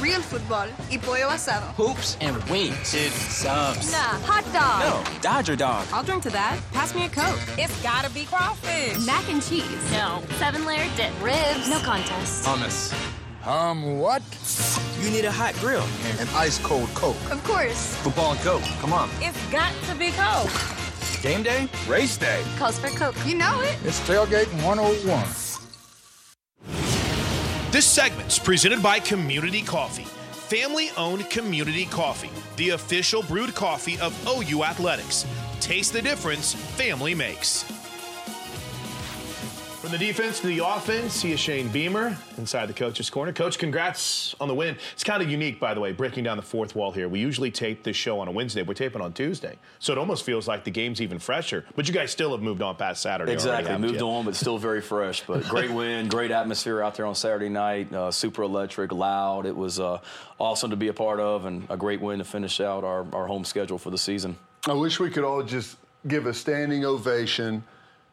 Real 0.00 0.22
football 0.22 0.66
y 0.90 0.96
pollo 0.96 1.28
asado. 1.28 1.66
Hoops 1.76 2.16
and 2.22 2.42
wings. 2.44 2.92
Dude, 2.92 3.12
subs. 3.12 3.92
Nah, 3.92 4.18
hot 4.24 4.42
dog. 4.54 4.80
No, 4.80 5.20
Dodger 5.20 5.54
dog. 5.54 5.86
I'll 5.92 6.02
drink 6.02 6.22
to 6.22 6.30
that. 6.30 6.58
Pass 6.72 6.94
me 6.94 7.04
a 7.04 7.08
Coke. 7.10 7.38
It's 7.58 7.78
gotta 7.82 8.08
be 8.08 8.24
crawfish. 8.24 9.04
Mac 9.04 9.28
and 9.28 9.42
cheese. 9.42 9.66
No. 9.92 10.22
Seven 10.38 10.64
layer 10.64 10.88
dip. 10.96 11.12
Ribs. 11.22 11.68
No 11.68 11.78
contest. 11.80 12.46
Hummus. 12.46 12.90
Um, 13.46 13.98
what? 13.98 14.22
You 15.02 15.10
need 15.10 15.26
a 15.26 15.30
hot 15.30 15.54
grill. 15.60 15.84
And 16.18 16.28
ice 16.30 16.58
cold 16.60 16.88
Coke. 16.94 17.20
Of 17.30 17.44
course. 17.44 17.94
Football 17.96 18.32
and 18.32 18.40
Coke. 18.40 18.62
Come 18.80 18.94
on. 18.94 19.10
It's 19.20 19.36
got 19.52 19.74
to 19.90 19.94
be 19.94 20.10
Coke. 20.12 20.50
Game 21.20 21.42
day? 21.42 21.68
Race 21.86 22.16
day. 22.16 22.42
Calls 22.56 22.78
for 22.78 22.88
Coke. 22.88 23.16
You 23.26 23.36
know 23.36 23.60
it. 23.60 23.76
It's 23.84 24.00
Tailgate 24.08 24.50
101. 24.64 25.45
This 27.76 27.84
segment's 27.84 28.38
presented 28.38 28.82
by 28.82 28.98
Community 29.00 29.60
Coffee, 29.60 30.04
family 30.48 30.88
owned 30.96 31.28
community 31.28 31.84
coffee, 31.84 32.30
the 32.56 32.70
official 32.70 33.22
brewed 33.22 33.54
coffee 33.54 33.98
of 34.00 34.16
OU 34.26 34.64
Athletics. 34.64 35.26
Taste 35.60 35.92
the 35.92 36.00
difference 36.00 36.54
family 36.54 37.14
makes. 37.14 37.70
From 39.86 39.92
the 39.92 40.04
defense 40.04 40.40
to 40.40 40.48
the 40.48 40.66
offense, 40.66 41.22
he 41.22 41.30
is 41.30 41.38
Shane 41.38 41.68
Beamer 41.68 42.18
inside 42.38 42.66
the 42.66 42.72
coach's 42.72 43.08
corner. 43.08 43.32
Coach, 43.32 43.56
congrats 43.56 44.34
on 44.40 44.48
the 44.48 44.54
win. 44.54 44.76
It's 44.94 45.04
kind 45.04 45.22
of 45.22 45.30
unique, 45.30 45.60
by 45.60 45.74
the 45.74 45.80
way, 45.80 45.92
breaking 45.92 46.24
down 46.24 46.36
the 46.36 46.42
fourth 46.42 46.74
wall 46.74 46.90
here. 46.90 47.08
We 47.08 47.20
usually 47.20 47.52
tape 47.52 47.84
this 47.84 47.94
show 47.94 48.18
on 48.18 48.26
a 48.26 48.32
Wednesday. 48.32 48.62
We're 48.62 48.74
taping 48.74 49.00
on 49.00 49.12
Tuesday. 49.12 49.56
So 49.78 49.92
it 49.92 49.98
almost 49.98 50.24
feels 50.24 50.48
like 50.48 50.64
the 50.64 50.72
game's 50.72 51.00
even 51.00 51.20
fresher. 51.20 51.64
But 51.76 51.86
you 51.86 51.94
guys 51.94 52.10
still 52.10 52.32
have 52.32 52.42
moved 52.42 52.62
on 52.62 52.74
past 52.74 53.00
Saturday. 53.00 53.32
Exactly. 53.32 53.70
already, 53.70 53.86
Moved 53.86 54.00
you? 54.00 54.08
on, 54.08 54.24
but 54.24 54.34
still 54.34 54.58
very 54.58 54.80
fresh. 54.80 55.22
But 55.24 55.44
great 55.48 55.70
win, 55.70 56.08
great 56.08 56.32
atmosphere 56.32 56.82
out 56.82 56.96
there 56.96 57.06
on 57.06 57.14
Saturday 57.14 57.48
night. 57.48 57.92
Uh, 57.92 58.10
super 58.10 58.42
electric, 58.42 58.90
loud. 58.90 59.46
It 59.46 59.54
was 59.54 59.78
uh, 59.78 60.00
awesome 60.40 60.70
to 60.70 60.76
be 60.76 60.88
a 60.88 60.94
part 60.94 61.20
of 61.20 61.44
and 61.44 61.64
a 61.70 61.76
great 61.76 62.00
win 62.00 62.18
to 62.18 62.24
finish 62.24 62.60
out 62.60 62.82
our, 62.82 63.06
our 63.12 63.28
home 63.28 63.44
schedule 63.44 63.78
for 63.78 63.90
the 63.90 63.98
season. 63.98 64.36
I 64.66 64.72
wish 64.72 64.98
we 64.98 65.10
could 65.10 65.22
all 65.22 65.44
just 65.44 65.76
give 66.08 66.26
a 66.26 66.34
standing 66.34 66.84
ovation. 66.84 67.62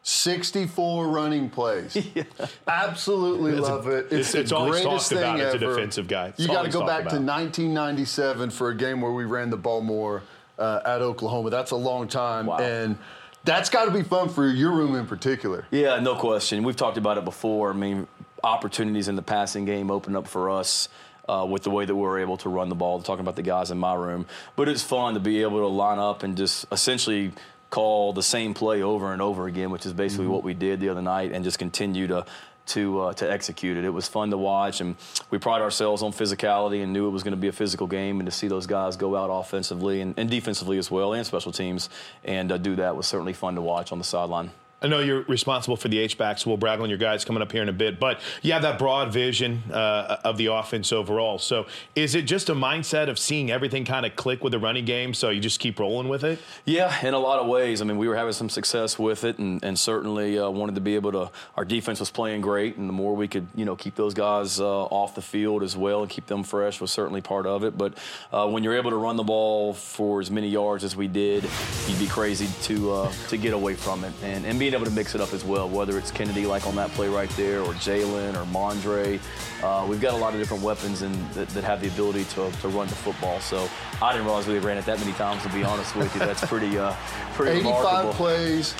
64 0.04 1.08
running 1.08 1.48
plays. 1.50 1.96
Absolutely 2.68 3.52
It's 3.52 3.66
a- 3.68 3.72
love 3.74 3.88
it. 3.88 4.06
it's- 4.06 4.20
It's, 4.20 4.34
it's 4.34 4.50
the 4.50 4.58
greatest 4.66 5.10
talked 5.10 5.12
about 5.12 5.36
thing 5.38 5.46
as 5.46 5.54
a 5.54 5.56
ever. 5.56 5.74
defensive 5.74 6.06
guy. 6.08 6.26
It's 6.28 6.38
You 6.40 6.46
got 6.48 6.62
to 6.66 6.70
go 6.70 6.86
back 6.86 7.00
to 7.08 7.16
1997 7.16 8.50
for 8.50 8.68
a 8.68 8.74
game 8.76 9.00
where 9.00 9.12
we 9.12 9.24
ran 9.24 9.48
the 9.50 9.56
ball 9.56 9.80
more 9.80 10.22
uh, 10.58 10.80
at 10.84 11.00
Oklahoma. 11.00 11.48
That's 11.50 11.70
a 11.72 11.76
long 11.76 12.06
time. 12.06 12.48
And 12.50 12.98
that's 13.44 13.70
got 13.70 13.86
to 13.86 13.90
be 13.90 14.02
fun 14.02 14.28
for 14.28 14.46
your 14.46 14.72
room 14.72 14.94
in 14.94 15.06
particular. 15.06 15.66
Yeah, 15.70 15.98
no 16.00 16.14
question. 16.16 16.62
We've 16.64 16.76
talked 16.76 16.98
about 16.98 17.16
it 17.18 17.24
before. 17.24 17.70
I 17.70 17.74
mean, 17.74 18.06
opportunities 18.42 19.08
in 19.08 19.16
the 19.16 19.22
passing 19.22 19.64
game 19.64 19.90
open 19.90 20.14
up 20.16 20.28
for 20.28 20.50
us. 20.50 20.88
Uh, 21.26 21.42
with 21.48 21.62
the 21.62 21.70
way 21.70 21.86
that 21.86 21.94
we 21.94 22.02
were 22.02 22.18
able 22.18 22.36
to 22.36 22.50
run 22.50 22.68
the 22.68 22.74
ball, 22.74 23.00
talking 23.00 23.22
about 23.22 23.34
the 23.34 23.40
guys 23.42 23.70
in 23.70 23.78
my 23.78 23.94
room. 23.94 24.26
But 24.56 24.68
it's 24.68 24.82
fun 24.82 25.14
to 25.14 25.20
be 25.20 25.40
able 25.40 25.60
to 25.60 25.66
line 25.68 25.98
up 25.98 26.22
and 26.22 26.36
just 26.36 26.66
essentially 26.70 27.32
call 27.74 28.12
the 28.12 28.22
same 28.22 28.54
play 28.54 28.82
over 28.82 29.12
and 29.12 29.20
over 29.20 29.48
again, 29.48 29.70
which 29.70 29.84
is 29.84 29.92
basically 29.92 30.28
what 30.28 30.44
we 30.44 30.54
did 30.54 30.78
the 30.78 30.90
other 30.90 31.02
night, 31.02 31.32
and 31.32 31.42
just 31.42 31.58
continue 31.58 32.06
to 32.06 32.24
to 32.66 33.00
uh, 33.00 33.12
to 33.14 33.30
execute 33.30 33.76
it. 33.76 33.84
It 33.84 33.90
was 33.90 34.06
fun 34.06 34.30
to 34.30 34.38
watch, 34.38 34.80
and 34.80 34.94
we 35.30 35.38
pride 35.38 35.60
ourselves 35.60 36.00
on 36.00 36.12
physicality 36.12 36.84
and 36.84 36.92
knew 36.92 37.08
it 37.08 37.10
was 37.10 37.24
going 37.24 37.32
to 37.32 37.40
be 37.40 37.48
a 37.48 37.52
physical 37.52 37.88
game. 37.88 38.20
And 38.20 38.26
to 38.26 38.30
see 38.30 38.46
those 38.46 38.68
guys 38.68 38.96
go 38.96 39.16
out 39.16 39.28
offensively 39.28 40.00
and, 40.00 40.14
and 40.16 40.30
defensively 40.30 40.78
as 40.78 40.88
well, 40.88 41.14
and 41.14 41.26
special 41.26 41.50
teams, 41.50 41.90
and 42.22 42.52
uh, 42.52 42.58
do 42.58 42.76
that 42.76 42.94
was 42.94 43.08
certainly 43.08 43.32
fun 43.32 43.56
to 43.56 43.60
watch 43.60 43.90
on 43.90 43.98
the 43.98 44.04
sideline. 44.04 44.52
I 44.82 44.86
know 44.86 44.98
you're 44.98 45.22
responsible 45.22 45.76
for 45.76 45.88
the 45.88 45.98
H-backs. 45.98 46.46
We'll 46.46 46.58
brag 46.58 46.80
on 46.80 46.90
your 46.90 46.98
guys 46.98 47.24
coming 47.24 47.42
up 47.42 47.50
here 47.50 47.62
in 47.62 47.68
a 47.70 47.72
bit, 47.72 47.98
but 47.98 48.20
you 48.42 48.52
have 48.52 48.62
that 48.62 48.78
broad 48.78 49.12
vision 49.12 49.62
uh, 49.72 50.18
of 50.24 50.36
the 50.36 50.46
offense 50.46 50.92
overall. 50.92 51.38
So 51.38 51.66
is 51.94 52.14
it 52.14 52.22
just 52.22 52.50
a 52.50 52.54
mindset 52.54 53.08
of 53.08 53.18
seeing 53.18 53.50
everything 53.50 53.84
kind 53.84 54.04
of 54.04 54.14
click 54.14 54.44
with 54.44 54.52
the 54.52 54.58
running 54.58 54.84
game, 54.84 55.14
so 55.14 55.30
you 55.30 55.40
just 55.40 55.58
keep 55.58 55.78
rolling 55.78 56.08
with 56.08 56.22
it? 56.22 56.38
Yeah, 56.66 56.94
in 57.06 57.14
a 57.14 57.18
lot 57.18 57.40
of 57.40 57.46
ways. 57.46 57.80
I 57.80 57.84
mean, 57.84 57.96
we 57.96 58.08
were 58.08 58.16
having 58.16 58.34
some 58.34 58.50
success 58.50 58.98
with 58.98 59.24
it, 59.24 59.38
and, 59.38 59.62
and 59.64 59.78
certainly 59.78 60.38
uh, 60.38 60.50
wanted 60.50 60.74
to 60.74 60.80
be 60.82 60.96
able 60.96 61.12
to. 61.12 61.30
Our 61.56 61.64
defense 61.64 62.00
was 62.00 62.10
playing 62.10 62.42
great, 62.42 62.76
and 62.76 62.88
the 62.88 62.92
more 62.92 63.16
we 63.16 63.26
could, 63.26 63.46
you 63.54 63.64
know, 63.64 63.76
keep 63.76 63.94
those 63.94 64.12
guys 64.12 64.60
uh, 64.60 64.84
off 64.84 65.14
the 65.14 65.22
field 65.22 65.62
as 65.62 65.76
well 65.76 66.02
and 66.02 66.10
keep 66.10 66.26
them 66.26 66.42
fresh 66.42 66.80
was 66.80 66.90
certainly 66.90 67.22
part 67.22 67.46
of 67.46 67.64
it. 67.64 67.78
But 67.78 67.96
uh, 68.32 68.48
when 68.48 68.62
you're 68.62 68.76
able 68.76 68.90
to 68.90 68.96
run 68.96 69.16
the 69.16 69.24
ball 69.24 69.72
for 69.72 70.20
as 70.20 70.30
many 70.30 70.48
yards 70.48 70.84
as 70.84 70.94
we 70.94 71.08
did, 71.08 71.44
you'd 71.86 71.98
be 71.98 72.06
crazy 72.06 72.48
to 72.64 72.92
uh, 72.92 73.12
to 73.28 73.36
get 73.38 73.54
away 73.54 73.74
from 73.74 74.04
it, 74.04 74.12
and, 74.22 74.44
and 74.44 74.58
being 74.64 74.72
able 74.72 74.86
to 74.86 74.90
mix 74.92 75.14
it 75.14 75.20
up 75.20 75.34
as 75.34 75.44
well. 75.44 75.68
Whether 75.68 75.98
it's 75.98 76.10
Kennedy 76.10 76.46
like 76.46 76.66
on 76.66 76.74
that 76.76 76.90
play 76.92 77.06
right 77.06 77.28
there, 77.36 77.60
or 77.60 77.74
Jalen, 77.74 78.34
or 78.34 78.46
Mondre, 78.46 79.20
uh, 79.62 79.86
we've 79.86 80.00
got 80.00 80.14
a 80.14 80.16
lot 80.16 80.32
of 80.32 80.40
different 80.40 80.62
weapons 80.62 81.02
and 81.02 81.14
that, 81.32 81.50
that 81.50 81.64
have 81.64 81.82
the 81.82 81.88
ability 81.88 82.24
to, 82.24 82.50
to 82.50 82.68
run 82.68 82.88
the 82.88 82.94
football. 82.94 83.40
So 83.40 83.68
I 84.00 84.12
didn't 84.12 84.24
realize 84.24 84.46
we 84.46 84.58
ran 84.60 84.78
it 84.78 84.86
that 84.86 84.98
many 85.00 85.12
times. 85.12 85.42
To 85.42 85.50
be 85.50 85.64
honest 85.64 85.94
with 85.94 86.14
you, 86.14 86.20
that's 86.20 86.46
pretty 86.46 86.78
uh, 86.78 86.94
pretty 87.34 87.58
85 87.58 87.76
remarkable. 87.76 88.14
plays, 88.14 88.74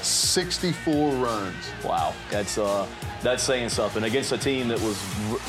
64 0.00 1.12
runs. 1.16 1.54
Wow, 1.84 2.14
that's 2.30 2.56
uh, 2.56 2.86
that's 3.22 3.42
saying 3.42 3.68
something 3.68 4.04
against 4.04 4.32
a 4.32 4.38
team 4.38 4.68
that 4.68 4.80
was 4.80 4.98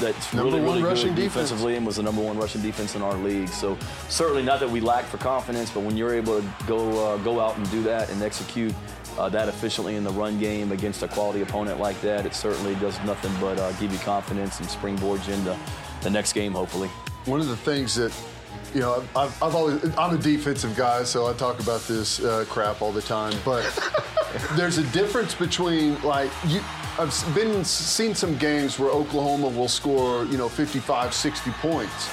that's 0.01 0.33
Number 0.33 0.57
really 0.57 0.81
really 0.81 1.03
good 1.03 1.15
defense. 1.15 1.15
defensively 1.15 1.75
and 1.75 1.85
was 1.85 1.95
the 1.95 2.03
number 2.03 2.21
one 2.21 2.37
rushing 2.37 2.61
defense 2.61 2.95
in 2.95 3.01
our 3.01 3.13
league. 3.13 3.47
So 3.47 3.77
certainly 4.09 4.43
not 4.43 4.59
that 4.59 4.69
we 4.69 4.81
lack 4.81 5.05
for 5.05 5.17
confidence, 5.17 5.71
but 5.71 5.81
when 5.83 5.95
you're 5.95 6.13
able 6.13 6.41
to 6.41 6.47
go 6.67 7.13
uh, 7.13 7.17
go 7.19 7.39
out 7.39 7.55
and 7.55 7.71
do 7.71 7.83
that 7.83 8.09
and 8.09 8.21
execute. 8.21 8.73
Uh, 9.17 9.27
that 9.29 9.49
efficiently 9.49 9.95
in 9.95 10.03
the 10.03 10.11
run 10.11 10.39
game 10.39 10.71
against 10.71 11.01
a 11.01 11.07
quality 11.07 11.41
opponent 11.41 11.79
like 11.79 11.99
that, 12.01 12.25
it 12.25 12.35
certainly 12.35 12.75
does 12.75 12.99
nothing 13.03 13.31
but 13.41 13.57
uh, 13.57 13.71
give 13.73 13.91
you 13.91 13.97
confidence 13.99 14.59
and 14.59 14.69
springboards 14.69 15.27
you 15.27 15.33
into 15.33 15.57
the 16.01 16.09
next 16.09 16.33
game, 16.33 16.53
hopefully. 16.53 16.87
One 17.25 17.39
of 17.39 17.47
the 17.47 17.57
things 17.57 17.95
that, 17.95 18.13
you 18.75 18.81
know, 18.81 19.03
I've, 19.15 19.41
I've 19.41 19.55
always, 19.55 19.83
I'm 19.97 20.15
a 20.15 20.19
defensive 20.19 20.75
guy, 20.75 21.03
so 21.03 21.27
I 21.27 21.33
talk 21.33 21.59
about 21.59 21.81
this 21.81 22.23
uh, 22.23 22.45
crap 22.47 22.81
all 22.81 22.91
the 22.91 23.01
time. 23.01 23.33
But 23.43 23.65
there's 24.55 24.77
a 24.77 24.83
difference 24.91 25.33
between, 25.33 25.99
like, 26.03 26.29
you, 26.47 26.61
I've 26.99 27.35
been 27.35 27.65
seen 27.65 28.13
some 28.13 28.37
games 28.37 28.77
where 28.77 28.89
Oklahoma 28.91 29.49
will 29.49 29.67
score, 29.67 30.25
you 30.25 30.37
know, 30.37 30.47
55, 30.47 31.13
60 31.13 31.51
points. 31.53 32.09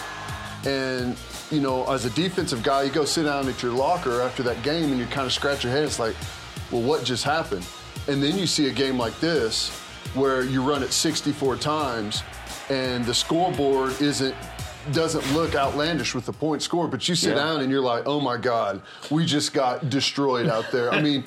And, 0.64 1.19
you 1.51 1.61
know, 1.61 1.85
as 1.90 2.07
a 2.07 2.11
defensive 2.11 2.62
guy, 2.62 2.85
you 2.85 2.90
go 2.90 3.05
sit 3.05 3.25
down 3.25 3.47
at 3.47 3.62
your 3.62 3.73
locker 3.73 4.23
after 4.23 4.43
that 4.45 4.62
game 4.62 4.90
and 4.90 4.99
you 4.99 5.05
kind 5.07 5.27
of 5.27 5.33
scratch 5.33 5.64
your 5.64 5.73
head. 5.73 5.85
It's 5.85 5.99
like, 5.99 6.17
well, 6.70 6.83
what 6.83 7.05
just 7.05 7.24
happened? 7.24 7.66
And 8.09 8.22
then 8.22 8.38
you 8.38 8.46
see 8.46 8.68
a 8.68 8.72
game 8.72 8.98
like 8.98 9.18
this 9.20 9.70
where 10.14 10.42
you 10.44 10.62
run 10.62 10.83
it 10.83 10.92
64 10.92 11.57
times 11.57 12.22
and 12.70 13.05
the 13.05 13.14
scoreboard 13.14 14.00
isn't 14.00 14.35
doesn't 14.92 15.33
look 15.33 15.55
outlandish 15.55 16.14
with 16.14 16.27
the 16.27 16.33
point 16.33 16.61
score, 16.61 16.87
but 16.87 17.09
you 17.09 17.14
sit 17.14 17.31
Yeah. 17.31 17.37
down 17.42 17.61
and 17.62 17.70
you're 17.70 17.81
like, 17.81 18.03
oh 18.07 18.20
my 18.20 18.37
God, 18.37 18.83
we 19.11 19.24
just 19.24 19.55
got 19.55 19.88
destroyed 19.88 20.46
out 20.46 20.70
there. 20.70 20.92
I 20.92 21.00
mean, 21.00 21.24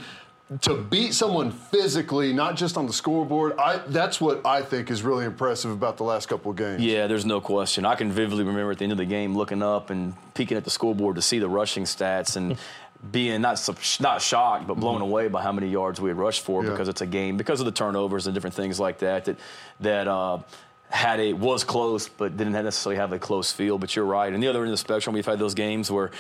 to 0.62 0.76
beat 0.76 1.16
someone 1.16 1.50
physically, 1.52 2.32
not 2.34 2.56
just 2.56 2.78
on 2.78 2.86
the 2.86 2.94
scoreboard, 2.94 3.58
I 3.58 3.78
that's 3.88 4.22
what 4.22 4.46
I 4.46 4.62
think 4.62 4.92
is 4.92 5.02
really 5.02 5.26
impressive 5.26 5.72
about 5.72 5.98
the 5.98 6.04
last 6.04 6.28
couple 6.30 6.52
of 6.52 6.58
games. 6.58 6.84
Yeah, 6.84 7.08
there's 7.08 7.26
no 7.26 7.42
question. 7.42 7.84
I 7.84 7.96
can 7.96 8.12
vividly 8.12 8.44
remember 8.44 8.72
at 8.72 8.78
the 8.78 8.84
end 8.86 8.92
of 8.92 9.00
the 9.00 9.06
game 9.06 9.36
looking 9.36 9.64
up 9.64 9.90
and 9.90 10.14
peeking 10.36 10.56
at 10.56 10.64
the 10.64 10.70
scoreboard 10.70 11.16
to 11.16 11.22
see 11.24 11.40
the 11.40 11.50
rushing 11.50 11.84
stats 11.86 12.38
and 12.38 12.58
being 13.12 13.42
not 13.42 13.60
not 14.00 14.22
shocked 14.22 14.68
but 14.68 14.76
blown 14.76 15.02
away 15.02 15.28
by 15.28 15.42
how 15.42 15.52
many 15.52 15.68
yards 15.68 16.02
we 16.02 16.10
had 16.10 16.18
rushed 16.18 16.44
for 16.44 16.64
Yeah. 16.64 16.72
because 16.72 16.88
it's 16.90 17.02
a 17.02 17.06
game 17.06 17.38
because 17.38 17.60
of 17.60 17.66
the 17.66 17.72
turnovers 17.72 18.26
and 18.28 18.34
different 18.34 18.56
things 18.56 18.80
like 18.80 19.00
that 19.00 19.26
that 19.26 19.38
that 19.82 20.08
uh, 20.08 20.40
had 20.90 21.20
a 21.20 21.34
was 21.34 21.64
close 21.64 22.08
but 22.10 22.36
didn't 22.38 22.54
necessarily 22.54 22.98
have 22.98 23.14
a 23.14 23.20
close 23.20 23.52
feel. 23.52 23.78
But 23.78 23.96
you're 23.96 24.06
right. 24.06 24.34
And 24.34 24.42
the 24.42 24.48
other 24.48 24.60
end 24.60 24.70
of 24.70 24.72
the 24.74 24.78
spectrum, 24.78 25.14
we've 25.14 25.26
had 25.26 25.40
those 25.40 25.54
games 25.54 25.92
where. 25.92 26.12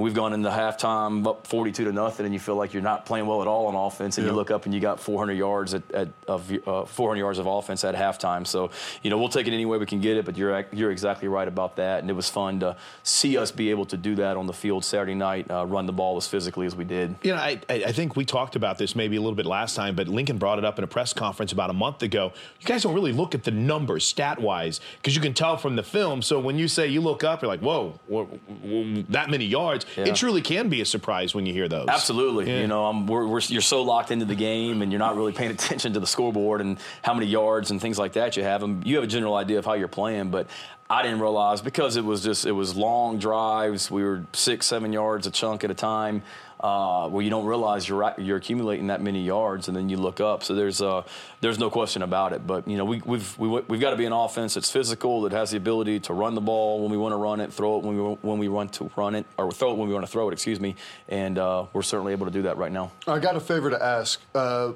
We've 0.00 0.14
gone 0.14 0.32
into 0.32 0.48
halftime 0.50 1.26
up 1.26 1.46
42 1.46 1.84
to 1.84 1.92
nothing, 1.92 2.24
and 2.26 2.34
you 2.34 2.40
feel 2.40 2.56
like 2.56 2.72
you're 2.72 2.82
not 2.82 3.06
playing 3.06 3.26
well 3.26 3.42
at 3.42 3.48
all 3.48 3.66
on 3.66 3.74
offense, 3.74 4.18
and 4.18 4.26
you 4.26 4.32
look 4.32 4.50
up 4.50 4.64
and 4.64 4.74
you 4.74 4.80
got 4.80 5.00
400 5.00 5.34
yards 5.34 5.74
at, 5.74 5.82
at 5.92 6.08
of 6.26 6.50
uh, 6.66 6.84
400 6.84 7.18
yards 7.18 7.38
of 7.38 7.46
offense 7.46 7.84
at 7.84 7.94
halftime. 7.94 8.46
So, 8.46 8.70
you 9.02 9.10
know, 9.10 9.18
we'll 9.18 9.28
take 9.28 9.46
it 9.46 9.52
any 9.52 9.66
way 9.66 9.78
we 9.78 9.86
can 9.86 10.00
get 10.00 10.16
it. 10.16 10.24
But 10.24 10.36
you're 10.36 10.66
you're 10.72 10.90
exactly 10.90 11.28
right 11.28 11.46
about 11.48 11.76
that, 11.76 12.00
and 12.00 12.10
it 12.10 12.14
was 12.14 12.28
fun 12.30 12.60
to 12.60 12.76
see 13.02 13.36
us 13.36 13.50
be 13.50 13.70
able 13.70 13.84
to 13.86 13.96
do 13.96 14.14
that 14.16 14.36
on 14.36 14.46
the 14.46 14.52
field 14.52 14.84
Saturday 14.84 15.14
night, 15.14 15.50
uh, 15.50 15.66
run 15.66 15.86
the 15.86 15.92
ball 15.92 16.16
as 16.16 16.26
physically 16.26 16.66
as 16.66 16.74
we 16.74 16.84
did. 16.84 17.14
You 17.22 17.32
know, 17.34 17.38
I, 17.40 17.60
I 17.68 17.92
think 17.92 18.16
we 18.16 18.24
talked 18.24 18.56
about 18.56 18.78
this 18.78 18.96
maybe 18.96 19.16
a 19.16 19.20
little 19.20 19.34
bit 19.36 19.46
last 19.46 19.74
time, 19.76 19.94
but 19.94 20.08
Lincoln 20.08 20.38
brought 20.38 20.58
it 20.58 20.64
up 20.64 20.78
in 20.78 20.84
a 20.84 20.88
press 20.88 21.12
conference 21.12 21.52
about 21.52 21.70
a 21.70 21.74
month 21.74 22.02
ago. 22.02 22.32
You 22.60 22.66
guys 22.66 22.82
don't 22.82 22.94
really 22.94 23.12
look 23.12 23.34
at 23.34 23.44
the 23.44 23.50
numbers 23.50 24.06
stat 24.06 24.40
wise 24.40 24.80
because 24.96 25.14
you 25.14 25.20
can 25.20 25.34
tell 25.34 25.56
from 25.56 25.76
the 25.76 25.82
film. 25.82 26.22
So 26.22 26.40
when 26.40 26.58
you 26.58 26.68
say 26.68 26.86
you 26.86 27.00
look 27.00 27.24
up, 27.24 27.42
you're 27.42 27.48
like, 27.50 27.60
whoa, 27.60 27.98
wha- 28.08 28.26
wha- 28.62 29.02
that 29.10 29.30
many 29.30 29.44
yards. 29.44 29.86
Yeah. 29.96 30.06
It 30.06 30.14
truly 30.16 30.42
can 30.42 30.68
be 30.68 30.80
a 30.80 30.84
surprise 30.84 31.34
when 31.34 31.46
you 31.46 31.52
hear 31.52 31.68
those. 31.68 31.88
Absolutely. 31.88 32.48
Yeah. 32.50 32.60
You 32.60 32.66
know, 32.66 32.86
I'm, 32.86 33.06
we're, 33.06 33.26
we're, 33.26 33.40
you're 33.40 33.60
so 33.60 33.82
locked 33.82 34.10
into 34.10 34.24
the 34.24 34.34
game 34.34 34.82
and 34.82 34.90
you're 34.92 34.98
not 34.98 35.16
really 35.16 35.32
paying 35.32 35.50
attention 35.58 35.92
to 35.94 36.00
the 36.00 36.06
scoreboard 36.06 36.60
and 36.60 36.78
how 37.02 37.14
many 37.14 37.26
yards 37.26 37.70
and 37.70 37.80
things 37.80 37.98
like 37.98 38.14
that 38.14 38.36
you 38.36 38.42
have. 38.42 38.62
And 38.62 38.86
you 38.86 38.96
have 38.96 39.04
a 39.04 39.08
general 39.08 39.34
idea 39.34 39.58
of 39.58 39.64
how 39.64 39.74
you're 39.74 39.88
playing, 39.88 40.30
but 40.30 40.46
I 40.88 41.02
didn't 41.02 41.20
realize 41.20 41.60
because 41.60 41.96
it 41.96 42.04
was 42.04 42.22
just, 42.22 42.46
it 42.46 42.52
was 42.52 42.76
long 42.76 43.18
drives. 43.18 43.90
We 43.90 44.02
were 44.02 44.24
six, 44.32 44.66
seven 44.66 44.92
yards 44.92 45.26
a 45.26 45.30
chunk 45.30 45.62
at 45.62 45.70
a 45.70 45.74
time. 45.74 46.22
Uh, 46.62 47.08
where 47.08 47.22
you 47.24 47.30
don't 47.30 47.46
realize 47.46 47.88
you're 47.88 48.12
you're 48.18 48.36
accumulating 48.36 48.88
that 48.88 49.00
many 49.00 49.22
yards, 49.24 49.68
and 49.68 49.74
then 49.76 49.88
you 49.88 49.96
look 49.96 50.20
up. 50.20 50.44
So 50.44 50.54
there's 50.54 50.82
uh, 50.82 51.04
there's 51.40 51.58
no 51.58 51.70
question 51.70 52.02
about 52.02 52.34
it. 52.34 52.46
But 52.46 52.68
you 52.68 52.76
know 52.76 52.84
we, 52.84 53.00
we've 53.06 53.38
we, 53.38 53.48
we've 53.48 53.80
got 53.80 53.90
to 53.92 53.96
be 53.96 54.04
an 54.04 54.12
offense 54.12 54.52
that's 54.54 54.70
physical, 54.70 55.22
that 55.22 55.32
has 55.32 55.52
the 55.52 55.56
ability 55.56 56.00
to 56.00 56.12
run 56.12 56.34
the 56.34 56.42
ball 56.42 56.82
when 56.82 56.90
we 56.90 56.98
want 56.98 57.12
to 57.12 57.16
run 57.16 57.40
it, 57.40 57.50
throw 57.50 57.78
it 57.78 57.82
when 57.82 57.96
we 57.96 58.12
when 58.20 58.38
we 58.38 58.48
want 58.48 58.74
to 58.74 58.90
run 58.94 59.14
it, 59.14 59.24
or 59.38 59.50
throw 59.50 59.70
it 59.72 59.78
when 59.78 59.88
we 59.88 59.94
want 59.94 60.04
to 60.04 60.12
throw 60.12 60.28
it. 60.28 60.32
Excuse 60.34 60.60
me. 60.60 60.76
And 61.08 61.38
uh, 61.38 61.64
we're 61.72 61.80
certainly 61.80 62.12
able 62.12 62.26
to 62.26 62.32
do 62.32 62.42
that 62.42 62.58
right 62.58 62.72
now. 62.72 62.92
I 63.06 63.20
got 63.20 63.36
a 63.36 63.40
favor 63.40 63.70
to 63.70 63.82
ask. 63.82 64.20
Uh, 64.34 64.72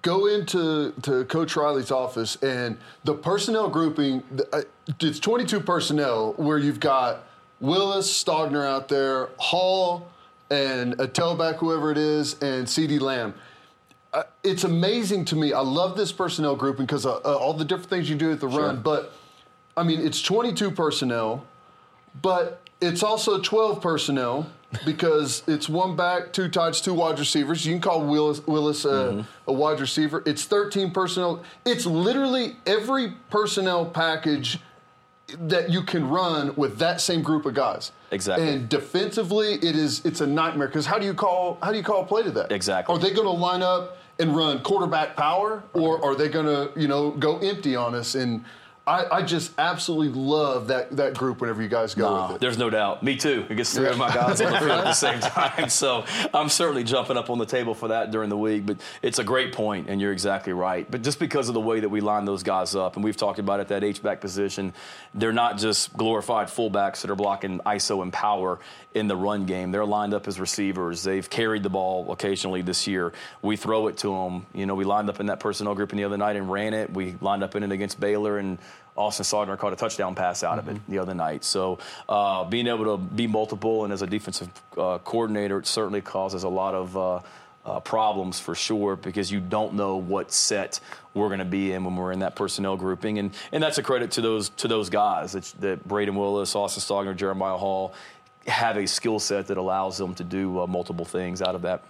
go 0.00 0.24
into 0.26 0.92
to 1.02 1.26
Coach 1.26 1.54
Riley's 1.54 1.90
office 1.90 2.36
and 2.36 2.78
the 3.04 3.12
personnel 3.12 3.68
grouping. 3.68 4.22
uh, 4.54 4.62
It's 4.98 5.18
22 5.20 5.60
personnel 5.60 6.32
where 6.38 6.56
you've 6.56 6.80
got 6.80 7.24
Willis, 7.60 8.10
Stogner 8.24 8.64
out 8.66 8.88
there, 8.88 9.28
Hall, 9.36 10.08
and 10.50 10.94
a 10.94 11.06
tailback, 11.06 11.56
whoever 11.56 11.90
it 11.90 11.98
is, 11.98 12.34
and 12.42 12.66
CeeDee 12.66 13.00
Lamb. 13.00 13.34
Uh, 14.12 14.24
it's 14.42 14.64
amazing 14.64 15.24
to 15.26 15.36
me. 15.36 15.52
I 15.52 15.60
love 15.60 15.96
this 15.96 16.10
personnel 16.10 16.56
grouping 16.56 16.86
because 16.86 17.06
uh, 17.06 17.16
uh, 17.18 17.36
all 17.36 17.54
the 17.54 17.64
different 17.64 17.90
things 17.90 18.10
you 18.10 18.16
do 18.16 18.32
at 18.32 18.40
the 18.40 18.48
run. 18.48 18.82
But 18.82 19.12
I 19.76 19.84
mean, 19.84 20.00
it's 20.00 20.20
22 20.20 20.72
personnel, 20.72 21.46
but 22.20 22.60
it's 22.80 23.04
also 23.04 23.40
12 23.40 23.80
personnel 23.80 24.50
because 24.84 25.44
it's 25.46 25.68
one 25.68 25.94
back, 25.94 26.32
two 26.32 26.48
tights, 26.48 26.80
two 26.80 26.94
wide 26.94 27.18
receivers. 27.20 27.64
You 27.64 27.74
can 27.74 27.80
call 27.80 28.04
Willis, 28.04 28.44
Willis 28.46 28.84
uh, 28.84 29.24
a 29.46 29.52
wide 29.52 29.80
receiver. 29.80 30.22
It's 30.26 30.44
13 30.44 30.90
personnel. 30.90 31.44
It's 31.64 31.86
literally 31.86 32.56
every 32.66 33.14
personnel 33.30 33.86
package 33.86 34.58
that 35.38 35.70
you 35.70 35.82
can 35.82 36.08
run 36.08 36.54
with 36.56 36.78
that 36.78 37.00
same 37.00 37.22
group 37.22 37.46
of 37.46 37.54
guys. 37.54 37.92
Exactly. 38.10 38.48
And 38.48 38.68
defensively, 38.68 39.54
it 39.54 39.76
is 39.76 40.04
it's 40.04 40.20
a 40.20 40.26
nightmare 40.26 40.68
because 40.68 40.86
how 40.86 40.98
do 40.98 41.06
you 41.06 41.14
call 41.14 41.58
how 41.62 41.70
do 41.70 41.76
you 41.76 41.84
call 41.84 42.02
a 42.02 42.06
play 42.06 42.22
to 42.22 42.30
that? 42.32 42.52
Exactly. 42.52 42.94
Are 42.94 42.98
they 42.98 43.10
going 43.10 43.26
to 43.26 43.30
line 43.30 43.62
up 43.62 43.98
and 44.18 44.36
run 44.36 44.60
quarterback 44.62 45.16
power, 45.16 45.62
or 45.72 46.04
are 46.04 46.14
they 46.14 46.28
going 46.28 46.46
to 46.46 46.78
you 46.78 46.88
know 46.88 47.10
go 47.12 47.38
empty 47.38 47.76
on 47.76 47.94
us? 47.94 48.14
And 48.14 48.44
I, 48.90 49.18
I 49.18 49.22
just 49.22 49.52
absolutely 49.56 50.20
love 50.20 50.66
that 50.66 50.96
that 50.96 51.14
group 51.14 51.40
whenever 51.40 51.62
you 51.62 51.68
guys 51.68 51.94
go 51.94 52.10
Nah. 52.10 52.36
There's 52.38 52.58
no 52.58 52.70
doubt. 52.70 53.04
Me 53.04 53.14
too. 53.16 53.46
It 53.48 53.54
gets 53.54 53.72
three 53.72 53.86
of 53.88 53.96
my 53.96 54.12
guys 54.12 54.40
on 54.40 54.52
the 54.52 54.58
field 54.58 54.70
at 54.72 54.84
the 54.84 54.92
same 54.92 55.20
time. 55.20 55.68
So 55.68 56.04
I'm 56.34 56.48
certainly 56.48 56.82
jumping 56.82 57.16
up 57.16 57.30
on 57.30 57.38
the 57.38 57.46
table 57.46 57.72
for 57.74 57.88
that 57.88 58.10
during 58.10 58.30
the 58.30 58.36
week. 58.36 58.66
But 58.66 58.78
it's 59.00 59.20
a 59.20 59.24
great 59.24 59.52
point, 59.52 59.88
and 59.88 60.00
you're 60.00 60.12
exactly 60.12 60.52
right. 60.52 60.90
But 60.90 61.02
just 61.02 61.20
because 61.20 61.48
of 61.48 61.54
the 61.54 61.60
way 61.60 61.78
that 61.80 61.88
we 61.88 62.00
line 62.00 62.24
those 62.24 62.42
guys 62.42 62.74
up, 62.74 62.96
and 62.96 63.04
we've 63.04 63.16
talked 63.16 63.38
about 63.38 63.60
it, 63.60 63.68
that 63.68 63.84
H-back 63.84 64.20
position, 64.20 64.72
they're 65.14 65.32
not 65.32 65.56
just 65.56 65.96
glorified 65.96 66.48
fullbacks 66.48 67.02
that 67.02 67.10
are 67.10 67.16
blocking 67.16 67.60
ISO 67.60 68.02
and 68.02 68.12
power 68.12 68.58
in 68.92 69.06
the 69.06 69.16
run 69.16 69.46
game. 69.46 69.70
They're 69.70 69.84
lined 69.84 70.14
up 70.14 70.26
as 70.26 70.40
receivers. 70.40 71.04
They've 71.04 71.28
carried 71.30 71.62
the 71.62 71.70
ball 71.70 72.10
occasionally 72.10 72.62
this 72.62 72.88
year. 72.88 73.12
We 73.40 73.56
throw 73.56 73.86
it 73.86 73.98
to 73.98 74.08
them. 74.08 74.46
You 74.52 74.66
know, 74.66 74.74
we 74.74 74.84
lined 74.84 75.08
up 75.08 75.20
in 75.20 75.26
that 75.26 75.38
personnel 75.38 75.76
group 75.76 75.92
in 75.92 75.98
the 75.98 76.04
other 76.04 76.16
night 76.18 76.34
and 76.34 76.50
ran 76.50 76.74
it. 76.74 76.92
We 76.92 77.14
lined 77.20 77.44
up 77.44 77.54
in 77.54 77.62
it 77.62 77.70
against 77.70 78.00
Baylor 78.00 78.38
and 78.38 78.58
Austin 78.96 79.24
Stogner 79.24 79.56
caught 79.56 79.72
a 79.72 79.76
touchdown 79.76 80.14
pass 80.14 80.42
out 80.42 80.58
of 80.58 80.68
it 80.68 80.76
the 80.88 80.98
other 80.98 81.14
night. 81.14 81.44
So 81.44 81.78
uh, 82.08 82.44
being 82.44 82.66
able 82.66 82.84
to 82.84 82.96
be 82.98 83.26
multiple 83.26 83.84
and 83.84 83.92
as 83.92 84.02
a 84.02 84.06
defensive 84.06 84.50
uh, 84.76 84.98
coordinator, 84.98 85.58
it 85.58 85.66
certainly 85.66 86.00
causes 86.00 86.42
a 86.42 86.48
lot 86.48 86.74
of 86.74 86.96
uh, 86.96 87.20
uh, 87.64 87.80
problems 87.80 88.40
for 88.40 88.54
sure 88.54 88.96
because 88.96 89.30
you 89.30 89.40
don't 89.40 89.74
know 89.74 89.96
what 89.96 90.32
set 90.32 90.80
we're 91.14 91.28
going 91.28 91.40
to 91.40 91.44
be 91.44 91.72
in 91.72 91.84
when 91.84 91.96
we're 91.96 92.12
in 92.12 92.20
that 92.20 92.34
personnel 92.34 92.76
grouping, 92.76 93.18
and 93.18 93.32
and 93.52 93.62
that's 93.62 93.78
a 93.78 93.82
credit 93.82 94.10
to 94.12 94.20
those 94.20 94.48
to 94.50 94.68
those 94.68 94.88
guys 94.88 95.32
that, 95.32 95.44
that 95.60 95.88
Brayden 95.88 96.14
Willis, 96.14 96.54
Austin 96.54 96.82
Stogner, 96.82 97.14
Jeremiah 97.14 97.58
Hall 97.58 97.92
have 98.46 98.76
a 98.76 98.86
skill 98.86 99.18
set 99.18 99.46
that 99.48 99.58
allows 99.58 99.98
them 99.98 100.14
to 100.14 100.24
do 100.24 100.60
uh, 100.60 100.66
multiple 100.66 101.04
things 101.04 101.42
out 101.42 101.54
of 101.54 101.62
that. 101.62 101.82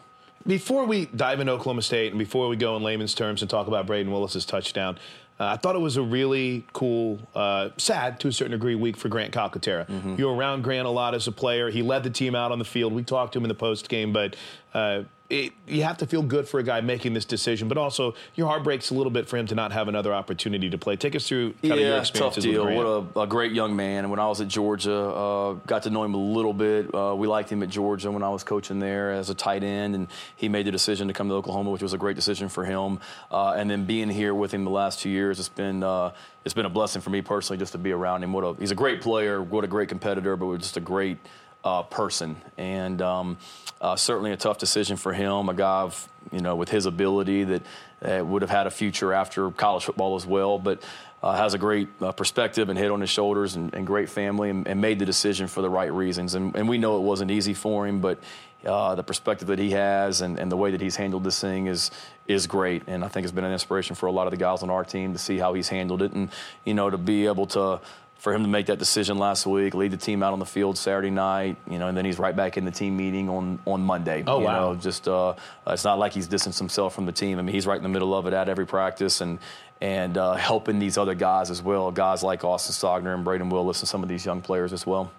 Before 0.47 0.86
we 0.86 1.07
dive 1.07 1.38
into 1.41 1.53
Oklahoma 1.53 1.82
State 1.82 2.12
and 2.12 2.18
before 2.18 2.49
we 2.49 2.57
go 2.57 2.76
in 2.76 2.82
layman's 2.82 3.14
terms 3.14 3.43
and 3.43 3.51
talk 3.51 3.66
about 3.66 3.86
Brayden 3.86 4.11
Willis's 4.11 4.47
touchdown, 4.47 4.99
uh, 5.41 5.47
I 5.47 5.57
thought 5.57 5.74
it 5.74 5.80
was 5.80 5.97
a 5.97 6.03
really 6.03 6.66
cool, 6.74 7.18
uh, 7.34 7.70
sad 7.78 8.20
to 8.20 8.28
a 8.28 8.32
certain 8.32 8.53
degree, 8.53 8.74
week 8.74 8.99
for 8.99 9.09
Grant 9.09 9.32
Calcaterra. 9.32 9.86
Mm-hmm. 9.86 10.16
You 10.18 10.26
were 10.26 10.34
around 10.34 10.62
Grant 10.62 10.86
a 10.86 10.91
lot 10.91 11.14
as 11.14 11.26
a 11.26 11.32
player. 11.32 11.70
He 11.70 11.80
led 11.80 12.03
the 12.03 12.11
team 12.11 12.34
out 12.34 12.53
on 12.53 12.59
the 12.59 12.64
field. 12.64 12.93
We 12.93 13.03
talked 13.03 13.32
to 13.32 13.38
him 13.38 13.45
in 13.45 13.49
the 13.49 13.55
post 13.55 13.88
game, 13.88 14.12
but 14.12 14.36
uh, 14.74 15.05
it, 15.30 15.52
you 15.68 15.84
have 15.84 15.98
to 15.98 16.06
feel 16.06 16.22
good 16.22 16.48
for 16.48 16.58
a 16.58 16.62
guy 16.62 16.80
making 16.80 17.14
this 17.14 17.24
decision, 17.24 17.68
but 17.68 17.78
also 17.78 18.14
your 18.34 18.48
heart 18.48 18.64
breaks 18.64 18.90
a 18.90 18.94
little 18.94 19.12
bit 19.12 19.28
for 19.28 19.36
him 19.36 19.46
to 19.46 19.54
not 19.54 19.70
have 19.70 19.86
another 19.86 20.12
opportunity 20.12 20.68
to 20.68 20.76
play. 20.76 20.96
Take 20.96 21.14
us 21.14 21.26
through 21.26 21.52
kind 21.62 21.74
of 21.74 21.78
your 21.78 21.88
yeah, 21.90 22.00
experiences 22.00 22.44
tough 22.44 22.52
deal. 22.52 22.64
What 22.64 23.16
a, 23.16 23.20
a 23.20 23.26
great 23.28 23.52
young 23.52 23.76
man. 23.76 24.04
And 24.04 24.10
when 24.10 24.18
I 24.18 24.26
was 24.26 24.40
at 24.40 24.48
Georgia, 24.48 24.92
uh, 24.92 25.52
got 25.66 25.84
to 25.84 25.90
know 25.90 26.02
him 26.02 26.14
a 26.14 26.18
little 26.18 26.52
bit. 26.52 26.92
Uh, 26.92 27.14
we 27.16 27.28
liked 27.28 27.50
him 27.50 27.62
at 27.62 27.68
Georgia 27.68 28.10
when 28.10 28.24
I 28.24 28.28
was 28.28 28.42
coaching 28.42 28.80
there 28.80 29.12
as 29.12 29.30
a 29.30 29.34
tight 29.34 29.62
end, 29.62 29.94
and 29.94 30.08
he 30.34 30.48
made 30.48 30.66
the 30.66 30.72
decision 30.72 31.06
to 31.06 31.14
come 31.14 31.28
to 31.28 31.34
Oklahoma, 31.34 31.70
which 31.70 31.82
was 31.82 31.92
a 31.92 31.98
great 31.98 32.16
decision 32.16 32.48
for 32.48 32.64
him. 32.64 32.98
Uh, 33.30 33.52
and 33.52 33.70
then 33.70 33.84
being 33.84 34.10
here 34.10 34.34
with 34.34 34.52
him 34.52 34.64
the 34.64 34.70
last 34.70 35.00
two 35.00 35.10
years, 35.10 35.38
it's 35.38 35.48
been 35.48 35.84
uh, 35.84 36.12
it's 36.44 36.54
been 36.54 36.66
a 36.66 36.70
blessing 36.70 37.02
for 37.02 37.10
me 37.10 37.22
personally 37.22 37.58
just 37.58 37.72
to 37.72 37.78
be 37.78 37.92
around 37.92 38.24
him. 38.24 38.32
What 38.32 38.42
a, 38.42 38.54
he's 38.58 38.72
a 38.72 38.74
great 38.76 39.00
player, 39.00 39.40
what 39.40 39.62
a 39.62 39.68
great 39.68 39.88
competitor, 39.88 40.36
but 40.36 40.56
just 40.58 40.76
a 40.76 40.80
great 40.80 41.18
uh, 41.64 41.82
person, 41.84 42.36
and 42.56 43.00
um, 43.02 43.36
uh, 43.80 43.96
certainly 43.96 44.32
a 44.32 44.36
tough 44.36 44.58
decision 44.58 44.96
for 44.96 45.12
him. 45.12 45.48
A 45.48 45.54
guy, 45.54 45.82
of, 45.82 46.08
you 46.32 46.40
know, 46.40 46.56
with 46.56 46.68
his 46.68 46.86
ability 46.86 47.44
that 47.44 47.62
uh, 48.02 48.24
would 48.24 48.42
have 48.42 48.50
had 48.50 48.66
a 48.66 48.70
future 48.70 49.12
after 49.12 49.50
college 49.50 49.84
football 49.84 50.16
as 50.16 50.26
well, 50.26 50.58
but. 50.58 50.82
Uh, 51.22 51.36
has 51.36 51.52
a 51.52 51.58
great 51.58 51.86
uh, 52.00 52.12
perspective 52.12 52.70
and 52.70 52.78
head 52.78 52.90
on 52.90 53.02
his 53.02 53.11
shoulders 53.11 53.54
and, 53.54 53.74
and 53.74 53.86
great 53.86 54.08
family 54.08 54.48
and, 54.48 54.66
and 54.66 54.80
made 54.80 54.98
the 54.98 55.04
decision 55.04 55.46
for 55.46 55.61
the 55.61 55.68
right 55.68 55.92
reasons. 55.92 56.34
And, 56.34 56.56
and 56.56 56.66
we 56.66 56.78
know 56.78 56.96
it 56.96 57.02
wasn't 57.02 57.30
easy 57.30 57.52
for 57.52 57.86
him, 57.86 58.00
but 58.00 58.20
uh, 58.64 58.94
the 58.94 59.02
perspective 59.02 59.48
that 59.48 59.58
he 59.58 59.70
has 59.72 60.22
and, 60.22 60.38
and 60.38 60.50
the 60.50 60.56
way 60.56 60.70
that 60.70 60.80
he's 60.80 60.96
handled 60.96 61.24
this 61.24 61.38
thing 61.38 61.66
is 61.66 61.90
is 62.26 62.46
great. 62.46 62.84
And 62.86 63.04
I 63.04 63.08
think 63.08 63.24
it's 63.24 63.32
been 63.32 63.44
an 63.44 63.52
inspiration 63.52 63.96
for 63.96 64.06
a 64.06 64.12
lot 64.12 64.26
of 64.26 64.30
the 64.30 64.36
guys 64.36 64.62
on 64.62 64.70
our 64.70 64.84
team 64.84 65.12
to 65.12 65.18
see 65.18 65.36
how 65.36 65.52
he's 65.54 65.68
handled 65.68 66.00
it 66.00 66.12
and, 66.12 66.30
you 66.64 66.74
know, 66.74 66.88
to 66.88 66.98
be 66.98 67.26
able 67.26 67.46
to 67.48 67.80
for 68.20 68.34
him 68.34 68.42
to 68.42 68.48
make 68.48 68.66
that 68.66 68.78
decision 68.78 69.16
last 69.16 69.46
week, 69.46 69.74
lead 69.74 69.90
the 69.90 69.96
team 69.96 70.22
out 70.22 70.34
on 70.34 70.38
the 70.38 70.46
field 70.46 70.76
Saturday 70.76 71.08
night, 71.08 71.56
you 71.68 71.78
know, 71.78 71.88
and 71.88 71.96
then 71.96 72.04
he's 72.04 72.18
right 72.18 72.36
back 72.36 72.58
in 72.58 72.66
the 72.66 72.70
team 72.70 72.94
meeting 72.94 73.30
on 73.30 73.58
on 73.66 73.80
Monday. 73.80 74.22
Oh, 74.26 74.40
you 74.40 74.44
wow. 74.44 74.72
Know, 74.72 74.76
just 74.78 75.08
uh, 75.08 75.34
it's 75.66 75.84
not 75.84 75.98
like 75.98 76.12
he's 76.12 76.28
distanced 76.28 76.58
himself 76.58 76.94
from 76.94 77.06
the 77.06 77.12
team. 77.12 77.38
I 77.38 77.42
mean, 77.42 77.54
he's 77.54 77.66
right 77.66 77.78
in 77.78 77.82
the 77.82 77.88
middle 77.88 78.14
of 78.14 78.26
it 78.26 78.34
at 78.34 78.48
every 78.48 78.66
practice 78.66 79.22
and 79.22 79.38
and 79.80 80.18
uh, 80.18 80.34
helping 80.34 80.78
these 80.78 80.98
other 80.98 81.14
guys 81.14 81.50
as 81.50 81.62
well, 81.62 81.90
guys 81.90 82.22
like 82.22 82.44
Austin 82.44 82.74
Stogner 82.74 83.14
and 83.14 83.24
Brayden 83.24 83.50
Willis 83.50 83.80
and 83.80 83.88
some 83.88 84.02
of 84.02 84.10
these 84.10 84.26
young 84.26 84.42
players 84.42 84.74
as 84.74 84.86
well. 84.86 85.10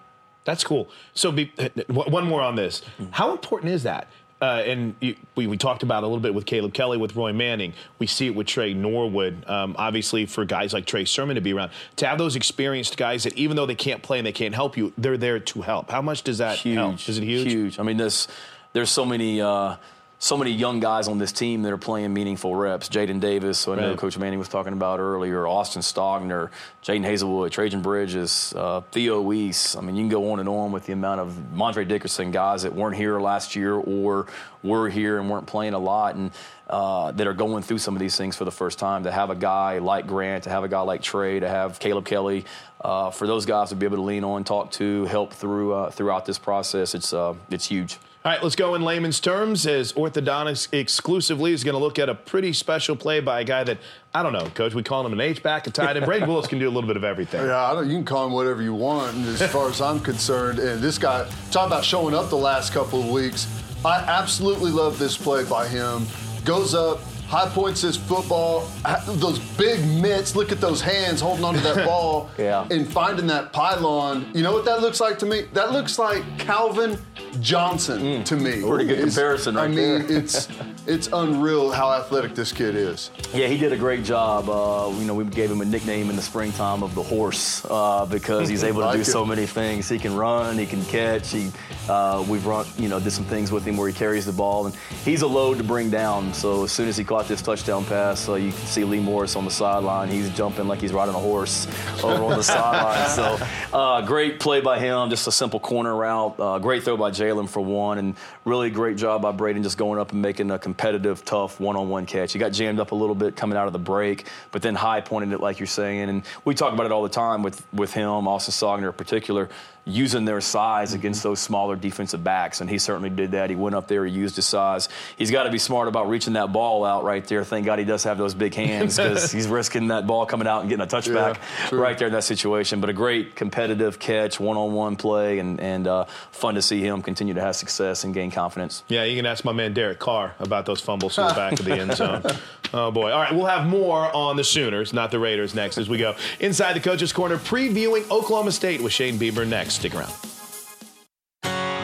That's 0.44 0.64
cool. 0.64 0.90
So, 1.14 1.32
be, 1.32 1.52
one 1.88 2.28
more 2.28 2.42
on 2.42 2.56
this. 2.56 2.82
How 3.12 3.32
important 3.32 3.72
is 3.72 3.84
that? 3.84 4.08
Uh, 4.42 4.64
and 4.66 4.96
you, 5.00 5.16
we, 5.36 5.46
we 5.46 5.56
talked 5.56 5.84
about 5.84 6.02
it 6.02 6.06
a 6.06 6.08
little 6.08 6.22
bit 6.22 6.34
with 6.34 6.48
Caleb 6.48 6.74
Kelly, 6.74 6.98
with 6.98 7.16
Roy 7.16 7.32
Manning. 7.32 7.74
We 8.00 8.08
see 8.08 8.26
it 8.26 8.36
with 8.36 8.48
Tre 8.48 8.74
Norwood. 8.74 9.48
Um, 9.48 9.76
obviously, 9.78 10.26
for 10.26 10.46
guys 10.46 10.74
like 10.74 10.88
Trey 10.88 11.06
Sermon 11.06 11.36
to 11.36 11.42
be 11.42 11.54
around, 11.54 11.72
to 11.98 12.08
have 12.08 12.18
those 12.18 12.36
experienced 12.36 12.98
guys 12.98 13.24
that 13.26 13.38
even 13.38 13.56
though 13.56 13.68
they 13.68 13.76
can't 13.76 14.02
play 14.02 14.18
and 14.18 14.26
they 14.26 14.32
can't 14.32 14.56
help 14.56 14.78
you, 14.78 14.94
they're 14.98 15.18
there 15.18 15.40
to 15.40 15.62
help. 15.62 15.92
How 15.92 16.02
much 16.02 16.24
does 16.24 16.40
that 16.40 16.58
huge. 16.58 16.76
help? 16.76 17.08
Is 17.08 17.20
it 17.20 17.24
huge? 17.24 17.52
Huge. 17.52 17.80
I 17.80 17.84
mean, 17.84 17.98
there's 17.98 18.28
there's 18.74 18.90
so 18.90 19.06
many 19.06 19.42
uh, 19.42 19.76
so 20.22 20.38
many 20.38 20.52
young 20.52 20.80
guys 20.80 21.08
on 21.08 21.18
this 21.18 21.32
team 21.32 21.64
that 21.64 21.74
are 21.74 21.80
playing 21.80 22.14
meaningful 22.14 22.56
reps. 22.56 22.88
Jaden 22.90 23.20
Davis, 23.20 23.68
I 23.68 23.74
know 23.74 23.90
Right. 23.90 23.98
Coach 23.98 24.20
Manning 24.20 24.38
was 24.38 24.50
talking 24.50 24.72
about 24.72 25.00
earlier, 25.00 25.48
Austin 25.48 25.82
Stogner, 25.82 26.52
Jadon 26.84 27.04
Haselwood, 27.04 27.50
Trajan 27.50 27.82
Bridges, 27.82 28.54
uh, 28.56 28.82
Theo 28.92 29.20
Wease. 29.20 29.76
I 29.76 29.82
mean, 29.82 29.96
you 29.96 30.04
can 30.04 30.10
go 30.10 30.32
on 30.32 30.40
and 30.40 30.48
on 30.48 30.72
with 30.72 30.86
the 30.86 30.94
amount 30.94 31.22
of 31.22 31.34
Mondre 31.56 31.88
Dickerson 31.88 32.30
guys 32.30 32.62
that 32.62 32.76
weren't 32.76 32.96
here 32.96 33.20
last 33.20 33.56
year 33.56 33.74
or 33.74 34.28
were 34.62 34.90
here 34.90 35.20
and 35.20 35.28
weren't 35.28 35.48
playing 35.48 35.74
a 35.74 35.80
lot 35.80 36.14
and 36.14 36.30
uh, 36.70 37.12
that 37.14 37.26
are 37.26 37.34
going 37.34 37.64
through 37.64 37.80
some 37.80 37.96
of 37.96 38.00
these 38.00 38.16
things 38.16 38.36
for 38.36 38.46
the 38.46 38.52
first 38.52 38.78
time. 38.78 39.06
To 39.06 39.12
have 39.12 39.32
a 39.32 39.36
guy 39.36 39.80
like 39.80 40.06
Grant, 40.06 40.44
to 40.44 40.52
have 40.52 40.64
a 40.64 40.68
guy 40.68 40.82
like 40.82 41.02
Trey, 41.02 41.40
to 41.40 41.50
have 41.50 41.80
Caleb 41.80 42.06
Kelly, 42.06 42.46
uh, 42.80 43.10
for 43.10 43.26
those 43.26 43.48
guys 43.48 43.70
to 43.70 43.76
be 43.76 43.88
able 43.88 43.98
to 43.98 44.04
lean 44.04 44.24
on, 44.24 44.44
talk 44.44 44.70
to, 44.74 45.06
help 45.06 45.34
through 45.34 45.74
uh, 45.74 45.90
throughout 45.90 46.28
this 46.28 46.38
process, 46.38 46.94
it's 46.94 47.12
uh, 47.12 47.34
it's 47.50 47.66
huge. 47.66 47.98
All 48.24 48.32
right, 48.32 48.44
let's 48.44 48.56
go 48.56 48.76
in 48.76 48.84
layman's 48.84 49.20
terms 49.20 49.66
as 49.66 49.94
orthodontics 49.94 50.72
exclusively 50.72 51.54
is 51.54 51.64
going 51.64 51.74
to 51.74 51.80
look 51.80 51.98
at 51.98 52.08
a 52.08 52.14
pretty 52.14 52.54
special 52.54 52.96
play 52.96 53.20
by 53.20 53.42
a 53.42 53.44
guy 53.44 53.64
that 53.64 53.80
I 54.14 54.22
don't 54.22 54.32
know, 54.32 54.46
coach. 54.54 54.76
We 54.76 54.84
call 54.84 55.04
him 55.04 55.12
an 55.12 55.20
H 55.20 55.42
back, 55.42 55.66
a 55.66 55.72
tight 55.72 55.98
end. 55.98 56.06
Brayden 56.06 56.28
Willis 56.28 56.46
can 56.46 56.60
do 56.60 56.70
a 56.70 56.70
little 56.70 56.88
bit 56.88 56.98
of 56.98 57.04
everything. 57.04 57.44
Yeah, 57.44 57.82
you 57.82 57.96
can 57.96 58.06
call 58.06 58.28
him 58.28 58.34
whatever 58.34 58.62
you 58.62 58.76
want, 58.76 59.18
as 59.26 59.42
far 59.52 59.70
as 59.70 59.82
I'm 59.82 60.00
concerned. 60.00 60.60
And 60.60 60.84
this 60.84 61.00
guy, 61.00 61.28
talk 61.50 61.66
about 61.66 61.84
showing 61.84 62.14
up 62.14 62.30
the 62.30 62.38
last 62.38 62.74
couple 62.74 63.00
of 63.00 63.10
weeks. 63.10 63.48
I 63.84 64.02
absolutely 64.02 64.70
love 64.70 65.00
this 65.00 65.18
play 65.18 65.44
by 65.44 65.68
him. 65.68 66.06
Goes 66.46 66.76
up, 66.76 67.00
high 67.32 67.48
points 67.48 67.86
is 67.86 67.96
football, 67.96 68.68
those 69.08 69.40
big 69.58 69.80
mitts. 70.02 70.36
Look 70.36 70.52
at 70.52 70.60
those 70.60 70.82
hands 70.82 71.22
holding 71.22 71.46
onto 71.46 71.62
that 71.62 71.86
ball, 71.88 72.30
Yeah. 72.38 72.68
and 72.70 72.86
finding 72.92 73.26
that 73.28 73.54
pylon. 73.54 74.30
You 74.36 74.44
know 74.44 74.52
what 74.52 74.66
that 74.66 74.82
looks 74.82 75.00
like 75.00 75.18
to 75.20 75.26
me? 75.26 75.44
That 75.54 75.72
looks 75.72 75.98
like 75.98 76.24
Calvin 76.38 76.98
Johnson 77.40 78.24
to 78.26 78.36
me. 78.36 78.52
Mm. 78.58 78.68
Pretty 78.70 78.86
good 78.86 79.00
It's- 79.00 79.16
comparison 79.16 79.58
I 79.58 79.68
mean, 79.68 79.76
there. 80.08 80.18
it's 80.20 80.48
it's 80.88 81.08
unreal 81.14 81.72
how 81.72 81.92
athletic 81.94 82.36
this 82.36 82.52
kid 82.52 82.76
is. 82.76 83.12
Yeah, 83.34 83.48
he 83.48 83.58
did 83.58 83.72
a 83.72 83.78
great 83.78 84.04
job. 84.04 84.50
Uh, 84.50 84.92
you 85.00 85.06
know, 85.06 85.14
we 85.14 85.24
gave 85.24 85.50
him 85.50 85.62
a 85.62 85.66
nickname 85.66 86.10
in 86.10 86.16
the 86.18 86.22
springtime 86.22 86.84
of 86.84 86.94
the 86.96 87.04
horse 87.04 87.66
uh, 87.70 88.06
because 88.06 88.50
he's 88.50 88.64
able 88.72 88.82
to 88.86 88.94
do 88.98 89.02
it. 89.02 89.06
so 89.06 89.26
many 89.26 89.46
things. 89.46 89.88
He 89.88 89.98
can 90.00 90.16
run, 90.16 90.58
he 90.58 90.66
can 90.66 90.84
catch. 90.86 91.32
He, 91.32 91.52
uh, 91.88 92.26
we've 92.28 92.46
run, 92.46 92.66
you 92.78 92.90
know, 92.90 93.00
did 93.00 93.12
some 93.12 93.26
things 93.26 93.52
with 93.52 93.64
him 93.66 93.78
where 93.78 93.88
he 93.88 93.94
carries 93.94 94.26
the 94.26 94.32
ball, 94.34 94.66
and 94.66 94.76
he's 95.06 95.22
a 95.22 95.28
load 95.28 95.58
to 95.60 95.64
bring 95.64 95.90
down. 95.90 96.34
So 96.34 96.64
as 96.66 96.72
soon 96.72 96.88
as 96.90 96.98
he 96.98 97.04
caught 97.04 97.21
this 97.28 97.42
touchdown 97.42 97.86
pass, 97.86 98.28
uh, 98.30 98.36
you 98.36 98.52
can 98.52 98.66
see 98.68 98.84
Lee 98.84 99.00
Morris 99.00 99.36
on 99.36 99.46
the 99.46 99.52
sideline. 99.52 100.10
He's 100.10 100.30
jumping 100.32 100.68
like 100.68 100.80
he's 100.80 100.94
riding 100.94 101.16
a 101.16 101.20
horse 101.20 101.68
over 102.04 102.24
on 102.24 102.38
the 102.38 102.44
sideline. 102.44 103.10
So 103.10 103.38
uh, 103.74 104.02
great 104.02 104.40
play 104.40 104.62
by 104.62 104.80
him, 104.80 105.10
just 105.10 105.28
a 105.28 105.32
simple 105.32 105.60
corner 105.60 105.96
route. 105.96 106.40
Uh, 106.40 106.60
great 106.60 106.84
throw 106.84 106.98
by 106.98 107.12
Jalen 107.12 107.50
for 107.50 107.62
one, 107.62 107.98
and 107.98 108.16
really 108.46 108.70
great 108.70 108.98
job 108.98 109.22
by 109.22 109.32
Brayden 109.32 109.64
just 109.64 109.78
going 109.78 110.00
up 110.00 110.12
and 110.12 110.22
making 110.22 110.52
a 110.52 110.60
competitive, 110.60 111.24
tough 111.26 111.60
one-on-one 111.60 112.06
catch. 112.06 112.34
He 112.34 112.40
got 112.40 112.52
jammed 112.52 112.80
up 112.80 112.92
a 112.92 112.96
little 112.96 113.16
bit 113.16 113.36
coming 113.36 113.58
out 113.58 113.68
of 113.68 113.74
the 113.74 113.80
break, 113.80 114.28
but 114.52 114.62
then 114.62 114.76
high 114.76 115.02
pointed 115.02 115.32
it 115.34 115.40
like 115.40 115.60
you're 115.60 115.68
saying. 115.68 116.10
And 116.10 116.24
we 116.46 116.56
talk 116.56 116.74
about 116.74 116.86
it 116.86 116.92
all 116.92 117.04
the 117.04 117.10
time 117.10 117.44
with 117.44 117.66
with 117.74 117.94
him, 117.94 118.28
Austin 118.28 118.54
Stogner 118.54 118.88
in 118.88 118.94
particular, 118.94 119.50
using 119.86 120.26
their 120.26 120.42
size 120.42 120.94
against 120.94 121.24
those 121.24 121.40
smaller 121.40 121.76
defensive 121.76 122.24
backs, 122.24 122.62
and 122.62 122.70
he 122.70 122.78
certainly 122.78 123.10
did 123.10 123.32
that. 123.32 123.50
He 123.50 123.56
went 123.56 123.76
up 123.76 123.88
there, 123.88 124.06
he 124.06 124.14
used 124.14 124.36
his 124.36 124.46
size. 124.46 124.90
He's 125.18 125.32
got 125.32 125.44
to 125.44 125.52
be 125.52 125.58
smart 125.58 125.88
about 125.88 126.08
reaching 126.08 126.34
that 126.34 126.54
ball 126.54 126.86
out 126.86 127.04
right 127.04 127.26
there. 127.26 127.44
Thank 127.44 127.66
God 127.66 127.80
he 127.80 127.86
does 127.86 128.04
have 128.04 128.18
those 128.18 128.34
big 128.34 128.54
hands 128.54 128.98
because 128.98 129.32
he's 129.34 129.48
risking 129.48 129.88
that 129.88 130.06
ball 130.06 130.26
coming 130.26 130.48
out 130.48 130.62
and 130.62 130.70
getting 130.70 130.84
a 130.84 130.88
touchback 130.88 131.40
Yeah, 131.72 131.78
right 131.80 131.98
there 131.98 132.08
in 132.08 132.14
that 132.14 132.24
situation. 132.24 132.80
But 132.80 132.90
a 132.90 132.94
great 132.94 133.36
competitive 133.36 133.98
catch, 134.00 134.40
one-on-one 134.40 134.96
play, 134.98 135.40
and 135.40 135.60
and 135.60 135.88
uh, 135.88 136.06
fun 136.32 136.56
to 136.56 136.62
see 136.62 136.82
him 136.82 137.02
continue 137.02 137.34
to 137.34 137.42
have 137.42 137.56
success 137.56 138.04
and 138.04 138.14
gain 138.14 138.32
confidence. 138.32 138.84
Yeah, 138.88 139.04
you 139.04 139.16
can 139.16 139.26
ask 139.26 139.44
my 139.44 139.52
man 139.52 139.74
Derek 139.74 140.00
Carr 140.00 140.36
about 140.40 140.66
those 140.66 140.82
fumbles 140.82 141.16
to 141.16 141.22
the 141.22 141.34
back 141.34 141.60
of 141.60 141.66
the 141.66 141.74
end 141.74 141.94
zone. 141.96 142.24
Oh 142.74 142.90
boy! 142.90 143.12
All 143.12 143.20
right, 143.20 143.36
we'll 143.36 143.48
have 143.48 143.68
more 143.68 144.10
on 144.16 144.38
the 144.38 144.46
Sooners, 144.46 144.94
not 144.94 145.12
the 145.12 145.20
Raiders, 145.20 145.54
next 145.54 145.78
as 145.78 145.90
we 145.90 145.98
go 145.98 146.16
inside 146.40 146.72
the 146.72 146.80
coaches' 146.80 147.12
corner, 147.12 147.36
previewing 147.38 148.10
Oklahoma 148.10 148.54
State 148.54 148.82
with 148.82 148.94
Shane 148.94 149.18
Beamer 149.18 149.44
next. 149.44 149.71
Stick 149.72 149.96
around. 149.96 150.14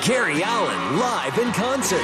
Gary 0.03 0.43
Allan 0.43 0.99
live 0.99 1.37
in 1.39 1.53
concert. 1.53 2.03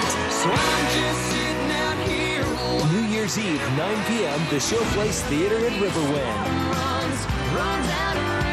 New 2.93 3.05
Year's 3.13 3.37
Eve, 3.37 3.61
9 3.77 4.05
p.m., 4.05 4.39
the 4.49 4.55
Showplace 4.57 5.21
Theater 5.23 5.57
in 5.57 5.73
Riverwind. 5.73 6.47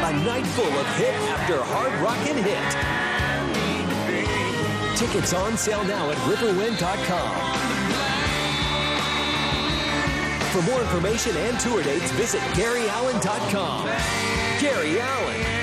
A 0.03 0.13
night 0.25 0.45
full 0.47 0.65
of 0.65 0.87
hit 0.97 1.13
after 1.31 1.63
hard 1.63 1.93
rock 2.01 2.19
and 2.27 2.37
hit. 2.37 2.75
Tickets 4.97 5.33
on 5.33 5.55
sale 5.57 5.85
now 5.85 6.11
at 6.11 6.17
riverwind.com. 6.17 7.35
For 10.51 10.61
more 10.69 10.81
information 10.81 11.37
and 11.37 11.57
tour 11.61 11.81
dates, 11.81 12.11
visit 12.11 12.41
GaryAllan.com. 12.55 13.85
Gary 14.59 14.99
Allan. 14.99 15.60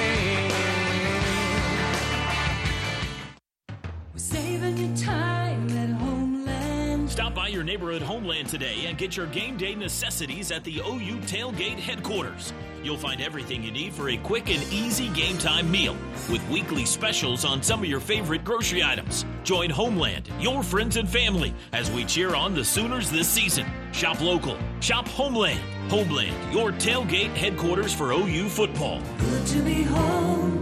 Your 7.59 7.65
neighborhood 7.65 8.03
Homeland 8.03 8.49
today 8.49 8.85
and 8.87 8.97
get 8.97 9.17
your 9.17 9.27
game 9.27 9.57
day 9.57 9.75
necessities 9.75 10.53
at 10.53 10.63
the 10.63 10.79
OU 10.79 11.19
Tailgate 11.23 11.81
headquarters. 11.81 12.53
You'll 12.85 12.97
find 12.97 13.21
everything 13.21 13.65
you 13.65 13.73
need 13.73 13.93
for 13.93 14.11
a 14.11 14.17
quick 14.19 14.49
and 14.49 14.63
easy 14.73 15.09
game 15.09 15.37
time 15.39 15.69
meal 15.69 15.97
with 16.31 16.49
weekly 16.51 16.85
specials 16.85 17.45
on 17.45 17.61
some 17.61 17.81
of 17.83 17.89
your 17.89 17.99
favorite 17.99 18.45
grocery 18.45 18.85
items. 18.85 19.27
Join 19.43 19.71
Homeland, 19.71 20.31
your 20.39 20.63
friends 20.63 20.97
and 20.99 21.09
family, 21.09 21.53
as 21.73 21.91
we 21.91 22.05
cheer 22.05 22.37
on 22.37 22.55
the 22.55 22.65
Sooners 22.65 23.11
this 23.11 23.29
season. 23.29 23.67
Shop 23.91 24.21
local, 24.21 24.57
shop 24.79 25.09
Homeland. 25.09 25.59
Homeland, 25.91 26.55
your 26.55 26.71
tailgate 26.71 27.35
headquarters 27.35 27.93
for 27.93 28.13
OU 28.13 28.51
football. 28.51 29.03
Good 29.19 29.47
to 29.49 29.63
be 29.63 29.83
home, 29.83 30.58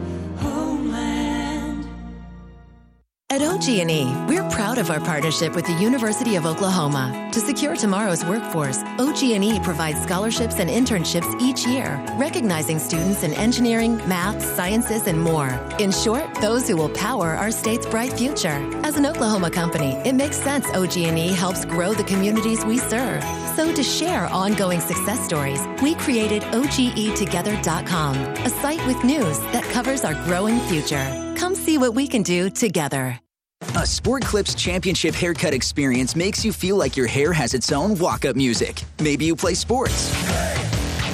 At 3.37 3.43
OG&E, 3.43 4.07
we're 4.28 4.49
proud 4.49 4.78
of 4.78 4.91
our 4.91 4.99
partnership 4.99 5.55
with 5.55 5.66
the 5.66 5.74
University 5.74 6.37
of 6.37 6.47
Oklahoma. 6.47 7.28
To 7.34 7.39
secure 7.39 7.76
tomorrow's 7.76 8.24
workforce, 8.24 8.82
OG&E 8.99 9.61
provides 9.61 10.03
scholarships 10.03 10.59
and 10.59 10.70
internships 10.70 11.39
each 11.39 11.66
year, 11.66 12.03
recognizing 12.16 12.78
students 12.78 13.24
in 13.24 13.34
engineering, 13.34 13.99
math, 14.09 14.43
sciences, 14.43 15.07
and 15.07 15.20
more. 15.20 15.51
In 15.78 15.93
short, 15.93 16.34
those 16.37 16.66
who 16.66 16.78
will 16.78 16.89
power 16.89 17.34
our 17.34 17.51
state's 17.51 17.84
bright 17.84 18.14
future. 18.14 18.59
As 18.82 18.97
an 18.97 19.05
Oklahoma 19.05 19.51
company, 19.51 19.93
it 20.07 20.14
makes 20.14 20.39
sense 20.39 20.64
OG&E 20.70 21.28
helps 21.34 21.66
grow 21.66 21.93
the 21.93 22.05
communities 22.05 22.64
we 22.64 22.78
serve. 22.78 23.22
So 23.55 23.70
to 23.70 23.82
share 23.82 24.24
ongoing 24.28 24.80
success 24.80 25.22
stories, 25.22 25.61
we 25.82 25.95
created 25.97 26.41
OGEtogether.com, 26.55 28.16
a 28.16 28.49
site 28.49 28.87
with 28.87 29.05
news 29.05 29.39
that 29.53 29.64
covers 29.74 30.05
our 30.05 30.14
growing 30.24 30.59
future. 30.61 31.34
Come 31.37 31.55
see 31.55 31.76
what 31.76 31.95
we 31.95 32.09
can 32.09 32.22
do 32.22 32.49
together. 32.49 33.20
A 33.63 33.87
Sport 33.87 34.23
Clips 34.25 34.55
Championship 34.55 35.15
haircut 35.15 35.55
experience 35.55 36.15
makes 36.15 36.45
you 36.45 36.53
feel 36.53 36.77
like 36.77 36.97
your 36.97 37.07
hair 37.07 37.33
has 37.33 37.55
its 37.55 37.73
own 37.73 37.99
walk 37.99 38.27
up 38.27 38.37
music. 38.37 38.83
Maybe 39.01 39.25
you 39.25 39.35
play 39.35 39.55
sports. 39.55 40.13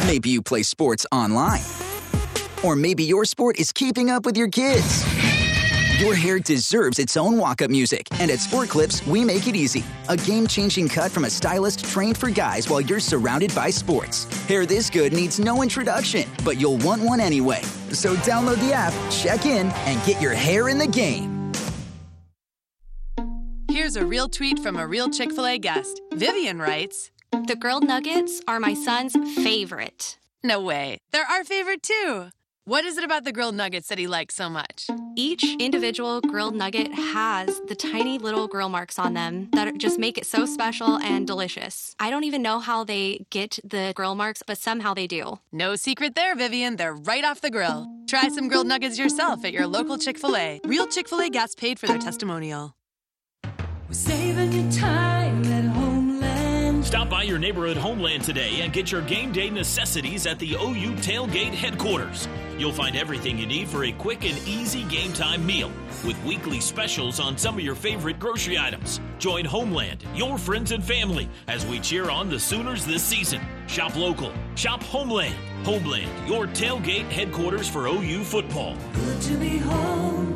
Maybe 0.06 0.30
you 0.30 0.42
play 0.42 0.64
sports 0.64 1.06
online. 1.12 1.60
Or 2.64 2.74
maybe 2.74 3.04
your 3.04 3.24
sport 3.24 3.60
is 3.60 3.72
keeping 3.72 4.10
up 4.10 4.26
with 4.26 4.36
your 4.36 4.48
kids. 4.48 5.04
Your 6.00 6.16
hair 6.16 6.40
deserves 6.40 6.98
its 6.98 7.16
own 7.16 7.38
walk 7.38 7.62
up 7.62 7.70
music, 7.70 8.08
and 8.18 8.28
at 8.28 8.40
Sport 8.40 8.68
Clips, 8.68 9.06
we 9.06 9.24
make 9.24 9.46
it 9.46 9.54
easy. 9.54 9.84
A 10.08 10.16
game 10.16 10.48
changing 10.48 10.88
cut 10.88 11.12
from 11.12 11.24
a 11.24 11.30
stylist 11.30 11.84
trained 11.84 12.18
for 12.18 12.28
guys 12.28 12.68
while 12.68 12.80
you're 12.80 12.98
surrounded 12.98 13.54
by 13.54 13.70
sports. 13.70 14.24
Hair 14.46 14.66
this 14.66 14.90
good 14.90 15.12
needs 15.12 15.38
no 15.38 15.62
introduction, 15.62 16.28
but 16.44 16.60
you'll 16.60 16.78
want 16.78 17.02
one 17.02 17.20
anyway. 17.20 17.62
So 17.92 18.16
download 18.16 18.58
the 18.66 18.72
app, 18.72 18.92
check 19.12 19.46
in, 19.46 19.68
and 19.86 20.04
get 20.04 20.20
your 20.20 20.32
hair 20.34 20.68
in 20.68 20.78
the 20.78 20.88
game. 20.88 21.31
Here's 23.72 23.96
a 23.96 24.04
real 24.04 24.28
tweet 24.28 24.58
from 24.58 24.76
a 24.76 24.86
real 24.86 25.08
Chick 25.08 25.32
fil 25.32 25.46
A 25.46 25.56
guest. 25.56 26.02
Vivian 26.12 26.58
writes 26.58 27.10
The 27.46 27.56
grilled 27.56 27.86
nuggets 27.86 28.42
are 28.46 28.60
my 28.60 28.74
son's 28.74 29.14
favorite. 29.42 30.18
No 30.44 30.60
way. 30.60 30.98
They're 31.10 31.24
our 31.24 31.42
favorite 31.42 31.82
too. 31.82 32.26
What 32.66 32.84
is 32.84 32.98
it 32.98 33.02
about 33.02 33.24
the 33.24 33.32
grilled 33.32 33.54
nuggets 33.54 33.88
that 33.88 33.96
he 33.96 34.06
likes 34.06 34.34
so 34.34 34.50
much? 34.50 34.90
Each 35.16 35.56
individual 35.58 36.20
grilled 36.20 36.54
nugget 36.54 36.92
has 36.92 37.62
the 37.66 37.74
tiny 37.74 38.18
little 38.18 38.46
grill 38.46 38.68
marks 38.68 38.98
on 38.98 39.14
them 39.14 39.48
that 39.54 39.78
just 39.78 39.98
make 39.98 40.18
it 40.18 40.26
so 40.26 40.44
special 40.44 40.98
and 40.98 41.26
delicious. 41.26 41.96
I 41.98 42.10
don't 42.10 42.24
even 42.24 42.42
know 42.42 42.58
how 42.58 42.84
they 42.84 43.24
get 43.30 43.58
the 43.64 43.94
grill 43.96 44.14
marks, 44.14 44.42
but 44.46 44.58
somehow 44.58 44.92
they 44.92 45.06
do. 45.06 45.38
No 45.50 45.76
secret 45.76 46.14
there, 46.14 46.34
Vivian. 46.34 46.76
They're 46.76 46.94
right 46.94 47.24
off 47.24 47.40
the 47.40 47.50
grill. 47.50 47.90
Try 48.06 48.28
some 48.28 48.48
grilled 48.48 48.66
nuggets 48.66 48.98
yourself 48.98 49.46
at 49.46 49.54
your 49.54 49.66
local 49.66 49.96
Chick 49.96 50.18
fil 50.18 50.36
A. 50.36 50.60
Real 50.66 50.86
Chick 50.86 51.08
fil 51.08 51.22
A 51.22 51.30
guests 51.30 51.54
paid 51.54 51.78
for 51.78 51.86
their 51.86 51.96
testimonial. 51.96 52.74
Stop 56.82 57.08
by 57.08 57.22
your 57.22 57.38
neighborhood 57.38 57.76
Homeland 57.76 58.24
today 58.24 58.60
and 58.60 58.72
get 58.72 58.90
your 58.90 59.02
game 59.02 59.32
day 59.32 59.50
necessities 59.50 60.26
at 60.26 60.38
the 60.38 60.54
OU 60.54 60.94
Tailgate 60.96 61.54
headquarters. 61.54 62.28
You'll 62.58 62.72
find 62.72 62.96
everything 62.96 63.38
you 63.38 63.46
need 63.46 63.68
for 63.68 63.84
a 63.84 63.92
quick 63.92 64.24
and 64.24 64.36
easy 64.46 64.84
game 64.84 65.12
time 65.12 65.44
meal 65.44 65.70
with 66.04 66.22
weekly 66.24 66.60
specials 66.60 67.20
on 67.20 67.36
some 67.36 67.56
of 67.56 67.60
your 67.60 67.74
favorite 67.74 68.18
grocery 68.18 68.58
items. 68.58 69.00
Join 69.18 69.44
Homeland, 69.44 70.04
your 70.14 70.38
friends 70.38 70.72
and 70.72 70.82
family, 70.82 71.28
as 71.48 71.66
we 71.66 71.78
cheer 71.80 72.10
on 72.10 72.28
the 72.28 72.38
Sooners 72.40 72.84
this 72.84 73.02
season. 73.02 73.40
Shop 73.66 73.94
local, 73.96 74.32
shop 74.54 74.82
Homeland. 74.82 75.34
Homeland, 75.64 76.10
your 76.28 76.46
tailgate 76.46 77.08
headquarters 77.10 77.68
for 77.68 77.86
OU 77.86 78.24
football. 78.24 78.76
Good 78.94 79.20
to 79.22 79.36
be 79.36 79.58
home, 79.58 80.31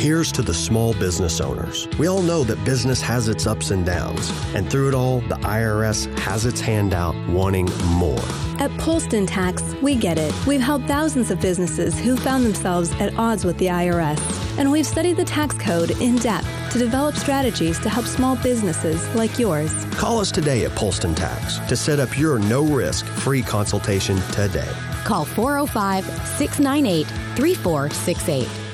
Here's 0.00 0.32
to 0.32 0.40
the 0.40 0.54
small 0.54 0.94
business 0.94 1.42
owners. 1.42 1.86
We 1.98 2.08
all 2.08 2.22
know 2.22 2.42
that 2.44 2.64
business 2.64 3.02
has 3.02 3.28
its 3.28 3.46
ups 3.46 3.70
and 3.70 3.84
downs, 3.84 4.32
and 4.54 4.70
through 4.70 4.88
it 4.88 4.94
all, 4.94 5.20
the 5.20 5.34
IRS 5.34 6.06
has 6.20 6.46
its 6.46 6.58
hand 6.58 6.94
out 6.94 7.14
wanting 7.28 7.66
more. 7.84 8.24
At 8.58 8.70
Polston 8.78 9.26
Tax, 9.28 9.62
we 9.82 9.94
get 9.94 10.16
it. 10.16 10.34
We've 10.46 10.58
helped 10.58 10.86
thousands 10.86 11.30
of 11.30 11.38
businesses 11.42 12.00
who 12.00 12.16
found 12.16 12.46
themselves 12.46 12.90
at 12.92 13.14
odds 13.18 13.44
with 13.44 13.58
the 13.58 13.66
IRS. 13.66 14.18
And 14.56 14.72
we've 14.72 14.86
studied 14.86 15.18
the 15.18 15.24
tax 15.26 15.54
code 15.58 15.90
in 16.00 16.16
depth 16.16 16.48
to 16.72 16.78
develop 16.78 17.14
strategies 17.14 17.78
to 17.80 17.90
help 17.90 18.06
small 18.06 18.36
businesses 18.36 19.06
like 19.14 19.38
yours. 19.38 19.84
Call 19.96 20.18
us 20.18 20.32
today 20.32 20.64
at 20.64 20.70
Polston 20.70 21.14
Tax 21.14 21.58
to 21.68 21.76
set 21.76 22.00
up 22.00 22.18
your 22.18 22.38
no 22.38 22.64
risk 22.64 23.04
free 23.04 23.42
consultation 23.42 24.16
today. 24.32 24.72
Call 25.04 25.26
405 25.26 26.06
698 26.38 27.06
3468. 27.36 28.69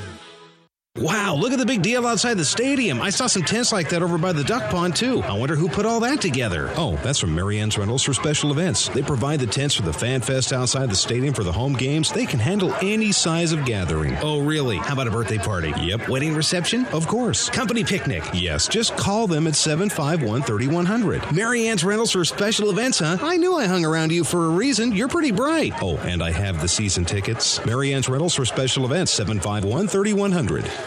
Wow, 0.97 1.35
look 1.35 1.53
at 1.53 1.59
the 1.59 1.65
big 1.65 1.83
deal 1.83 2.07
outside 2.07 2.35
the 2.35 2.45
stadium. 2.45 3.01
I 3.01 3.11
saw 3.11 3.27
some 3.27 3.43
tents 3.43 3.71
like 3.71 3.89
that 3.89 4.01
over 4.01 4.17
by 4.17 4.31
the 4.31 4.43
duck 4.43 4.71
pond, 4.71 4.95
too. 4.95 5.21
I 5.21 5.37
wonder 5.37 5.55
who 5.55 5.69
put 5.69 5.85
all 5.85 5.99
that 5.99 6.21
together. 6.21 6.71
Oh, 6.75 6.95
that's 7.03 7.19
from 7.19 7.35
Marianne's 7.35 7.77
Rentals 7.77 8.01
for 8.03 8.13
special 8.13 8.51
events. 8.51 8.89
They 8.89 9.03
provide 9.03 9.39
the 9.39 9.45
tents 9.45 9.75
for 9.75 9.83
the 9.83 9.93
Fan 9.93 10.21
Fest 10.21 10.51
outside 10.51 10.89
the 10.89 10.95
stadium 10.95 11.35
for 11.35 11.43
the 11.43 11.51
home 11.51 11.73
games. 11.73 12.11
They 12.11 12.25
can 12.25 12.39
handle 12.39 12.73
any 12.81 13.11
size 13.11 13.51
of 13.51 13.63
gathering. 13.63 14.17
Oh, 14.23 14.39
really? 14.39 14.77
How 14.77 14.93
about 14.93 15.07
a 15.07 15.11
birthday 15.11 15.37
party? 15.37 15.71
Yep. 15.79 16.09
Wedding 16.09 16.33
reception? 16.33 16.85
Of 16.87 17.07
course. 17.07 17.49
Company 17.49 17.83
picnic? 17.83 18.23
Yes. 18.33 18.67
Just 18.67 18.97
call 18.97 19.27
them 19.27 19.45
at 19.45 19.55
751 19.55 20.41
3100. 20.41 21.31
Marianne's 21.31 21.83
Rentals 21.83 22.11
for 22.11 22.25
special 22.25 22.71
events, 22.71 22.99
huh? 22.99 23.17
I 23.21 23.37
knew 23.37 23.55
I 23.55 23.65
hung 23.67 23.85
around 23.85 24.11
you 24.11 24.23
for 24.23 24.45
a 24.45 24.49
reason. 24.49 24.91
You're 24.93 25.09
pretty 25.09 25.31
bright. 25.31 25.73
Oh, 25.81 25.97
and 25.97 26.23
I 26.23 26.31
have 26.31 26.59
the 26.59 26.67
season 26.67 27.05
tickets. 27.05 27.63
Marianne's 27.65 28.09
Rentals 28.09 28.33
for 28.33 28.45
special 28.45 28.85
events, 28.85 29.11
751 29.11 29.87
3100. 29.87 30.86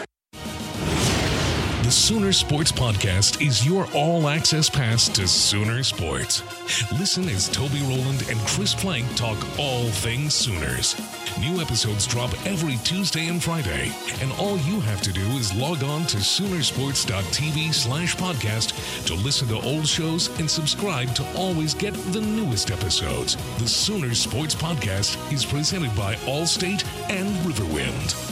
The 1.91 1.97
Sooner 1.97 2.31
Sports 2.31 2.71
Podcast 2.71 3.45
is 3.45 3.65
your 3.65 3.85
all 3.93 4.29
access 4.29 4.69
pass 4.69 5.09
to 5.09 5.27
Sooner 5.27 5.83
Sports. 5.83 6.41
Listen 6.93 7.27
as 7.27 7.49
Toby 7.49 7.81
Rowland 7.81 8.29
and 8.29 8.39
Chris 8.47 8.73
Plank 8.73 9.13
talk 9.17 9.37
all 9.59 9.89
things 9.89 10.33
Sooners. 10.33 10.95
New 11.41 11.59
episodes 11.59 12.07
drop 12.07 12.29
every 12.47 12.77
Tuesday 12.85 13.27
and 13.27 13.43
Friday, 13.43 13.91
and 14.21 14.31
all 14.39 14.57
you 14.59 14.79
have 14.79 15.01
to 15.01 15.11
do 15.11 15.19
is 15.31 15.53
log 15.53 15.83
on 15.83 16.05
to 16.05 16.19
Soonersports.tv 16.19 17.73
slash 17.73 18.15
podcast 18.15 19.05
to 19.05 19.13
listen 19.15 19.49
to 19.49 19.59
old 19.59 19.85
shows 19.85 20.29
and 20.39 20.49
subscribe 20.49 21.13
to 21.15 21.27
always 21.35 21.73
get 21.73 21.93
the 22.13 22.21
newest 22.21 22.71
episodes. 22.71 23.35
The 23.57 23.67
Sooner 23.67 24.15
Sports 24.15 24.55
Podcast 24.55 25.17
is 25.33 25.43
presented 25.43 25.93
by 25.97 26.15
Allstate 26.23 26.85
and 27.09 27.27
Riverwind. 27.45 28.30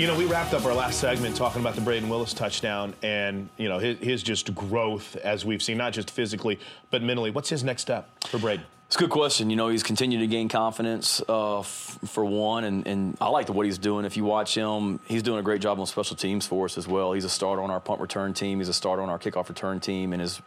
You 0.00 0.06
know, 0.06 0.16
we 0.16 0.24
wrapped 0.24 0.54
up 0.54 0.64
our 0.64 0.72
last 0.72 0.98
segment 0.98 1.36
talking 1.36 1.60
about 1.60 1.74
the 1.74 1.82
Brayden 1.82 2.08
Willis 2.08 2.32
touchdown 2.32 2.94
and, 3.02 3.50
you 3.58 3.68
know, 3.68 3.78
his, 3.78 3.98
his 3.98 4.22
just 4.22 4.54
growth 4.54 5.14
as 5.16 5.44
we've 5.44 5.62
seen, 5.62 5.76
not 5.76 5.92
just 5.92 6.10
physically, 6.10 6.58
but 6.90 7.02
mentally. 7.02 7.30
What's 7.30 7.50
his 7.50 7.62
next 7.62 7.82
step 7.82 8.08
for 8.24 8.38
Brayden? 8.38 8.62
It's 8.86 8.96
a 8.96 8.98
good 8.98 9.10
question. 9.10 9.50
You 9.50 9.56
know, 9.56 9.68
he's 9.68 9.82
continued 9.82 10.20
to 10.20 10.26
gain 10.26 10.48
confidence 10.48 11.20
uh, 11.28 11.58
f- 11.60 11.98
for 12.06 12.24
one, 12.24 12.64
and, 12.64 12.86
and 12.86 13.18
I 13.20 13.28
like 13.28 13.50
what 13.50 13.66
he's 13.66 13.76
doing. 13.76 14.06
If 14.06 14.16
you 14.16 14.24
watch 14.24 14.54
him, 14.54 15.00
he's 15.04 15.22
doing 15.22 15.38
a 15.38 15.42
great 15.42 15.60
job 15.60 15.78
on 15.78 15.84
special 15.84 16.16
teams 16.16 16.46
for 16.46 16.64
us 16.64 16.78
as 16.78 16.88
well. 16.88 17.12
He's 17.12 17.26
a 17.26 17.28
starter 17.28 17.60
on 17.60 17.70
our 17.70 17.78
punt 17.78 18.00
return 18.00 18.32
team. 18.32 18.56
He's 18.56 18.70
a 18.70 18.72
starter 18.72 19.02
on 19.02 19.10
our 19.10 19.18
kickoff 19.18 19.50
return 19.50 19.80
team, 19.80 20.14
and 20.14 20.22
is 20.22 20.40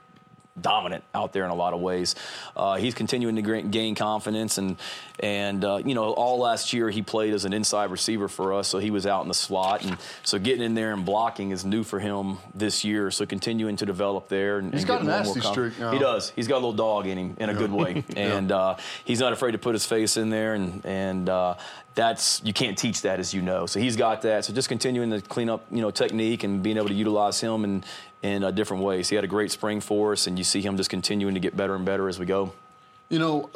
dominant 0.60 1.04
out 1.16 1.34
there 1.34 1.46
in 1.46 1.52
a 1.52 1.56
lot 1.56 1.74
of 1.74 1.80
ways. 1.80 2.16
Uh, 2.56 2.76
he's 2.76 2.94
continuing 2.94 3.36
to 3.36 3.62
gain 3.64 3.96
confidence, 3.96 4.58
and 4.58 4.78
and 5.20 5.64
uh, 5.64 5.78
you 5.84 5.96
know, 5.96 6.14
all 6.14 6.40
last 6.40 6.74
year 6.74 6.90
he 6.90 7.02
played 7.02 7.34
as 7.34 7.46
an 7.46 7.54
inside 7.54 7.92
receiver 7.92 8.28
for 8.28 8.54
us, 8.54 8.68
so 8.68 8.80
he 8.80 8.92
was 8.92 9.06
out 9.06 9.24
in 9.24 9.28
the 9.28 9.34
slot, 9.34 9.84
and 9.84 9.98
so 10.24 10.38
getting 10.38 10.64
in 10.64 10.74
there 10.74 10.94
and 10.94 11.06
blocking 11.06 11.52
is 11.52 11.66
new 11.66 11.84
for 11.84 12.00
him 12.00 12.38
this 12.54 12.84
year. 12.84 13.12
So 13.12 13.26
continuing 13.26 13.76
to 13.78 13.86
develop 13.86 14.28
there, 14.28 14.60
and 14.60 14.74
He's 14.74 14.84
and 14.84 14.88
got 14.88 15.02
a 15.02 15.06
nasty 15.06 15.42
streak 15.42 15.80
now. 15.80 15.92
He 15.92 16.00
does. 16.00 16.32
He's 16.36 16.48
got 16.48 16.56
a 16.56 16.64
little 16.64 16.74
dog 16.74 17.08
in 17.08 17.18
him 17.18 17.36
in 17.40 17.50
a 17.50 17.54
good 17.54 17.72
way, 17.72 18.04
and 18.16 18.52
uh, 18.52 18.78
he's 19.06 19.20
not 19.20 19.34
afraid 19.34 19.52
to 19.52 19.58
put 19.58 19.74
his 19.74 19.86
face 19.86 20.18
in 20.18 20.30
there, 20.30 20.54
and 20.54 20.86
and. 20.86 21.30
Uh, 21.30 21.56
that's 21.96 22.42
you 22.44 22.54
can't 22.54 22.76
teach 22.76 23.04
that 23.04 23.20
as 23.20 23.36
you 23.36 23.42
know. 23.44 23.66
So 23.66 23.80
he's 23.80 23.96
got 23.96 24.24
that. 24.24 24.46
So 24.46 24.54
just 24.54 24.68
continuing 24.68 25.12
to 25.12 25.22
clean 25.22 25.48
up, 25.48 25.66
you 25.70 25.82
know, 25.82 25.92
technique 25.92 26.44
and 26.44 26.64
being 26.64 26.78
able 26.78 26.88
to 26.88 26.94
utilize 26.94 27.40
him 27.40 27.64
in 27.64 27.84
in 28.24 28.44
uh, 28.44 28.50
different 28.52 28.84
ways. 28.84 29.10
He 29.10 29.16
had 29.16 29.24
a 29.24 29.28
great 29.28 29.52
spring 29.52 29.80
for 29.82 30.14
us, 30.14 30.26
and 30.26 30.38
you 30.38 30.44
see 30.44 30.62
him 30.62 30.78
just 30.78 30.90
continuing 30.90 31.36
to 31.36 31.40
get 31.40 31.56
better 31.56 31.76
and 31.76 31.86
better 31.86 32.10
as 32.10 32.18
we 32.18 32.26
go. 32.26 32.54
You 33.10 33.20
know, 33.20 33.50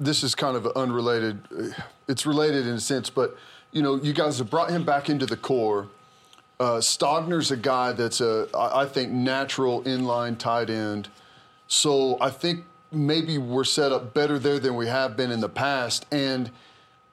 this 0.00 0.22
is 0.22 0.34
kind 0.34 0.56
of 0.56 0.66
unrelated. 0.68 1.74
It's 2.08 2.24
related 2.24 2.66
in 2.66 2.74
a 2.74 2.80
sense, 2.80 3.10
but 3.10 3.36
you 3.72 3.82
know, 3.82 3.96
you 3.96 4.12
guys 4.12 4.38
have 4.38 4.48
brought 4.48 4.70
him 4.70 4.84
back 4.84 5.10
into 5.10 5.26
the 5.26 5.36
core. 5.36 5.88
Uh, 6.60 6.78
Stogner's 6.78 7.50
a 7.50 7.56
guy 7.56 7.92
that's 7.92 8.20
a, 8.20 8.48
I 8.56 8.86
think, 8.86 9.10
natural 9.10 9.82
inline 9.82 10.38
tight 10.38 10.70
end. 10.70 11.08
So 11.66 12.16
I 12.20 12.30
think 12.30 12.64
maybe 12.92 13.36
we're 13.36 13.64
set 13.64 13.90
up 13.90 14.14
better 14.14 14.38
there 14.38 14.60
than 14.60 14.76
we 14.76 14.86
have 14.86 15.16
been 15.16 15.32
in 15.32 15.40
the 15.40 15.48
past. 15.48 16.06
And 16.12 16.52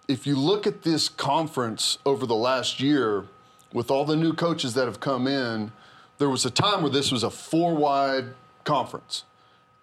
if 0.07 0.27
you 0.27 0.35
look 0.35 0.67
at 0.67 0.83
this 0.83 1.09
conference 1.09 1.97
over 2.05 2.27
the 2.27 2.35
last 2.35 2.79
year, 2.79 3.25
with 3.73 3.89
all 3.89 4.05
the 4.05 4.15
new 4.15 4.33
coaches 4.33 4.75
that 4.75 4.85
have 4.85 4.99
come 4.99 5.25
in, 5.25 5.71
there 6.21 6.29
was 6.29 6.45
a 6.45 6.51
time 6.51 6.83
where 6.83 6.91
this 6.91 7.11
was 7.11 7.23
a 7.23 7.31
four 7.31 7.73
wide 7.75 8.25
conference. 8.63 9.23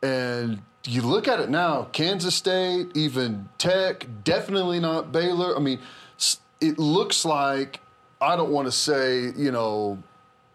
And 0.03 0.63
you 0.85 1.03
look 1.03 1.27
at 1.27 1.41
it 1.41 1.51
now, 1.51 1.89
Kansas 1.93 2.37
State, 2.37 2.97
even 2.97 3.49
Tech, 3.59 4.07
definitely 4.23 4.79
not 4.79 5.11
Baylor. 5.11 5.57
I 5.57 5.61
mean, 5.61 5.81
it 6.61 6.79
looks 6.79 7.25
like, 7.25 7.81
I 8.21 8.37
don't 8.37 8.51
want 8.51 8.69
to 8.69 8.73
say, 8.73 9.33
you 9.37 9.51
know, 9.51 9.99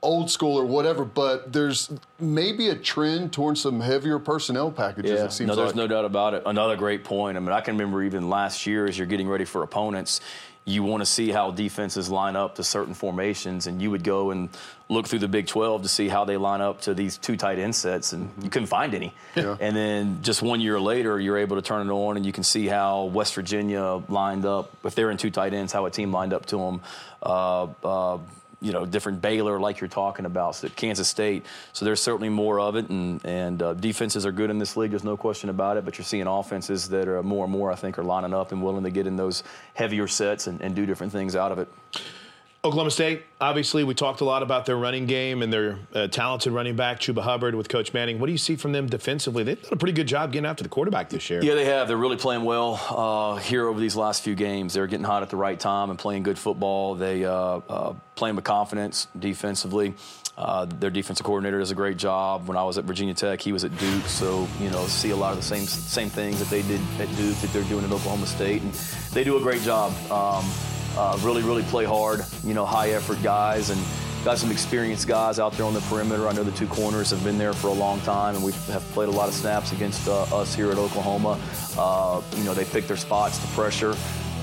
old 0.02 0.32
school 0.32 0.58
or 0.58 0.66
whatever, 0.66 1.04
but 1.04 1.52
there's 1.52 1.92
maybe 2.18 2.70
a 2.70 2.76
trend 2.76 3.34
towards 3.34 3.62
some 3.62 3.82
heavier 3.82 4.20
personnel 4.20 4.72
packages, 4.72 5.12
Yeah, 5.12 5.26
it 5.26 5.34
seems 5.34 5.50
no, 5.50 5.56
there's 5.56 5.68
like. 5.68 5.76
no 5.76 5.88
doubt 5.88 6.06
about 6.06 6.34
it. 6.34 6.44
Another 6.46 6.78
great 6.78 7.04
point. 7.04 7.36
I 7.36 7.42
mean, 7.42 7.52
I 7.52 7.60
can 7.60 7.76
remember 7.78 8.04
even 8.04 8.30
last 8.30 8.66
year 8.66 8.86
as 8.86 8.98
you're 8.98 9.08
getting 9.08 9.28
ready 9.28 9.46
for 9.46 9.64
opponents, 9.64 10.22
you 10.66 10.84
want 10.84 11.02
to 11.02 11.06
see 11.06 11.30
how 11.30 11.52
defenses 11.52 12.10
line 12.10 12.36
up 12.36 12.56
to 12.56 12.64
certain 12.64 12.94
formations, 12.94 13.68
and 13.68 13.82
you 13.82 13.92
would 13.92 14.04
go 14.04 14.32
and 14.32 14.50
look 14.90 15.08
through 15.08 15.20
the 15.20 15.28
Big 15.28 15.48
12 15.48 15.84
to 15.84 15.90
see 15.90 16.08
how 16.08 16.24
they 16.24 16.38
line 16.38 16.62
up 16.62 16.82
to 16.82 16.94
these 16.94 17.18
two 17.18 17.36
tight 17.36 17.60
end 17.60 17.76
sets, 17.76 18.14
and 18.14 18.30
you 18.42 18.50
couldn't 18.50 18.68
find 18.68 18.94
any. 18.94 19.14
Yeah. 19.36 19.58
And 19.60 19.76
then 19.76 20.20
just 20.22 20.42
one 20.42 20.62
year 20.62 20.80
later, 20.80 21.20
you're 21.20 21.38
able 21.38 21.58
to 21.58 21.62
turn 21.62 21.90
it 21.90 21.92
on, 21.92 22.16
and 22.16 22.26
you 22.26 22.32
can 22.32 22.44
see 22.44 22.68
how 22.68 23.06
West 23.06 23.36
Virginia 23.36 24.02
lined 24.08 24.46
up. 24.46 24.72
If 24.86 24.96
they're 24.96 25.12
in 25.12 25.18
two 25.18 25.32
tight 25.32 25.54
ends, 25.54 25.74
how 25.74 25.86
a 25.86 25.92
team 25.92 26.12
lined 26.14 26.34
up 26.34 26.46
to 26.48 26.58
them. 26.58 26.82
Uh, 27.22 27.68
uh, 27.84 28.18
you 28.64 28.72
know, 28.72 28.86
different 28.86 29.22
Baylor, 29.22 29.60
like 29.60 29.82
you're 29.82 29.90
talking 29.90 30.26
about, 30.26 30.56
so 30.56 30.70
Kansas 30.70 31.08
State. 31.08 31.46
So 31.74 31.86
there's 31.86 32.02
certainly 32.02 32.30
more 32.30 32.60
of 32.60 32.76
it, 32.76 32.90
and 32.90 33.24
and 33.26 33.62
uh, 33.62 33.74
defenses 33.74 34.26
are 34.26 34.32
good 34.32 34.50
in 34.50 34.58
this 34.58 34.78
league. 34.78 34.92
There's 34.92 35.04
no 35.04 35.18
question 35.18 35.50
about 35.50 35.78
it. 35.78 35.86
But 35.86 35.98
you're 35.98 36.06
seeing 36.06 36.26
offenses 36.26 36.90
that 36.90 37.08
are 37.08 37.22
more 37.22 37.44
and 37.44 37.52
more, 37.52 37.72
I 37.72 37.76
think, 37.76 38.00
are 38.00 38.04
lining 38.04 38.34
up 38.34 38.52
and 38.52 38.64
willing 38.64 38.84
to 38.86 38.90
get 38.90 39.06
in 39.06 39.18
those 39.18 39.44
heavier 39.74 40.08
sets 40.08 40.48
and, 40.48 40.62
and 40.62 40.76
do 40.76 40.86
different 40.86 41.12
things 41.12 41.36
out 41.36 41.52
of 41.52 41.60
it. 41.60 41.68
Oklahoma 42.66 42.92
State, 42.92 43.24
obviously, 43.42 43.84
we 43.84 43.94
talked 43.94 44.22
a 44.22 44.24
lot 44.24 44.42
about 44.42 44.66
their 44.66 44.78
running 44.78 45.06
game 45.06 45.42
and 45.42 45.52
their 45.52 45.80
uh, 45.94 46.08
talented 46.08 46.54
running 46.54 46.78
back, 46.78 47.02
Chuba 47.02 47.22
Hubbard, 47.22 47.56
with 47.56 47.68
Coach 47.68 47.92
Manning. 47.94 48.20
What 48.20 48.28
do 48.28 48.32
you 48.32 48.38
see 48.38 48.56
from 48.56 48.72
them 48.72 48.88
defensively? 48.88 49.44
They've 49.44 49.62
done 49.62 49.74
a 49.74 49.76
pretty 49.76 49.92
good 49.92 50.08
job 50.08 50.32
getting 50.32 50.46
after 50.46 50.64
the 50.64 50.70
quarterback 50.70 51.10
this 51.10 51.30
year. 51.30 51.44
Yeah, 51.44 51.56
they 51.56 51.66
have. 51.66 51.90
They're 51.90 51.98
really 51.98 52.16
playing 52.16 52.46
well 52.46 52.80
uh, 52.90 53.36
here 53.36 53.68
over 53.68 53.82
these 53.82 53.98
last 53.98 54.24
few 54.24 54.34
games. 54.34 54.74
They're 54.76 54.88
getting 54.88 55.04
hot 55.04 55.24
at 55.24 55.30
the 55.30 55.36
right 55.36 55.60
time 55.60 55.90
and 55.90 56.00
playing 56.00 56.24
good 56.24 56.40
football. 56.40 56.96
They 56.96 57.26
uh, 57.26 57.34
uh, 57.34 57.96
playing 58.16 58.38
with 58.38 58.46
confidence 58.46 59.08
defensively. 59.20 59.94
Uh, 60.38 60.64
their 60.64 60.90
defensive 60.90 61.26
coordinator 61.26 61.60
does 61.60 61.72
a 61.72 61.76
great 61.76 61.98
job. 61.98 62.48
When 62.48 62.56
I 62.56 62.64
was 62.64 62.78
at 62.78 62.86
Virginia 62.86 63.14
Tech, 63.14 63.42
he 63.42 63.52
was 63.52 63.66
at 63.66 63.78
Duke, 63.78 64.06
so 64.06 64.48
you 64.62 64.70
know 64.70 64.86
see 64.88 65.10
a 65.10 65.18
lot 65.18 65.32
of 65.32 65.38
the 65.38 65.44
same 65.44 65.66
same 65.66 66.10
things 66.10 66.40
that 66.40 66.48
they 66.48 66.62
did 66.62 66.80
at 66.98 67.14
Duke 67.18 67.36
that 67.40 67.52
they're 67.52 67.64
doing 67.64 67.84
at 67.84 67.92
Oklahoma 67.92 68.26
State, 68.26 68.62
and 68.62 68.74
they 69.12 69.26
do 69.26 69.36
a 69.36 69.42
great 69.42 69.62
job. 69.64 69.92
Um, 70.10 70.50
uh, 70.98 71.18
really, 71.22 71.42
really 71.42 71.64
play 71.64 71.86
hard. 71.86 72.22
You 72.44 72.54
know, 72.54 72.66
high 72.66 72.92
effort 72.92 73.22
guys 73.24 73.70
and 73.70 73.80
got 74.24 74.38
some 74.38 74.52
experienced 74.52 75.08
guys 75.08 75.38
out 75.38 75.54
there 75.54 75.66
on 75.66 75.74
the 75.74 75.82
perimeter. 75.82 76.28
I 76.28 76.34
know 76.34 76.44
the 76.44 76.52
two 76.52 76.68
corners 76.68 77.10
have 77.12 77.24
been 77.24 77.38
there 77.38 77.54
for 77.54 77.68
a 77.68 77.74
long 77.74 78.00
time, 78.02 78.36
and 78.36 78.44
we 78.44 78.54
have 78.72 78.84
played 78.94 79.10
a 79.10 79.12
lot 79.12 79.28
of 79.28 79.34
snaps 79.34 79.74
against 79.74 80.08
uh, 80.08 80.24
us 80.36 80.56
here 80.56 80.72
at 80.72 80.78
Oklahoma. 80.78 81.40
Uh, 81.78 82.22
you 82.38 82.44
know, 82.44 82.54
they 82.54 82.66
pick 82.66 82.88
their 82.88 82.98
spots 82.98 83.38
to 83.40 83.48
pressure. 83.48 83.96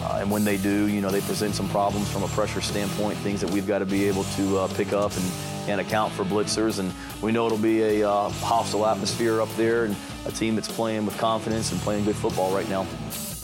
Uh, 0.03 0.19
and 0.21 0.31
when 0.31 0.45
they 0.45 0.57
do, 0.57 0.87
you 0.87 1.01
know, 1.01 1.11
they 1.11 1.21
present 1.21 1.55
some 1.55 1.69
problems 1.69 2.11
from 2.11 2.23
a 2.23 2.29
pressure 2.29 2.61
standpoint, 2.61 3.19
things 3.19 3.41
that 3.41 3.51
we've 3.51 3.67
got 3.67 3.81
to 3.81 3.87
be 3.87 4.07
able 4.07 4.25
to 4.25 4.59
uh, 4.59 4.69
pick 4.69 4.93
up 4.93 5.15
and, 5.15 5.33
and 5.69 5.81
account 5.81 6.13
for 6.13 6.25
blitzers. 6.25 6.79
And 6.79 6.93
we 7.23 7.33
know 7.33 7.47
it'll 7.47 7.59
be 7.59 7.83
a 7.83 8.09
uh, 8.09 8.29
hostile 8.31 8.87
atmosphere 8.87 9.41
up 9.43 9.55
there 9.57 9.85
and 9.85 9.97
a 10.27 10.33
team 10.33 10.55
that's 10.55 10.71
playing 10.71 11.05
with 11.05 11.19
confidence 11.19 11.73
and 11.73 11.81
playing 11.83 12.05
good 12.05 12.17
football 12.17 12.55
right 12.55 12.69
now. 12.69 12.87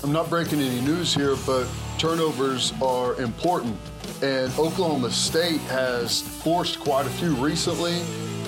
I'm 0.05 0.13
not 0.13 0.29
breaking 0.29 0.61
any 0.61 0.81
news 0.83 1.15
here, 1.15 1.37
but 1.47 1.67
turnovers 1.99 2.75
are 2.83 3.19
important. 3.21 3.77
And 4.23 4.53
Oklahoma 4.59 5.11
State 5.11 5.61
has 5.63 6.21
forced 6.21 6.81
quite 6.81 7.07
a 7.07 7.11
few 7.11 7.35
recently. 7.35 8.03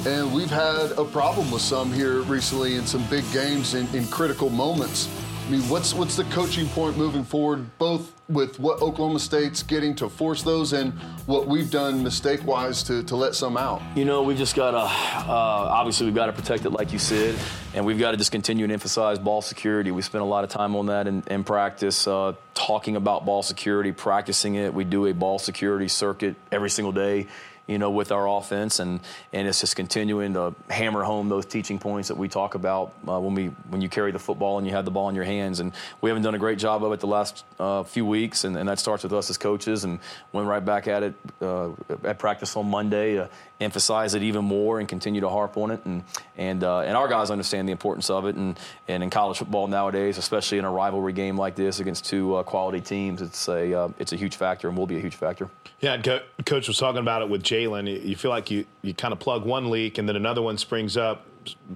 And 0.07 0.32
we've 0.32 0.51
had 0.51 0.92
a 0.92 1.05
problem 1.05 1.51
with 1.51 1.62
some 1.62 1.92
here 1.92 2.20
recently 2.22 2.76
in 2.76 2.86
some 2.86 3.03
big 3.09 3.24
games 3.32 3.74
in, 3.74 3.88
in 3.94 4.07
critical 4.09 4.51
moments. 4.51 5.09
I 5.49 5.51
mean, 5.51 5.62
what's 5.62 5.94
what's 5.94 6.14
the 6.14 6.24
coaching 6.24 6.68
point 6.68 6.99
moving 6.99 7.24
forward, 7.24 7.64
both 7.78 8.12
with 8.28 8.61
what 8.61 8.82
Oklahoma 8.82 9.18
State's 9.18 9.62
getting 9.62 9.94
to 9.94 10.11
force 10.11 10.42
those 10.42 10.74
and 10.74 10.92
what 11.24 11.46
we've 11.46 11.70
done 11.70 12.03
mistake-wise 12.03 12.82
to, 12.82 13.03
to 13.05 13.16
let 13.16 13.34
some 13.34 13.57
out? 13.57 13.80
You 13.96 14.05
know, 14.05 14.22
we've 14.22 14.36
just 14.36 14.55
got 14.55 14.72
to, 14.72 14.76
uh, 14.76 15.24
obviously, 15.26 16.05
we've 16.05 16.14
got 16.14 16.26
to 16.26 16.34
protect 16.34 16.66
it, 16.66 16.70
like 16.72 16.92
you 16.92 16.99
said, 16.99 17.34
and 17.72 17.86
we've 17.86 17.99
got 17.99 18.11
to 18.11 18.18
just 18.18 18.30
continue 18.30 18.66
to 18.66 18.72
emphasize 18.74 19.18
ball 19.18 19.40
security. 19.40 19.90
We 19.90 20.03
spent 20.03 20.20
a 20.20 20.26
lot 20.26 20.44
of 20.44 20.51
time 20.51 20.76
on 20.76 20.84
that 20.86 21.07
in, 21.07 21.22
in 21.28 21.44
practice, 21.44 22.07
uh, 22.07 22.34
talking 22.53 22.96
about 22.96 23.24
ball 23.24 23.42
security, 23.42 23.90
practicing 23.90 24.57
it. 24.57 24.74
We 24.74 24.84
do 24.84 25.07
a 25.07 25.14
ball 25.14 25.38
security 25.38 25.88
circuit 25.88 26.36
every 26.53 26.68
single 26.68 26.92
day 26.92 27.26
you 27.69 27.79
know, 27.79 27.91
with 27.91 28.11
our 28.11 28.27
offense, 28.27 28.81
and 28.81 28.99
and 29.33 29.47
it's 29.47 29.61
just 29.61 29.77
continuing 29.77 30.33
to 30.33 30.55
hammer 30.71 31.05
home 31.05 31.29
those 31.29 31.47
teaching 31.47 31.79
points 31.79 32.09
that 32.09 32.16
we 32.16 32.27
talk 32.27 32.55
about 32.55 32.95
uh, 33.07 33.21
when 33.21 33.35
we 33.35 33.47
when 33.69 33.81
you 33.81 33.89
carry 33.89 34.11
the 34.11 34.19
football 34.19 34.59
and 34.59 34.66
you 34.66 34.73
have 34.73 34.87
the 34.87 34.91
ball 34.91 35.09
in 35.11 35.14
your 35.14 35.25
hands. 35.25 35.61
And 35.61 35.73
we 36.01 36.09
haven't 36.11 36.23
done 36.23 36.35
a 36.35 36.39
great 36.39 36.59
job 36.59 36.83
of 36.83 36.93
it 36.93 37.01
the 37.01 37.07
last 37.07 37.45
uh, 37.61 37.83
few 37.83 38.07
weeks, 38.07 38.45
and, 38.45 38.57
and 38.57 38.69
that 38.69 38.79
starts 38.79 39.03
with 39.05 39.12
us 39.12 39.31
as 39.31 39.37
coaches. 39.37 39.85
And 39.85 40.01
went 40.33 40.49
right 40.49 40.64
back 40.64 40.89
at 40.89 41.03
it 41.03 41.14
uh, 41.43 41.71
at 42.05 42.19
practice 42.19 42.57
on 42.57 42.71
Monday 42.71 43.14
to 43.16 43.29
emphasize 43.61 44.14
it 44.14 44.23
even 44.23 44.45
more 44.45 44.79
and 44.79 44.89
continue 44.89 45.21
to 45.21 45.29
harp 45.29 45.57
on 45.57 45.71
it. 45.71 45.85
And 45.85 46.05
and 46.39 46.64
uh, 46.64 46.81
and 46.81 46.97
our 46.97 47.07
guys 47.07 47.31
understand 47.31 47.69
the 47.69 47.73
importance 47.73 48.09
of 48.09 48.25
it. 48.25 48.35
And 48.35 48.59
and 48.89 49.03
in 49.03 49.11
college 49.11 49.37
football 49.37 49.66
nowadays, 49.66 50.16
especially 50.16 50.57
in 50.57 50.64
a 50.64 50.71
rivalry 50.71 51.12
game 51.12 51.37
like 51.37 51.55
this 51.55 51.81
against 51.81 52.07
two 52.07 52.37
uh, 52.37 52.43
quality 52.45 52.81
teams, 52.81 53.21
it's 53.21 53.47
a 53.47 53.75
uh, 53.75 53.89
it's 53.99 54.14
a 54.14 54.16
huge 54.16 54.37
factor 54.37 54.69
and 54.69 54.77
will 54.79 54.87
be 54.87 54.97
a 54.97 55.01
huge 55.01 55.16
factor. 55.16 55.51
Yeah, 55.81 56.01
Co- 56.03 56.23
coach 56.45 56.66
was 56.66 56.77
talking 56.79 57.01
about 57.01 57.23
it 57.23 57.29
with 57.29 57.45
Jalen. 57.59 58.04
You 58.06 58.16
feel 58.16 58.30
like 58.30 58.50
you 58.50 58.64
you 58.82 58.94
kind 58.94 59.12
of 59.12 59.18
plug 59.20 59.44
one 59.44 59.70
leak 59.70 59.98
and 59.98 60.09
then 60.09 60.16
another 60.16 60.42
one 60.42 60.59
springs 60.59 60.96
up. 60.96 61.24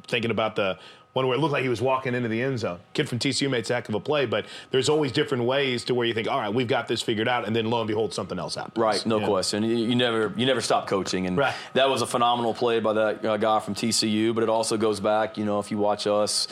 Thinking 0.06 0.30
about 0.30 0.56
the 0.56 0.78
one 1.14 1.26
where 1.26 1.36
it 1.36 1.40
looked 1.40 1.52
like 1.52 1.62
he 1.62 1.68
was 1.68 1.80
walking 1.82 2.14
into 2.14 2.28
the 2.28 2.40
end 2.42 2.58
zone. 2.58 2.78
Kid 2.94 3.08
from 3.08 3.18
TCU 3.18 3.48
made 3.50 3.68
a 3.70 3.74
heck 3.74 3.88
of 3.88 3.94
a 3.94 4.00
play, 4.00 4.24
but 4.26 4.46
there's 4.70 4.88
always 4.88 5.12
different 5.12 5.44
ways 5.44 5.84
to 5.84 5.94
where 5.94 6.06
you 6.06 6.14
think, 6.14 6.26
all 6.28 6.38
right, 6.38 6.52
we've 6.52 6.66
got 6.68 6.88
this 6.88 7.02
figured 7.02 7.28
out, 7.28 7.46
and 7.46 7.54
then 7.54 7.66
lo 7.70 7.80
and 7.80 7.88
behold, 7.88 8.14
something 8.14 8.38
else 8.38 8.54
happens. 8.54 8.76
Right, 8.78 9.04
no 9.04 9.18
Yeah. 9.20 9.26
question. 9.26 9.62
You, 9.62 9.94
never 9.94 10.32
you 10.36 10.46
never 10.46 10.60
stop 10.62 10.86
coaching, 10.86 11.26
and 11.26 11.36
Right. 11.36 11.54
that 11.74 11.88
was 11.90 12.00
a 12.02 12.06
phenomenal 12.06 12.54
play 12.54 12.80
by 12.80 12.92
that 12.94 13.24
uh, 13.24 13.36
guy 13.36 13.60
from 13.60 13.74
TCU. 13.74 14.34
But 14.34 14.42
it 14.42 14.48
also 14.50 14.76
goes 14.78 15.00
back, 15.00 15.36
you 15.38 15.44
know, 15.44 15.58
if 15.58 15.70
you 15.70 15.78
watch 15.78 16.06
us. 16.06 16.48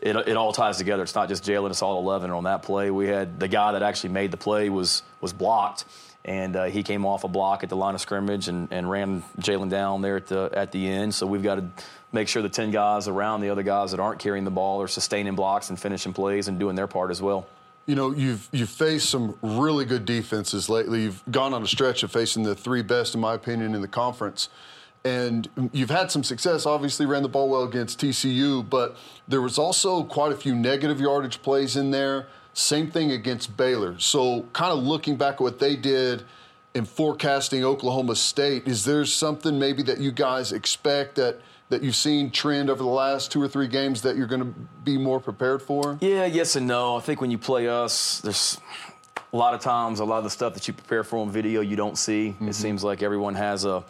It, 0.00 0.16
it 0.16 0.36
all 0.36 0.52
ties 0.52 0.76
together. 0.76 1.02
It's 1.04 1.14
not 1.14 1.28
just 1.28 1.44
Jalen; 1.44 1.70
it's 1.70 1.80
all 1.80 1.98
eleven 2.00 2.30
on 2.30 2.44
that 2.44 2.62
play. 2.62 2.90
We 2.90 3.06
had 3.06 3.40
the 3.40 3.48
guy 3.48 3.72
that 3.72 3.82
actually 3.82 4.10
made 4.10 4.30
the 4.32 4.36
play 4.36 4.68
was 4.68 5.02
was 5.22 5.32
blocked, 5.32 5.84
and 6.24 6.56
uh, 6.56 6.64
he 6.64 6.82
came 6.82 7.04
off 7.04 7.24
a 7.24 7.28
block 7.28 7.62
at 7.62 7.68
the 7.68 7.76
line 7.76 7.94
of 7.94 8.00
scrimmage 8.00 8.48
and, 8.48 8.68
and 8.70 8.88
ran 8.90 9.22
Jalen 9.40 9.68
down 9.68 10.00
there 10.00 10.16
at 10.16 10.26
the 10.26 10.50
at 10.54 10.72
the 10.72 10.86
end. 10.88 11.14
So 11.14 11.26
we've 11.26 11.42
got 11.42 11.56
to 11.56 11.64
make 12.12 12.28
sure 12.28 12.42
the 12.42 12.48
ten 12.48 12.70
guys 12.70 13.08
around 13.08 13.42
the 13.42 13.50
other 13.50 13.62
guys 13.62 13.90
that 13.90 14.00
aren't 14.00 14.20
carrying 14.20 14.44
the 14.44 14.50
ball 14.50 14.80
are 14.80 14.88
sustaining 14.88 15.34
blocks 15.34 15.70
and 15.70 15.78
finishing 15.78 16.12
plays 16.12 16.48
and 16.48 16.58
doing 16.58 16.76
their 16.76 16.86
part 16.86 17.10
as 17.10 17.20
well. 17.20 17.46
You 17.86 17.94
know, 17.94 18.12
you've 18.12 18.48
you've 18.52 18.70
faced 18.70 19.10
some 19.10 19.38
really 19.42 19.84
good 19.84 20.06
defenses 20.06 20.70
lately. 20.70 21.02
You've 21.02 21.22
gone 21.30 21.52
on 21.52 21.62
a 21.62 21.66
stretch 21.66 22.02
of 22.02 22.10
facing 22.10 22.42
the 22.42 22.54
three 22.54 22.82
best, 22.82 23.14
in 23.14 23.20
my 23.20 23.34
opinion, 23.34 23.74
in 23.74 23.82
the 23.82 23.88
conference. 23.88 24.48
And 25.06 25.70
you've 25.72 25.90
had 25.90 26.10
some 26.10 26.24
success. 26.24 26.64
Obviously, 26.64 27.04
ran 27.04 27.22
the 27.22 27.28
ball 27.28 27.50
well 27.50 27.64
against 27.64 28.00
TCU, 28.00 28.66
but 28.66 28.96
there 29.28 29.42
was 29.42 29.58
also 29.58 30.02
quite 30.02 30.32
a 30.32 30.36
few 30.36 30.54
negative 30.54 30.98
yardage 30.98 31.42
plays 31.42 31.76
in 31.76 31.90
there. 31.90 32.26
Same 32.54 32.90
thing 32.90 33.10
against 33.10 33.56
Baylor. 33.56 33.98
So, 33.98 34.42
kind 34.52 34.72
of 34.72 34.82
looking 34.82 35.16
back 35.16 35.34
at 35.34 35.40
what 35.40 35.58
they 35.58 35.76
did 35.76 36.22
in 36.74 36.84
forecasting 36.84 37.64
Oklahoma 37.64 38.16
State, 38.16 38.66
is 38.66 38.84
there 38.84 39.04
something 39.04 39.58
maybe 39.58 39.82
that 39.82 39.98
you 39.98 40.12
guys 40.12 40.52
expect 40.52 41.16
that 41.16 41.40
that 41.70 41.82
you've 41.82 41.96
seen 41.96 42.30
trend 42.30 42.70
over 42.70 42.82
the 42.82 42.88
last 42.88 43.32
two 43.32 43.42
or 43.42 43.48
three 43.48 43.66
games 43.66 44.02
that 44.02 44.16
you're 44.16 44.26
going 44.26 44.40
to 44.42 44.54
be 44.84 44.98
more 44.98 45.18
prepared 45.18 45.62
for? 45.62 45.98
Yeah, 46.00 46.26
yes 46.26 46.56
and 46.56 46.66
no. 46.66 46.96
I 46.96 47.00
think 47.00 47.20
when 47.20 47.30
you 47.30 47.38
play 47.38 47.68
us, 47.68 48.20
there's 48.20 48.60
a 49.32 49.36
lot 49.36 49.54
of 49.54 49.60
times 49.60 49.98
a 49.98 50.04
lot 50.04 50.18
of 50.18 50.24
the 50.24 50.30
stuff 50.30 50.54
that 50.54 50.68
you 50.68 50.74
prepare 50.74 51.02
for 51.02 51.18
on 51.18 51.30
video 51.30 51.60
you 51.60 51.74
don't 51.74 51.98
see. 51.98 52.28
It 52.28 52.34
mm-hmm. 52.34 52.50
seems 52.50 52.84
like 52.84 53.02
everyone 53.02 53.34
has 53.34 53.64
a. 53.64 53.84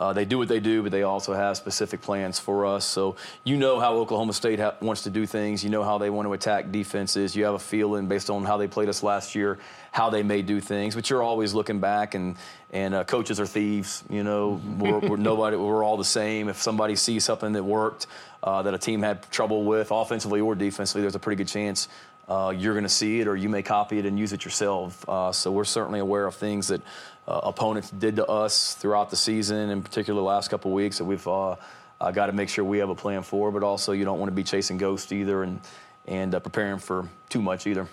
Uh, 0.00 0.14
they 0.14 0.24
do 0.24 0.38
what 0.38 0.48
they 0.48 0.60
do, 0.60 0.82
but 0.82 0.90
they 0.90 1.02
also 1.02 1.34
have 1.34 1.58
specific 1.58 2.00
plans 2.00 2.38
for 2.38 2.64
us. 2.64 2.86
So 2.86 3.16
you 3.44 3.58
know 3.58 3.78
how 3.78 3.96
Oklahoma 3.96 4.32
State 4.32 4.58
ha- 4.58 4.74
wants 4.80 5.02
to 5.02 5.10
do 5.10 5.26
things. 5.26 5.62
You 5.62 5.68
know 5.68 5.84
how 5.84 5.98
they 5.98 6.08
want 6.08 6.26
to 6.26 6.32
attack 6.32 6.72
defenses. 6.72 7.36
You 7.36 7.44
have 7.44 7.52
a 7.52 7.58
feeling 7.58 8.08
based 8.08 8.30
on 8.30 8.46
how 8.46 8.56
they 8.56 8.66
played 8.66 8.88
us 8.88 9.02
last 9.02 9.34
year, 9.34 9.58
how 9.92 10.08
they 10.08 10.22
may 10.22 10.40
do 10.40 10.58
things. 10.58 10.94
But 10.94 11.10
you're 11.10 11.22
always 11.22 11.52
looking 11.52 11.80
back, 11.80 12.14
and 12.14 12.36
and 12.72 12.94
uh, 12.94 13.04
coaches 13.04 13.38
are 13.40 13.46
thieves. 13.46 14.02
You 14.08 14.24
know, 14.24 14.58
we're, 14.78 15.00
we're 15.00 15.16
nobody. 15.18 15.58
We're 15.58 15.84
all 15.84 15.98
the 15.98 16.04
same. 16.04 16.48
If 16.48 16.62
somebody 16.62 16.96
sees 16.96 17.26
something 17.26 17.52
that 17.52 17.62
worked, 17.62 18.06
uh, 18.42 18.62
that 18.62 18.72
a 18.72 18.78
team 18.78 19.02
had 19.02 19.30
trouble 19.30 19.64
with, 19.64 19.90
offensively 19.90 20.40
or 20.40 20.54
defensively, 20.54 21.02
there's 21.02 21.14
a 21.14 21.18
pretty 21.18 21.36
good 21.36 21.48
chance 21.48 21.88
uh, 22.28 22.54
you're 22.56 22.74
going 22.74 22.84
to 22.84 22.88
see 22.88 23.20
it 23.20 23.26
or 23.26 23.36
you 23.36 23.48
may 23.48 23.62
copy 23.62 23.98
it 23.98 24.06
and 24.06 24.18
use 24.18 24.32
it 24.32 24.44
yourself. 24.44 25.08
Uh, 25.08 25.32
so 25.32 25.50
we're 25.50 25.64
certainly 25.64 26.00
aware 26.00 26.26
of 26.26 26.34
things 26.34 26.68
that 26.68 26.80
uh, 27.26 27.40
opponents 27.44 27.90
did 27.90 28.16
to 28.16 28.26
us 28.26 28.74
throughout 28.74 29.10
the 29.10 29.16
season, 29.16 29.70
in 29.70 29.82
particular 29.82 30.20
the 30.20 30.24
last 30.24 30.48
couple 30.48 30.72
weeks 30.72 30.98
that 30.98 31.04
we've 31.04 31.26
uh, 31.28 31.56
uh, 32.00 32.10
got 32.10 32.26
to 32.26 32.32
make 32.32 32.48
sure 32.48 32.64
we 32.64 32.78
have 32.78 32.88
a 32.88 32.94
plan 32.94 33.22
for. 33.22 33.50
But 33.50 33.62
also, 33.62 33.92
you 33.92 34.04
don't 34.04 34.18
want 34.18 34.30
to 34.30 34.34
be 34.34 34.44
chasing 34.44 34.78
ghosts 34.78 35.12
either 35.12 35.42
and 35.42 35.60
and 36.06 36.34
uh, 36.34 36.40
preparing 36.40 36.78
for 36.78 37.08
too 37.28 37.40
much 37.40 37.66
either. 37.66 37.86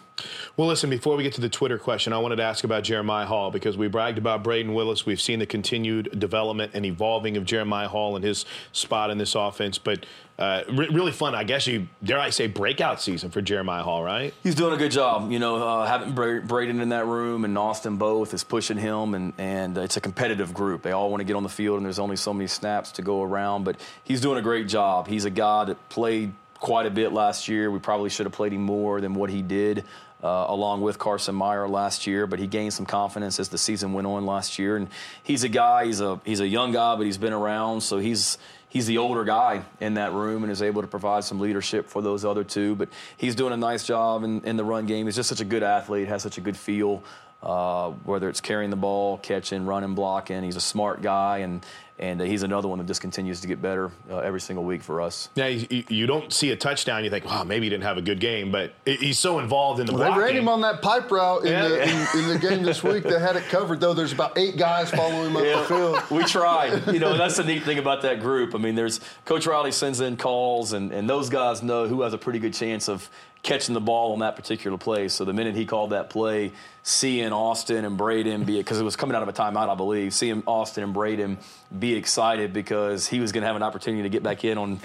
Well, 0.56 0.68
listen, 0.68 0.90
before 0.90 1.16
we 1.16 1.22
get 1.22 1.34
to 1.34 1.42
the 1.42 1.50
Twitter 1.50 1.78
question, 1.78 2.12
I 2.12 2.18
wanted 2.18 2.38
to 2.38 2.44
ask 2.44 2.64
about 2.64 2.84
Jeremiah 2.84 3.28
Hall 3.28 3.52
because 3.52 3.78
we 3.78 3.88
bragged 3.88 4.18
about 4.18 4.44
Brayden 4.44 4.74
Willis. 4.74 5.06
We've 5.06 5.22
seen 5.22 5.38
the 5.38 5.46
continued 5.46 6.20
development 6.20 6.72
and 6.74 6.86
evolving 6.86 7.38
of 7.38 7.46
Jeremiah 7.46 7.88
Hall 7.88 8.16
and 8.16 8.26
his 8.26 8.46
spot 8.72 9.12
in 9.12 9.20
this 9.20 9.36
offense. 9.36 9.78
But 9.78 10.08
uh, 10.40 10.64
re- 10.70 10.90
really 10.90 11.12
fun, 11.12 11.36
I 11.36 11.44
guess 11.44 11.68
you, 11.68 11.88
dare 12.04 12.20
I 12.20 12.32
say, 12.32 12.48
breakout 12.48 13.00
season 13.00 13.30
for 13.30 13.42
Jeremiah 13.42 13.84
Hall, 13.84 14.04
right? 14.04 14.34
He's 14.42 14.56
doing 14.56 14.74
a 14.74 14.78
good 14.78 14.92
job. 14.92 15.32
You 15.32 15.38
know, 15.38 15.56
uh, 15.58 15.86
having 15.86 16.14
Bra- 16.14 16.42
Brayden 16.42 16.82
in 16.82 16.90
that 16.90 17.06
room 17.06 17.46
and 17.46 17.56
Austin 17.56 17.98
both 17.98 18.34
is 18.34 18.44
pushing 18.44 18.78
him, 18.78 19.14
and, 19.14 19.34
and 19.38 19.78
it's 19.78 19.98
a 19.98 20.02
competitive 20.02 20.52
group. 20.52 20.82
They 20.82 20.94
all 20.94 21.12
want 21.12 21.22
to 21.22 21.26
get 21.26 21.36
on 21.36 21.44
the 21.44 21.50
field, 21.50 21.78
and 21.78 21.86
there's 21.86 22.00
only 22.00 22.16
so 22.16 22.34
many 22.34 22.48
snaps 22.48 22.92
to 22.94 23.04
go 23.04 23.22
around. 23.22 23.66
But 23.66 23.80
he's 24.04 24.22
doing 24.22 24.40
a 24.40 24.44
great 24.44 24.68
job. 24.68 25.08
He's 25.08 25.26
a 25.26 25.30
guy 25.30 25.66
that 25.66 25.90
played 25.90 26.34
quite 26.60 26.86
a 26.86 26.90
bit 26.90 27.14
last 27.14 27.48
year. 27.48 27.70
We 27.72 27.80
probably 27.80 28.10
should 28.10 28.26
have 28.26 28.34
played 28.34 28.54
him 28.54 28.64
more 28.64 29.02
than 29.02 29.14
what 29.14 29.30
he 29.30 29.42
did. 29.42 29.84
Uh, 30.24 30.48
along 30.50 30.82
with 30.82 30.98
Carson 30.98 31.36
Meier 31.36 31.68
last 31.68 32.08
year, 32.08 32.26
but 32.26 32.40
he 32.40 32.48
gained 32.48 32.74
some 32.74 32.88
confidence 32.88 33.40
as 33.40 33.50
the 33.50 33.58
season 33.60 33.94
went 33.94 34.08
on 34.08 34.26
last 34.26 34.58
year. 34.58 34.76
And 34.76 34.88
he's 35.22 35.44
a 35.44 35.48
guy, 35.48 35.86
he's 35.86 36.02
a 36.02 36.20
he's 36.26 36.40
a 36.40 36.48
young 36.48 36.72
guy, 36.72 36.96
but 36.96 37.06
he's 37.06 37.20
been 37.20 37.34
around, 37.34 37.82
so 37.82 38.00
he's 38.00 38.40
he's 38.68 38.88
the 38.88 38.98
older 38.98 39.24
guy 39.24 39.64
in 39.80 39.94
that 39.94 40.14
room 40.14 40.42
and 40.42 40.52
is 40.52 40.64
able 40.64 40.82
to 40.82 40.88
provide 40.88 41.24
some 41.24 41.40
leadership 41.40 41.88
for 41.88 42.02
those 42.02 42.26
other 42.26 42.44
two. 42.44 42.76
But 42.76 42.90
he's 43.18 43.36
doing 43.36 43.54
a 43.54 43.58
nice 43.58 43.86
job 43.86 44.24
in, 44.24 44.42
in 44.42 44.58
the 44.58 44.64
run 44.64 44.88
game. 44.88 45.06
He's 45.06 45.16
just 45.16 45.30
such 45.30 45.42
a 45.42 45.46
good 45.46 45.62
athlete, 45.62 46.08
has 46.08 46.24
such 46.24 46.40
a 46.40 46.42
good 46.42 46.58
feel. 46.58 47.04
Uh, 47.44 47.92
whether 48.04 48.28
it's 48.30 48.42
carrying 48.42 48.72
the 48.72 48.76
ball, 48.76 49.20
catching, 49.20 49.68
running, 49.68 49.94
blocking, 49.94 50.42
he's 50.42 50.56
a 50.56 50.62
smart 50.62 51.04
guy, 51.04 51.38
and 51.40 51.64
and 52.00 52.22
uh, 52.22 52.26
he's 52.26 52.44
another 52.44 52.68
one 52.68 52.78
that 52.80 52.86
just 52.88 53.02
continues 53.02 53.42
to 53.42 53.48
get 53.48 53.62
better 53.62 53.92
uh, 54.12 54.18
every 54.20 54.40
single 54.40 54.64
week 54.64 54.84
for 54.84 55.02
us. 55.02 55.30
Now, 55.36 55.48
you, 55.48 55.84
you 55.90 56.06
don't 56.06 56.32
see 56.32 56.52
a 56.52 56.56
touchdown, 56.56 57.04
you 57.04 57.10
think, 57.10 57.26
wow, 57.26 57.44
maybe 57.44 57.66
he 57.66 57.70
didn't 57.70 57.84
have 57.86 57.98
a 57.98 58.02
good 58.02 58.20
game, 58.20 58.52
but 58.52 58.74
he's 58.86 59.18
so 59.18 59.40
involved 59.40 59.80
in 59.80 59.88
the 59.88 59.94
Well, 59.94 60.14
they 60.14 60.20
ran 60.20 60.36
him 60.36 60.48
on 60.48 60.62
that 60.62 60.82
pipe 60.82 61.10
route 61.10 61.46
in, 61.46 61.52
Yeah. 61.52 61.68
the, 61.68 61.84
in, 61.84 62.24
in 62.24 62.28
the 62.30 62.40
game 62.40 62.64
this 62.64 62.84
week. 62.84 63.04
They 63.04 63.20
had 63.20 63.36
it 63.36 63.44
covered, 63.46 63.80
though. 63.80 63.94
There's 63.94 64.14
about 64.14 64.38
eight 64.38 64.58
guys 64.58 64.92
following 64.92 65.32
him 65.32 65.38
up 65.38 65.44
the 65.44 65.66
field. 65.76 66.02
we 66.12 66.24
tried. 66.26 66.86
You 66.94 67.00
know, 67.00 67.18
that's 67.18 67.38
the 67.38 67.44
neat 67.44 67.64
thing 67.64 67.80
about 67.80 68.04
that 68.04 68.20
group. 68.20 68.54
I 68.54 68.60
mean, 68.60 68.76
there's 68.76 69.00
Coach 69.26 69.48
Riley 69.48 69.72
sends 69.72 70.00
in 70.00 70.18
calls, 70.18 70.74
and, 70.74 70.92
and 70.92 71.10
those 71.10 71.30
guys 71.30 71.64
know 71.64 71.88
who 71.88 72.04
has 72.04 72.14
a 72.14 72.18
pretty 72.18 72.40
good 72.40 72.54
chance 72.54 72.88
of 72.88 73.10
catching 73.44 73.74
the 73.74 73.82
ball 73.82 74.14
on 74.14 74.20
that 74.20 74.36
particular 74.36 74.78
play. 74.78 75.08
So 75.08 75.24
the 75.26 75.34
minute 75.34 75.56
he 75.56 75.66
called 75.66 75.92
that 75.92 76.10
play, 76.10 76.52
seeing 76.88 77.34
Austin 77.34 77.84
and 77.84 78.00
Brayden 78.00 78.46
be 78.46 78.58
because 78.58 78.80
it 78.80 78.84
was 78.84 78.96
coming 78.96 79.14
out 79.14 79.22
of 79.22 79.28
a 79.28 79.34
timeout, 79.34 79.68
I 79.68 79.76
believe, 79.76 80.14
seeing 80.14 80.42
Austin 80.48 80.86
and 80.86 80.96
Brayden 80.96 81.36
be 81.78 81.94
excited 81.94 82.54
because 82.54 83.06
he 83.06 83.20
was 83.20 83.34
going 83.34 83.42
to 83.42 83.48
have 83.48 83.58
an 83.58 83.62
opportunity 83.62 84.04
to 84.04 84.10
get 84.10 84.24
back 84.24 84.46
in 84.46 84.58
on 84.58 84.80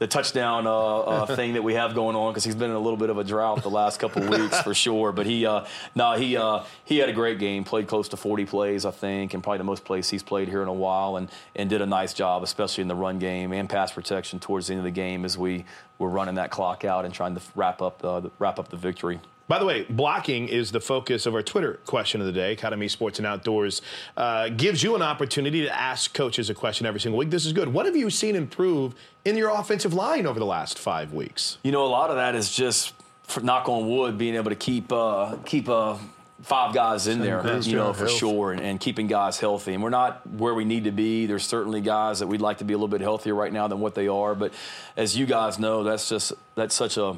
the 0.00 0.08
touchdown 0.08 0.66
uh, 0.66 0.98
uh, 0.98 1.36
thing 1.36 1.52
that 1.52 1.62
we 1.62 1.74
have 1.74 1.94
going 1.94 2.16
on 2.16 2.32
because 2.32 2.42
he's 2.42 2.56
been 2.56 2.70
in 2.70 2.76
a 2.76 2.80
little 2.80 2.96
bit 2.96 3.08
of 3.08 3.18
a 3.18 3.24
drought 3.24 3.62
the 3.62 3.70
last 3.70 4.00
couple 4.00 4.24
of 4.24 4.28
weeks 4.40 4.60
for 4.62 4.74
sure. 4.74 5.12
But 5.12 5.26
he, 5.26 5.46
uh, 5.46 5.64
no, 5.94 6.14
he 6.14 6.36
uh, 6.36 6.64
he 6.84 6.98
had 6.98 7.08
a 7.08 7.12
great 7.12 7.38
game. 7.38 7.62
Played 7.62 7.86
close 7.86 8.08
to 8.08 8.16
40 8.16 8.46
plays, 8.46 8.84
I 8.84 8.90
think, 8.90 9.32
and 9.32 9.40
probably 9.40 9.58
the 9.58 9.64
most 9.64 9.84
plays 9.84 10.10
he's 10.10 10.24
played 10.24 10.48
here 10.48 10.62
in 10.62 10.68
a 10.68 10.72
while, 10.72 11.16
and 11.16 11.30
and 11.54 11.70
did 11.70 11.80
a 11.80 11.86
nice 11.86 12.14
job, 12.14 12.42
especially 12.42 12.82
in 12.82 12.88
the 12.88 12.96
run 12.96 13.20
game 13.20 13.52
and 13.52 13.70
pass 13.70 13.92
protection 13.92 14.40
towards 14.40 14.66
the 14.66 14.72
end 14.72 14.80
of 14.80 14.84
the 14.84 14.90
game 14.90 15.24
as 15.24 15.38
we 15.38 15.64
were 16.00 16.08
running 16.08 16.34
that 16.34 16.50
clock 16.50 16.84
out 16.84 17.04
and 17.04 17.14
trying 17.14 17.36
to 17.36 17.42
wrap 17.54 17.80
up 17.80 18.04
uh, 18.04 18.18
the, 18.18 18.32
wrap 18.40 18.58
up 18.58 18.70
the 18.70 18.76
victory. 18.76 19.20
By 19.46 19.58
the 19.58 19.66
way, 19.66 19.84
blocking 19.90 20.48
is 20.48 20.72
the 20.72 20.80
focus 20.80 21.26
of 21.26 21.34
our 21.34 21.42
Twitter 21.42 21.78
question 21.84 22.20
of 22.20 22.26
the 22.26 22.32
day. 22.32 22.52
Academy 22.52 22.88
Sports 22.88 23.18
and 23.18 23.26
Outdoors 23.26 23.82
uh, 24.16 24.48
gives 24.48 24.82
you 24.82 24.94
an 24.94 25.02
opportunity 25.02 25.62
to 25.62 25.74
ask 25.78 26.14
coaches 26.14 26.48
a 26.48 26.54
question 26.54 26.86
every 26.86 27.00
single 27.00 27.18
week. 27.18 27.30
This 27.30 27.44
is 27.44 27.52
good. 27.52 27.68
What 27.68 27.84
have 27.84 27.94
you 27.94 28.08
seen 28.08 28.36
improve 28.36 28.94
in 29.24 29.36
your 29.36 29.50
offensive 29.50 29.92
line 29.92 30.26
over 30.26 30.38
the 30.38 30.46
last 30.46 30.78
five 30.78 31.12
weeks? 31.12 31.58
You 31.62 31.72
know, 31.72 31.84
a 31.84 31.88
lot 31.88 32.08
of 32.08 32.16
that 32.16 32.34
is 32.34 32.50
just, 32.54 32.94
for 33.24 33.40
knock 33.40 33.68
on 33.68 33.86
wood, 33.88 34.16
being 34.16 34.34
able 34.34 34.50
to 34.50 34.56
keep 34.56 34.90
uh, 34.90 35.36
keep 35.44 35.68
uh, 35.68 35.98
five 36.42 36.74
guys 36.74 37.06
in 37.06 37.20
there, 37.20 37.42
That's 37.42 37.66
you 37.66 37.76
know, 37.76 37.92
for 37.92 38.06
Health. 38.06 38.16
sure, 38.16 38.52
and, 38.52 38.60
and 38.62 38.80
keeping 38.80 39.06
guys 39.08 39.38
healthy. 39.38 39.74
And 39.74 39.82
we're 39.82 39.90
not 39.90 40.26
where 40.26 40.54
we 40.54 40.64
need 40.64 40.84
to 40.84 40.90
be. 40.90 41.26
There's 41.26 41.46
certainly 41.46 41.82
guys 41.82 42.20
that 42.20 42.26
we'd 42.28 42.40
like 42.40 42.58
to 42.58 42.64
be 42.64 42.72
a 42.72 42.76
little 42.76 42.88
bit 42.88 43.02
healthier 43.02 43.34
right 43.34 43.52
now 43.52 43.68
than 43.68 43.80
what 43.80 43.94
they 43.94 44.08
are. 44.08 44.34
But 44.34 44.52
as 44.96 45.16
you 45.16 45.26
guys 45.26 45.58
know, 45.58 45.84
that's 45.84 46.08
just 46.08 46.32
that's 46.54 46.74
such 46.74 46.96
a 46.96 47.16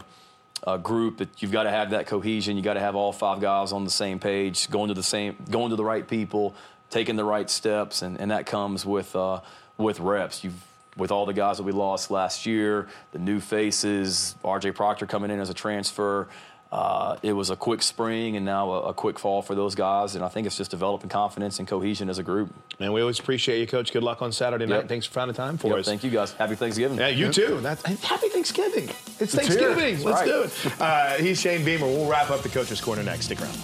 a 0.66 0.78
group 0.78 1.18
that 1.18 1.42
you've 1.42 1.52
got 1.52 1.64
to 1.64 1.70
have 1.70 1.90
that 1.90 2.06
cohesion. 2.06 2.56
You 2.56 2.62
got 2.62 2.74
to 2.74 2.80
have 2.80 2.96
all 2.96 3.12
five 3.12 3.40
guys 3.40 3.72
on 3.72 3.84
the 3.84 3.90
same 3.90 4.18
page, 4.18 4.70
going 4.70 4.88
to 4.88 4.94
the 4.94 5.02
same, 5.02 5.36
going 5.50 5.70
to 5.70 5.76
the 5.76 5.84
right 5.84 6.06
people, 6.06 6.54
taking 6.90 7.16
the 7.16 7.24
right 7.24 7.48
steps, 7.48 8.02
and, 8.02 8.20
and 8.20 8.30
that 8.30 8.46
comes 8.46 8.86
with 8.86 9.14
uh, 9.14 9.40
with 9.76 10.00
reps. 10.00 10.44
You've 10.44 10.62
with 10.96 11.10
all 11.10 11.26
the 11.26 11.34
guys 11.34 11.58
that 11.58 11.62
we 11.62 11.72
lost 11.72 12.10
last 12.10 12.46
year, 12.46 12.88
the 13.12 13.18
new 13.18 13.38
faces, 13.38 14.34
R.J. 14.42 14.72
Proctor 14.72 15.06
coming 15.06 15.30
in 15.30 15.40
as 15.40 15.50
a 15.50 15.54
transfer. 15.54 16.28
Uh, 16.72 17.16
it 17.22 17.32
was 17.32 17.48
a 17.50 17.56
quick 17.56 17.80
spring 17.80 18.36
and 18.36 18.44
now 18.44 18.70
a, 18.70 18.80
a 18.88 18.94
quick 18.94 19.18
fall 19.18 19.40
for 19.40 19.54
those 19.54 19.74
guys, 19.76 20.16
and 20.16 20.24
I 20.24 20.28
think 20.28 20.46
it's 20.46 20.56
just 20.56 20.70
developing 20.72 21.08
confidence 21.08 21.58
and 21.60 21.68
cohesion 21.68 22.10
as 22.10 22.18
a 22.18 22.22
group. 22.24 22.52
Man, 22.80 22.92
we 22.92 23.00
always 23.00 23.20
appreciate 23.20 23.60
you, 23.60 23.66
Coach. 23.68 23.92
Good 23.92 24.02
luck 24.02 24.20
on 24.20 24.32
Saturday 24.32 24.66
night. 24.66 24.76
Yep. 24.78 24.88
Thanks 24.88 25.06
for 25.06 25.12
finding 25.12 25.34
time 25.36 25.58
for 25.58 25.68
Yep, 25.68 25.78
us. 25.78 25.86
thank 25.86 26.02
you 26.02 26.10
guys. 26.10 26.32
Happy 26.32 26.56
Thanksgiving. 26.56 26.98
Yeah, 26.98 27.08
you 27.08 27.32
too. 27.32 27.60
That's, 27.60 27.82
happy 28.02 28.28
Thanksgiving. 28.28 28.88
It's 29.20 29.20
It's 29.20 29.32
here. 29.34 29.74
Thanksgiving. 29.74 30.04
Let's 30.04 30.20
Right. 30.20 30.26
do 30.26 30.42
it. 30.42 30.80
Uh, 30.80 31.10
he's 31.14 31.40
Shane 31.40 31.64
Beamer. 31.64 31.86
We'll 31.86 32.08
wrap 32.10 32.30
up 32.30 32.42
the 32.42 32.48
Coach's 32.48 32.80
Corner 32.80 33.02
next. 33.04 33.26
Stick 33.26 33.40
around. 33.40 33.56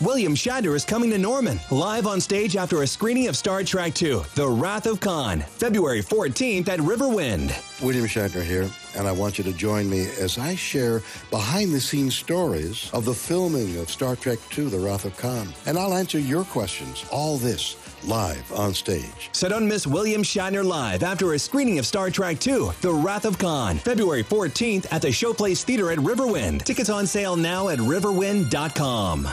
William 0.00 0.34
Shatner 0.34 0.74
is 0.74 0.86
coming 0.86 1.10
to 1.10 1.18
Norman, 1.18 1.60
live 1.70 2.06
on 2.06 2.22
stage 2.22 2.56
after 2.56 2.82
a 2.82 2.86
screening 2.86 3.28
of 3.28 3.36
Star 3.36 3.62
Trek 3.62 4.00
II 4.00 4.22
The 4.34 4.48
Wrath 4.48 4.86
of 4.86 4.98
Khan, 4.98 5.40
February 5.40 6.00
14th 6.00 6.68
at 6.68 6.78
Riverwind. 6.78 7.52
William 7.82 8.06
Shatner 8.06 8.42
here, 8.42 8.70
and 8.96 9.06
I 9.06 9.12
want 9.12 9.36
you 9.36 9.44
to 9.44 9.52
join 9.52 9.90
me 9.90 10.06
as 10.18 10.38
I 10.38 10.54
share 10.54 11.02
behind 11.30 11.74
the 11.74 11.80
scenes 11.82 12.14
stories 12.14 12.90
of 12.94 13.04
the 13.04 13.12
filming 13.12 13.76
of 13.76 13.90
Star 13.90 14.16
Trek 14.16 14.38
II 14.56 14.68
The 14.68 14.78
Wrath 14.78 15.04
of 15.04 15.14
Khan. 15.18 15.48
And 15.66 15.78
I'll 15.78 15.92
answer 15.92 16.18
your 16.18 16.44
questions. 16.44 17.04
All 17.12 17.36
this 17.36 17.76
live 18.02 18.50
on 18.52 18.72
stage. 18.72 19.28
So 19.32 19.50
don't 19.50 19.68
miss 19.68 19.86
William 19.86 20.22
Shatner 20.22 20.64
live 20.64 21.02
after 21.02 21.34
a 21.34 21.38
screening 21.38 21.78
of 21.78 21.84
Star 21.84 22.08
Trek 22.08 22.46
II 22.46 22.70
The 22.80 22.92
Wrath 22.92 23.26
of 23.26 23.36
Khan, 23.36 23.76
February 23.76 24.24
14th 24.24 24.86
at 24.90 25.02
the 25.02 25.08
Showplace 25.08 25.62
Theater 25.62 25.90
at 25.90 25.98
Riverwind. 25.98 26.62
Tickets 26.62 26.88
on 26.88 27.06
sale 27.06 27.36
now 27.36 27.68
at 27.68 27.78
riverwind.com. 27.78 29.28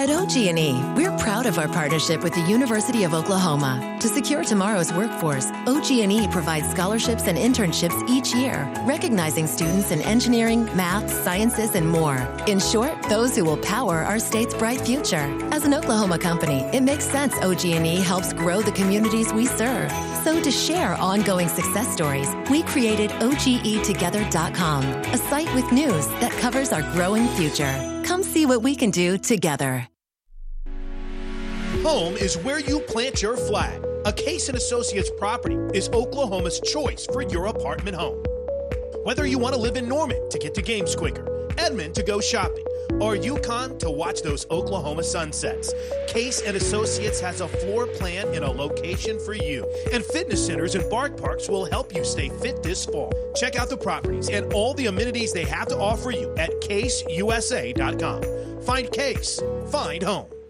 At 0.02 0.10
OG&E, 0.10 0.82
we're 0.96 1.16
proud 1.20 1.46
of 1.46 1.60
our 1.60 1.68
partnership 1.68 2.24
with 2.24 2.34
the 2.34 2.42
University 2.42 3.04
of 3.04 3.14
Oklahoma. 3.14 4.00
To 4.02 4.08
secure 4.08 4.44
tomorrow's 4.44 4.92
workforce, 4.92 5.52
OG&E 5.68 6.28
provides 6.30 6.72
scholarships 6.72 7.28
and 7.28 7.38
internships 7.38 8.10
each 8.10 8.34
year, 8.34 8.68
recognizing 8.84 9.46
students 9.46 9.92
in 9.92 10.02
engineering, 10.02 10.66
math, 10.76 11.08
sciences, 11.24 11.76
and 11.76 11.88
more. 11.88 12.18
In 12.48 12.60
short, 12.60 13.00
those 13.10 13.36
who 13.36 13.46
will 13.46 13.58
power 13.58 13.98
our 13.98 14.18
state's 14.18 14.56
bright 14.56 14.82
future. 14.82 15.30
As 15.52 15.66
an 15.66 15.76
Oklahoma 15.76 16.18
company, 16.18 16.62
it 16.74 16.82
makes 16.82 17.06
sense 17.06 17.36
OG&E 17.38 17.98
helps 17.98 18.34
grow 18.34 18.64
the 18.64 18.72
communities 18.72 19.32
we 19.32 19.46
serve. 19.46 19.92
So 20.24 20.42
to 20.42 20.50
share 20.50 20.96
ongoing 20.96 21.48
success 21.48 21.88
stories, 21.94 22.34
we 22.50 22.64
created 22.64 23.12
OGEtogether.com, 23.12 24.84
a 24.84 25.18
site 25.18 25.54
with 25.54 25.72
news 25.72 26.08
that 26.22 26.32
covers 26.40 26.74
our 26.74 26.82
growing 26.94 27.28
future. 27.38 27.91
Come 28.04 28.24
see 28.24 28.46
what 28.46 28.62
we 28.62 28.76
can 28.76 28.92
do 28.92 29.18
together. 29.18 29.88
Home 31.84 32.16
is 32.18 32.38
where 32.38 32.60
you 32.60 32.80
plant 32.82 33.22
your 33.22 33.38
flag. 33.38 33.84
A 34.06 34.14
Case 34.14 34.50
and 34.50 34.58
Associates 34.58 35.10
property 35.18 35.56
is 35.74 35.90
Oklahoma's 35.90 36.60
choice 36.60 37.06
for 37.12 37.22
your 37.22 37.48
apartment 37.48 37.96
home. 37.96 38.22
Whether 39.04 39.26
you 39.26 39.40
want 39.40 39.56
to 39.56 39.62
live 39.62 39.78
in 39.78 39.88
Norman 39.88 40.30
to 40.30 40.38
get 40.38 40.54
to 40.56 40.62
games 40.62 40.96
quicker, 40.96 41.48
Edmond 41.58 41.96
to 41.96 42.04
go 42.04 42.20
shopping, 42.20 42.66
or 43.00 43.16
Yukon 43.16 43.78
to 43.80 43.90
watch 43.90 44.22
those 44.22 44.46
Oklahoma 44.50 45.04
sunsets, 45.04 45.74
Case 46.08 46.42
and 46.42 46.58
Associates 46.58 47.20
has 47.20 47.42
a 47.42 47.48
floor 47.48 47.88
plan 47.88 48.34
in 48.34 48.44
a 48.44 48.52
location 48.52 49.20
for 49.20 49.34
you. 49.34 49.66
And 49.94 50.04
fitness 50.04 50.46
centers 50.46 50.76
and 50.76 50.90
bark 50.90 51.18
parks 51.18 51.48
will 51.48 51.66
help 51.66 51.96
you 51.96 52.04
stay 52.04 52.30
fit 52.30 52.64
this 52.64 52.86
fall. 52.86 53.14
Check 53.36 53.56
out 53.56 53.70
the 53.70 53.78
properties 53.78 54.30
and 54.30 54.52
all 54.54 54.74
the 54.74 54.88
amenities 54.88 55.34
they 55.34 55.46
have 55.46 55.68
to 55.68 55.78
offer 55.78 56.12
you 56.12 56.34
at 56.38 56.50
caseusa.com. 56.62 58.22
Find 58.62 58.92
Case, 58.92 59.42
find 59.72 60.04
home. 60.04 60.41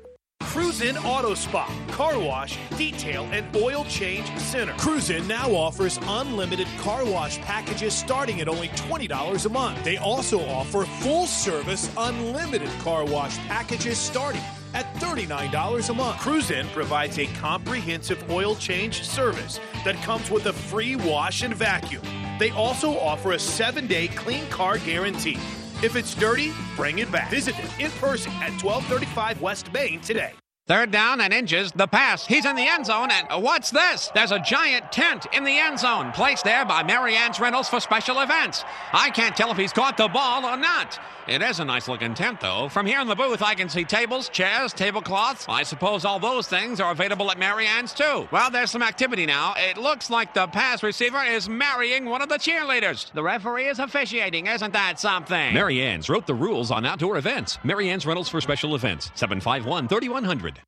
Cruise 0.42 0.82
In 0.82 0.98
Auto 0.98 1.34
Spa, 1.34 1.72
car 1.92 2.20
wash, 2.20 2.58
detail, 2.78 3.28
and 3.32 3.56
oil 3.56 3.86
change 3.86 4.28
center. 4.38 4.74
Cruise 4.74 5.10
In 5.10 5.28
now 5.28 5.50
offers 5.52 6.00
unlimited 6.04 6.68
car 6.80 7.06
wash 7.06 7.40
packages 7.40 7.94
starting 7.94 8.42
at 8.42 8.50
only 8.50 8.70
$20 8.70 9.46
a 9.46 9.50
month. 9.50 9.84
They 9.84 9.98
also 9.98 10.44
offer 10.48 10.84
full 10.86 11.28
service 11.28 11.90
unlimited 11.98 12.70
car 12.80 13.06
wash 13.06 13.38
packages 13.48 13.98
starting 13.98 14.42
at 14.74 14.94
$39 14.96 15.90
a 15.90 15.94
month. 15.94 16.20
Cruise 16.20 16.52
In 16.52 16.68
provides 16.70 17.18
a 17.20 17.28
comprehensive 17.28 18.30
oil 18.30 18.56
change 18.56 19.04
service 19.04 19.60
that 19.86 19.96
comes 20.04 20.30
with 20.30 20.48
a 20.48 20.54
free 20.54 20.96
wash 20.96 21.44
and 21.44 21.56
vacuum. 21.56 22.04
They 22.40 22.50
also 22.50 22.98
offer 22.98 23.34
a 23.34 23.40
seven 23.40 23.88
day 23.88 24.08
clean 24.08 24.48
car 24.48 24.80
guarantee. 24.80 25.38
If 25.84 25.96
it's 25.96 26.14
dirty, 26.14 26.52
bring 26.76 27.00
it 27.00 27.12
back. 27.12 27.30
Visit 27.32 27.56
them 27.56 27.70
in 27.80 27.92
person 27.92 28.32
at 28.34 28.52
1235 28.64 29.42
West 29.42 29.74
Main 29.74 30.00
today. 30.02 30.34
Third 30.68 30.92
down 30.92 31.20
and 31.20 31.34
inches, 31.34 31.72
the 31.74 31.88
pass. 31.88 32.26
He's 32.26 32.46
in 32.46 32.56
the 32.56 32.66
end 32.66 32.86
zone, 32.86 33.10
and 33.12 33.44
what's 33.44 33.72
this? 33.72 34.10
There's 34.14 34.32
a 34.32 34.40
giant 34.40 34.92
tent 34.92 35.26
in 35.34 35.44
the 35.44 35.58
end 35.58 35.80
zone, 35.80 36.12
placed 36.14 36.46
there 36.46 36.64
by 36.64 36.82
Marianne's 36.82 37.40
Rentals 37.42 37.68
for 37.68 37.82
special 37.82 38.22
events. 38.22 38.64
I 38.94 39.10
can't 39.10 39.36
tell 39.36 39.52
if 39.52 39.58
he's 39.58 39.74
caught 39.74 39.98
the 39.98 40.08
ball 40.08 40.46
or 40.46 40.56
not. 40.56 40.98
It 41.28 41.42
is 41.42 41.60
a 41.60 41.66
nice 41.66 41.88
looking 41.88 42.14
tent, 42.14 42.40
though. 42.42 42.70
From 42.70 42.86
here 42.86 43.00
in 43.00 43.08
the 43.08 43.16
booth, 43.16 43.42
I 43.42 43.54
can 43.54 43.70
see 43.70 43.84
tables, 43.84 44.30
chairs, 44.30 44.74
tablecloths. 44.74 45.46
I 45.50 45.64
suppose 45.64 46.04
all 46.06 46.20
those 46.20 46.48
things 46.48 46.80
are 46.80 46.92
available 46.92 47.30
at 47.32 47.38
Marianne's, 47.38 47.94
too. 47.94 48.28
Well, 48.32 48.50
there's 48.50 48.72
some 48.72 48.82
activity 48.82 49.26
now. 49.26 49.54
It 49.58 49.78
looks 49.78 50.10
like 50.10 50.34
the 50.34 50.48
pass 50.48 50.84
receiver 50.84 51.22
is 51.24 51.50
marrying 51.50 52.06
one 52.06 52.22
of 52.22 52.30
the 52.30 52.38
cheerleaders. 52.38 53.12
The 53.14 53.24
referee 53.24 53.68
is 53.68 53.80
officiating. 53.80 54.48
Isn't 54.48 54.74
that 54.74 55.00
something? 55.00 55.54
Mary 55.54 55.82
Ann's 55.82 56.10
wrote 56.10 56.28
the 56.28 56.34
rules 56.34 56.72
on 56.72 56.86
outdoor 56.86 57.18
events. 57.18 57.60
Mary 57.64 57.90
Ann's 57.90 58.06
Rentals 58.06 58.30
for 58.30 58.42
special 58.42 58.74
events. 58.74 59.12
751 59.16 59.88
3100. 59.88 60.61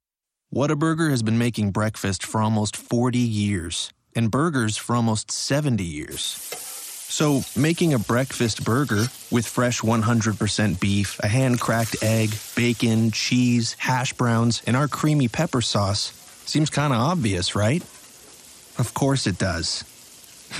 Whataburger 0.53 1.09
has 1.09 1.23
been 1.23 1.39
making 1.39 1.71
breakfast 1.71 2.23
for 2.23 2.39
almost 2.39 2.77
40 2.77 3.17
years 3.17 3.91
and 4.15 4.29
burgers 4.29 4.77
for 4.77 4.95
almost 4.95 5.31
70 5.31 5.83
years. 5.83 6.21
So, 7.09 7.41
making 7.55 7.95
a 7.95 7.99
breakfast 7.99 8.63
burger 8.63 9.07
with 9.31 9.47
fresh 9.47 9.81
100% 9.81 10.79
beef, 10.79 11.19
a 11.23 11.27
hand 11.27 11.59
cracked 11.59 12.03
egg, 12.03 12.35
bacon, 12.55 13.09
cheese, 13.09 13.75
hash 13.79 14.13
browns, 14.13 14.61
and 14.67 14.75
our 14.75 14.87
creamy 14.87 15.27
pepper 15.27 15.61
sauce 15.61 16.13
seems 16.45 16.69
kind 16.69 16.93
of 16.93 16.99
obvious, 16.99 17.55
right? 17.55 17.81
Of 18.77 18.91
course 18.93 19.25
it 19.25 19.39
does. 19.39 19.83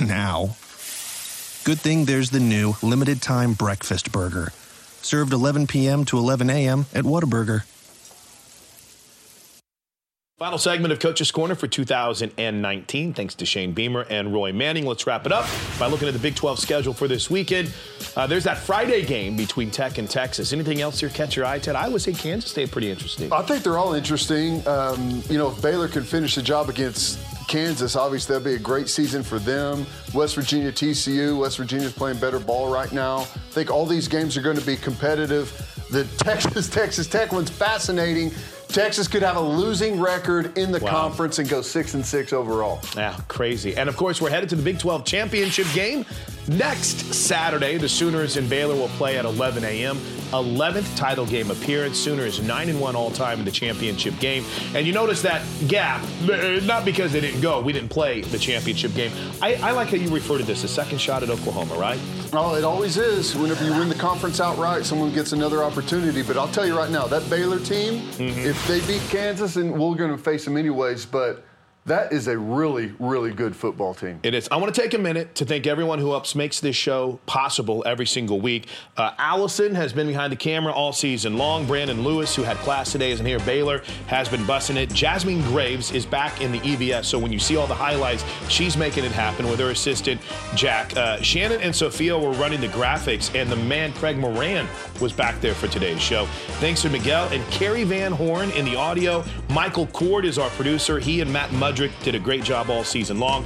Now. 0.04 0.56
Good 1.62 1.78
thing 1.78 2.04
there's 2.04 2.30
the 2.30 2.40
new 2.40 2.74
limited 2.82 3.22
time 3.22 3.52
breakfast 3.52 4.10
burger. 4.10 4.50
Served 5.02 5.32
11 5.32 5.68
p.m. 5.68 6.04
to 6.06 6.18
11 6.18 6.50
a.m. 6.50 6.86
at 6.92 7.04
Whataburger. 7.04 7.62
Final 10.36 10.58
segment 10.58 10.90
of 10.92 10.98
Coach's 10.98 11.30
Corner 11.30 11.54
for 11.54 11.68
2019. 11.68 13.14
Thanks 13.14 13.36
to 13.36 13.46
Shane 13.46 13.72
Beamer 13.72 14.04
and 14.10 14.34
Roy 14.34 14.52
Manning. 14.52 14.84
Let's 14.84 15.06
wrap 15.06 15.26
it 15.26 15.30
up 15.30 15.46
by 15.78 15.86
looking 15.86 16.08
at 16.08 16.12
the 16.12 16.18
Big 16.18 16.34
12 16.34 16.58
schedule 16.58 16.92
for 16.92 17.06
this 17.06 17.30
weekend. 17.30 17.72
Uh, 18.16 18.26
there's 18.26 18.42
that 18.42 18.58
Friday 18.58 19.04
game 19.04 19.36
between 19.36 19.70
Tech 19.70 19.98
and 19.98 20.10
Texas. 20.10 20.52
Anything 20.52 20.80
else 20.80 20.98
here 20.98 21.08
catch 21.08 21.36
your 21.36 21.44
eye, 21.46 21.60
Ted? 21.60 21.76
I 21.76 21.86
would 21.86 22.02
say 22.02 22.12
Kansas 22.12 22.50
State 22.50 22.72
pretty 22.72 22.90
interesting. 22.90 23.32
I 23.32 23.42
think 23.42 23.62
they're 23.62 23.78
all 23.78 23.94
interesting. 23.94 24.66
Um, 24.66 25.22
you 25.30 25.38
know, 25.38 25.52
if 25.52 25.62
Baylor 25.62 25.86
can 25.86 26.02
finish 26.02 26.34
the 26.34 26.42
job 26.42 26.68
against 26.68 27.20
Kansas, 27.46 27.94
obviously 27.94 28.32
that'd 28.32 28.44
be 28.44 28.54
a 28.54 28.58
great 28.58 28.88
season 28.88 29.22
for 29.22 29.38
them. 29.38 29.86
West 30.14 30.34
Virginia, 30.34 30.72
TCU. 30.72 31.38
West 31.38 31.58
Virginia's 31.58 31.92
playing 31.92 32.18
better 32.18 32.40
ball 32.40 32.68
right 32.72 32.90
now. 32.90 33.18
I 33.18 33.24
think 33.50 33.70
all 33.70 33.86
these 33.86 34.08
games 34.08 34.36
are 34.36 34.42
going 34.42 34.58
to 34.58 34.66
be 34.66 34.74
competitive. 34.74 35.52
The 35.92 36.02
Texas 36.18 36.68
Texas 36.68 37.06
Tech 37.06 37.32
one's 37.32 37.50
fascinating. 37.50 38.32
Texas 38.74 39.06
could 39.06 39.22
have 39.22 39.36
a 39.36 39.40
losing 39.40 40.00
record 40.00 40.58
in 40.58 40.72
the 40.72 40.80
Wow. 40.80 40.90
conference 40.90 41.38
and 41.38 41.48
go 41.48 41.62
six 41.62 41.94
and 41.94 42.04
six 42.04 42.32
overall. 42.32 42.80
Yeah, 42.96 43.14
crazy. 43.28 43.76
And 43.76 43.88
of 43.88 43.96
course, 43.96 44.20
we're 44.20 44.30
headed 44.30 44.48
to 44.48 44.56
the 44.56 44.62
Big 44.64 44.80
12 44.80 45.04
championship 45.04 45.68
game 45.72 46.04
next 46.48 47.12
Saturday. 47.14 47.76
The 47.78 47.88
Sooners 47.88 48.36
and 48.36 48.48
Baylor 48.48 48.74
will 48.74 48.88
play 48.90 49.18
at 49.18 49.24
11 49.24 49.64
a.m. 49.64 49.96
11th 50.32 50.96
title 50.96 51.26
game 51.26 51.50
appearance. 51.50 51.96
Sooners 51.98 52.42
9 52.42 52.68
and 52.68 52.80
1 52.80 52.96
all 52.96 53.10
time 53.10 53.38
in 53.38 53.44
the 53.44 53.50
championship 53.50 54.18
game. 54.18 54.44
And 54.74 54.86
you 54.86 54.92
notice 54.92 55.22
that 55.22 55.42
gap, 55.68 56.02
not 56.64 56.84
because 56.84 57.12
they 57.12 57.20
didn't 57.20 57.40
go, 57.40 57.60
we 57.60 57.72
didn't 57.72 57.90
play 57.90 58.22
the 58.22 58.38
championship 58.38 58.94
game. 58.94 59.12
I, 59.40 59.54
I 59.56 59.70
like 59.70 59.88
how 59.88 59.96
you 59.96 60.08
refer 60.12 60.38
to 60.38 60.44
this 60.44 60.64
a 60.64 60.68
second 60.68 60.98
shot 60.98 61.22
at 61.22 61.30
Oklahoma, 61.30 61.74
right? 61.76 62.00
Oh, 62.32 62.56
it 62.56 62.64
always 62.64 62.96
is. 62.96 63.36
Whenever 63.36 63.64
you 63.64 63.70
win 63.72 63.88
the 63.88 63.94
conference 63.94 64.40
outright, 64.40 64.84
someone 64.84 65.12
gets 65.12 65.32
another 65.32 65.62
opportunity. 65.62 66.22
But 66.22 66.36
I'll 66.36 66.48
tell 66.48 66.66
you 66.66 66.76
right 66.76 66.90
now, 66.90 67.06
that 67.06 67.28
Baylor 67.30 67.60
team, 67.60 68.02
Mm-hmm. 68.14 68.38
if 68.40 68.66
they 68.66 68.80
beat 68.86 69.02
Kansas, 69.08 69.56
and 69.56 69.72
we're 69.72 69.94
going 69.94 70.10
to 70.10 70.18
face 70.18 70.44
them 70.44 70.56
anyways, 70.56 71.06
but 71.06 71.44
that 71.86 72.12
is 72.12 72.28
a 72.28 72.38
really, 72.38 72.94
really 72.98 73.30
good 73.30 73.54
football 73.54 73.92
team. 73.92 74.18
It 74.22 74.32
is. 74.32 74.48
I 74.50 74.56
want 74.56 74.74
to 74.74 74.80
take 74.80 74.94
a 74.94 74.98
minute 74.98 75.34
to 75.34 75.44
thank 75.44 75.66
everyone 75.66 75.98
who 75.98 76.10
helps 76.10 76.34
makes 76.34 76.60
this 76.60 76.74
show 76.74 77.20
possible 77.26 77.82
every 77.86 78.06
single 78.06 78.40
week. 78.40 78.68
Uh, 78.96 79.10
Allison 79.18 79.74
has 79.74 79.92
been 79.92 80.06
behind 80.06 80.32
the 80.32 80.36
camera 80.36 80.72
all 80.72 80.94
season 80.94 81.36
long. 81.36 81.66
Brandon 81.66 82.02
Lewis, 82.02 82.34
who 82.34 82.42
had 82.42 82.56
class 82.58 82.92
today, 82.92 83.10
isn't 83.10 83.26
here. 83.26 83.38
Baylor 83.40 83.82
has 84.06 84.30
been 84.30 84.44
bussing 84.44 84.76
it. 84.76 84.92
Jasmine 84.94 85.42
Graves 85.42 85.92
is 85.92 86.06
back 86.06 86.40
in 86.40 86.52
the 86.52 86.60
EVS. 86.60 87.04
So 87.04 87.18
when 87.18 87.32
you 87.32 87.38
see 87.38 87.56
all 87.56 87.66
the 87.66 87.74
highlights, 87.74 88.24
she's 88.48 88.78
making 88.78 89.04
it 89.04 89.12
happen 89.12 89.46
with 89.48 89.60
her 89.60 89.70
assistant 89.70 90.20
Jack. 90.54 90.96
Uh, 90.96 91.20
Shannon 91.20 91.60
and 91.60 91.76
Sophia 91.76 92.18
were 92.18 92.32
running 92.32 92.62
the 92.62 92.68
graphics, 92.68 93.34
and 93.34 93.50
the 93.50 93.56
man 93.56 93.92
Craig 93.92 94.16
Moran 94.16 94.66
was 95.02 95.12
back 95.12 95.38
there 95.42 95.54
for 95.54 95.68
today's 95.68 96.00
show. 96.00 96.24
Thanks 96.60 96.80
to 96.82 96.88
Miguel 96.88 97.28
and 97.28 97.44
Carrie 97.50 97.84
Van 97.84 98.12
Horn 98.12 98.50
in 98.52 98.64
the 98.64 98.76
audio. 98.76 99.22
Michael 99.50 99.86
Cord 99.88 100.24
is 100.24 100.38
our 100.38 100.48
producer. 100.50 100.98
He 100.98 101.20
and 101.20 101.30
Matt 101.30 101.52
Did 101.74 102.14
a 102.14 102.18
great 102.18 102.44
job 102.44 102.70
all 102.70 102.84
season 102.84 103.18
long. 103.18 103.44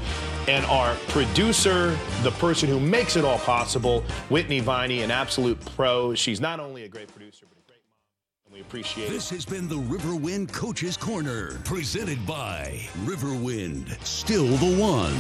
And 0.48 0.64
our 0.66 0.94
producer, 1.08 1.96
the 2.22 2.30
person 2.32 2.68
who 2.68 2.80
makes 2.80 3.16
it 3.16 3.24
all 3.24 3.38
possible, 3.38 4.02
Whitney 4.30 4.60
Viney, 4.60 5.02
an 5.02 5.10
absolute 5.10 5.58
pro. 5.74 6.14
She's 6.14 6.40
not 6.40 6.60
only 6.60 6.84
a 6.84 6.88
great 6.88 7.08
producer, 7.08 7.46
but 7.48 7.58
a 7.58 7.66
great 7.66 7.80
mom, 7.86 7.98
and 8.46 8.54
we 8.54 8.60
appreciate 8.60 9.08
it. 9.08 9.10
This 9.10 9.28
has 9.28 9.44
been 9.44 9.68
the 9.68 9.76
Riverwind 9.76 10.52
Coach's 10.52 10.96
Corner, 10.96 11.58
presented 11.64 12.26
by 12.26 12.80
Riverwind, 13.04 14.02
still 14.04 14.46
the 14.46 14.80
one. 14.80 15.16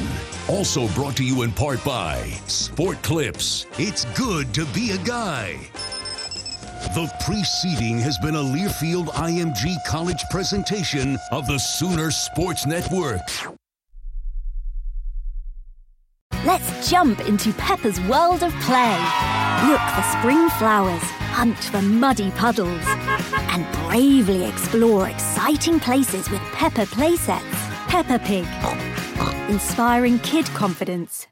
Also 0.48 0.88
brought 0.88 1.16
to 1.16 1.24
you 1.24 1.42
in 1.42 1.52
part 1.52 1.84
by 1.84 2.22
Sport 2.46 3.02
Clips. 3.02 3.66
It's 3.78 4.06
good 4.16 4.54
to 4.54 4.64
be 4.66 4.92
a 4.92 4.98
guy. 4.98 5.58
The 6.78 7.12
preceding 7.20 7.98
has 7.98 8.18
been 8.18 8.36
a 8.36 8.42
Learfield 8.42 9.08
IMG 9.08 9.76
College 9.84 10.22
presentation 10.30 11.18
of 11.32 11.46
the 11.48 11.58
Sooner 11.58 12.12
Sports 12.12 12.66
Network. 12.66 13.20
Let's 16.44 16.88
jump 16.88 17.20
into 17.28 17.52
Peppa's 17.54 18.00
world 18.02 18.44
of 18.44 18.52
play. 18.60 18.96
Look 19.66 19.80
for 19.80 20.02
spring 20.18 20.48
flowers, 20.50 21.02
hunt 21.32 21.58
for 21.58 21.82
muddy 21.82 22.30
puddles, 22.32 22.84
and 23.50 23.66
bravely 23.88 24.44
explore 24.44 25.08
exciting 25.08 25.80
places 25.80 26.30
with 26.30 26.40
Peppa 26.52 26.86
playsets. 26.86 27.42
Peppa 27.88 28.20
Pig, 28.20 28.46
inspiring 29.50 30.20
kid 30.20 30.46
confidence. 30.46 31.26